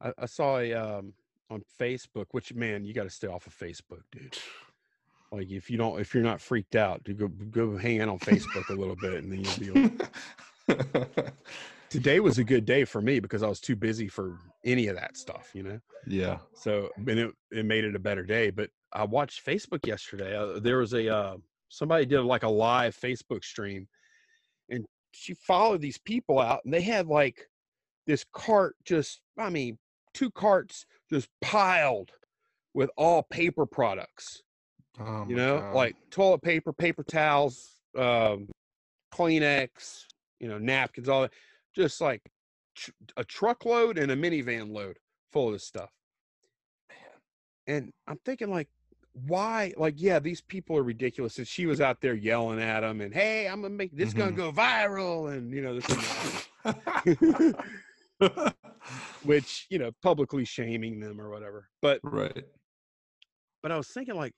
I, 0.00 0.12
I 0.18 0.26
saw 0.26 0.58
a 0.58 0.72
um 0.74 1.14
on 1.50 1.62
Facebook, 1.80 2.26
which 2.32 2.54
man, 2.54 2.84
you 2.84 2.94
got 2.94 3.04
to 3.04 3.10
stay 3.10 3.28
off 3.28 3.46
of 3.46 3.56
Facebook, 3.56 4.02
dude. 4.10 4.38
Like 5.30 5.50
if 5.50 5.70
you 5.70 5.78
don't, 5.78 6.00
if 6.00 6.14
you're 6.14 6.22
not 6.22 6.40
freaked 6.40 6.76
out, 6.76 7.04
to 7.04 7.14
go 7.14 7.28
go 7.28 7.76
hang 7.76 8.00
out 8.00 8.08
on 8.08 8.18
Facebook 8.18 8.68
a 8.68 8.74
little 8.74 8.96
bit, 8.96 9.22
and 9.24 9.32
then 9.32 9.44
you'll 9.60 9.74
be. 9.74 9.96
Today 11.90 12.20
was 12.20 12.38
a 12.38 12.44
good 12.44 12.64
day 12.64 12.84
for 12.84 13.02
me 13.02 13.20
because 13.20 13.42
I 13.42 13.48
was 13.48 13.60
too 13.60 13.76
busy 13.76 14.08
for 14.08 14.38
any 14.64 14.86
of 14.86 14.96
that 14.96 15.16
stuff, 15.16 15.50
you 15.52 15.62
know. 15.62 15.78
yeah. 16.06 16.38
So 16.54 16.88
and 16.96 17.18
it 17.18 17.30
it 17.50 17.66
made 17.66 17.84
it 17.84 17.94
a 17.94 17.98
better 17.98 18.22
day. 18.22 18.50
But 18.50 18.70
I 18.92 19.04
watched 19.04 19.44
Facebook 19.44 19.86
yesterday. 19.86 20.36
Uh, 20.36 20.58
there 20.58 20.78
was 20.78 20.94
a 20.94 21.14
uh, 21.14 21.36
somebody 21.68 22.06
did 22.06 22.22
like 22.22 22.44
a 22.44 22.48
live 22.48 22.96
Facebook 22.96 23.44
stream, 23.44 23.88
and 24.70 24.86
she 25.12 25.34
followed 25.34 25.80
these 25.80 25.98
people 25.98 26.38
out, 26.38 26.60
and 26.64 26.72
they 26.72 26.80
had 26.80 27.06
like 27.06 27.46
this 28.06 28.24
cart 28.32 28.74
just 28.84 29.20
I 29.38 29.50
mean 29.50 29.78
two 30.14 30.30
carts 30.30 30.86
just 31.10 31.28
piled 31.40 32.10
with 32.74 32.90
all 32.96 33.22
paper 33.22 33.66
products. 33.66 34.42
Oh 35.00 35.26
you 35.28 35.36
know, 35.36 35.58
God. 35.58 35.74
like 35.74 35.96
toilet 36.10 36.42
paper, 36.42 36.72
paper 36.72 37.02
towels, 37.02 37.80
um, 37.96 38.48
Kleenex, 39.14 40.04
you 40.42 40.48
know, 40.48 40.58
napkins, 40.58 41.08
all 41.08 41.22
that, 41.22 41.32
just 41.74 42.00
like 42.00 42.20
tr- 42.74 42.90
a 43.16 43.24
truckload 43.24 43.96
and 43.96 44.10
a 44.10 44.16
minivan 44.16 44.72
load 44.74 44.98
full 45.30 45.46
of 45.46 45.54
this 45.54 45.64
stuff. 45.64 45.90
Man. 46.90 46.98
And 47.68 47.92
I'm 48.08 48.18
thinking, 48.24 48.50
like, 48.50 48.68
why? 49.12 49.72
Like, 49.76 49.94
yeah, 49.98 50.18
these 50.18 50.40
people 50.40 50.76
are 50.76 50.82
ridiculous. 50.82 51.38
And 51.38 51.46
she 51.46 51.66
was 51.66 51.80
out 51.80 52.00
there 52.00 52.14
yelling 52.14 52.60
at 52.60 52.80
them, 52.80 53.00
and 53.00 53.14
hey, 53.14 53.46
I'm 53.46 53.62
gonna 53.62 53.74
make 53.74 53.96
this 53.96 54.12
gonna 54.12 54.32
Mhm. 54.32 54.36
go 54.36 54.52
viral, 54.52 55.32
and 55.32 55.52
you 55.52 55.62
know, 55.62 55.78
this, 55.78 55.86
which 59.22 59.66
you 59.70 59.78
know, 59.78 59.92
publicly 60.02 60.44
shaming 60.44 60.98
them 60.98 61.20
or 61.20 61.30
whatever. 61.30 61.68
But 61.80 62.00
right. 62.02 62.44
but 63.62 63.70
I 63.70 63.76
was 63.76 63.88
thinking, 63.88 64.16
like, 64.16 64.34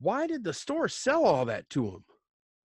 why 0.00 0.26
did 0.26 0.42
the 0.44 0.54
store 0.54 0.88
sell 0.88 1.24
all 1.24 1.44
that 1.46 1.68
to 1.70 1.90
them? 1.90 2.04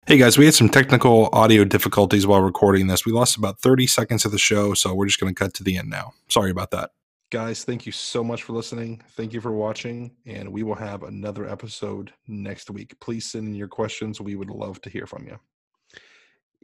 Hey 0.06 0.18
guys, 0.18 0.36
we 0.36 0.44
had 0.44 0.52
some 0.52 0.68
technical 0.68 1.30
audio 1.32 1.64
difficulties 1.64 2.26
while 2.26 2.42
recording 2.42 2.88
this. 2.88 3.06
We 3.06 3.12
lost 3.12 3.38
about 3.38 3.58
30 3.60 3.86
seconds 3.86 4.26
of 4.26 4.32
the 4.32 4.38
show, 4.38 4.74
so 4.74 4.94
we're 4.94 5.06
just 5.06 5.18
going 5.18 5.34
to 5.34 5.38
cut 5.38 5.54
to 5.54 5.64
the 5.64 5.78
end 5.78 5.88
now. 5.88 6.12
Sorry 6.28 6.50
about 6.50 6.72
that. 6.72 6.90
Guys, 7.30 7.64
thank 7.64 7.86
you 7.86 7.92
so 7.92 8.22
much 8.22 8.42
for 8.42 8.52
listening. 8.52 9.00
Thank 9.12 9.32
you 9.32 9.40
for 9.40 9.52
watching, 9.52 10.14
and 10.26 10.52
we 10.52 10.62
will 10.62 10.74
have 10.74 11.04
another 11.04 11.48
episode 11.48 12.12
next 12.28 12.70
week. 12.70 12.94
Please 13.00 13.24
send 13.24 13.48
in 13.48 13.54
your 13.54 13.66
questions. 13.66 14.20
We 14.20 14.34
would 14.34 14.50
love 14.50 14.78
to 14.82 14.90
hear 14.90 15.06
from 15.06 15.26
you. 15.26 15.38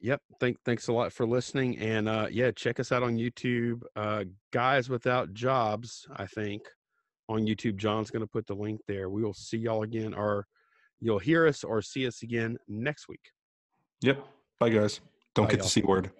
Yep. 0.03 0.21
Thank 0.39 0.59
thanks 0.67 0.89
a 0.89 0.93
lot 0.93 1.11
for 1.11 1.27
listening. 1.27 1.79
And 1.79 2.09
uh 2.09 2.27
yeah, 2.31 2.51
check 2.51 2.79
us 2.79 2.93
out 2.93 3.03
on 3.03 3.17
YouTube. 3.17 3.83
Uh 3.97 4.25
Guys 4.51 4.91
Without 4.91 5.33
Jobs, 5.33 6.07
I 6.15 6.27
think, 6.27 6.63
on 7.29 7.47
YouTube. 7.47 7.77
John's 7.77 8.11
gonna 8.11 8.27
put 8.27 8.47
the 8.47 8.55
link 8.55 8.83
there. 8.87 9.09
We 9.09 9.23
will 9.23 9.33
see 9.33 9.59
y'all 9.59 9.83
again, 9.83 10.13
or 10.13 10.47
You'll 11.01 11.19
hear 11.19 11.47
us 11.47 11.65
or 11.65 11.81
see 11.83 12.07
us 12.07 12.23
again 12.23 12.59
next 12.69 13.09
week. 13.09 13.33
Yep. 14.03 14.25
Bye, 14.59 14.69
guys. 14.71 15.01
Don't 15.35 15.47
Bye, 15.47 15.53
get 15.53 15.59
y'all. 15.59 15.65
the 15.65 15.71
C 15.71 15.83
word. 15.83 16.11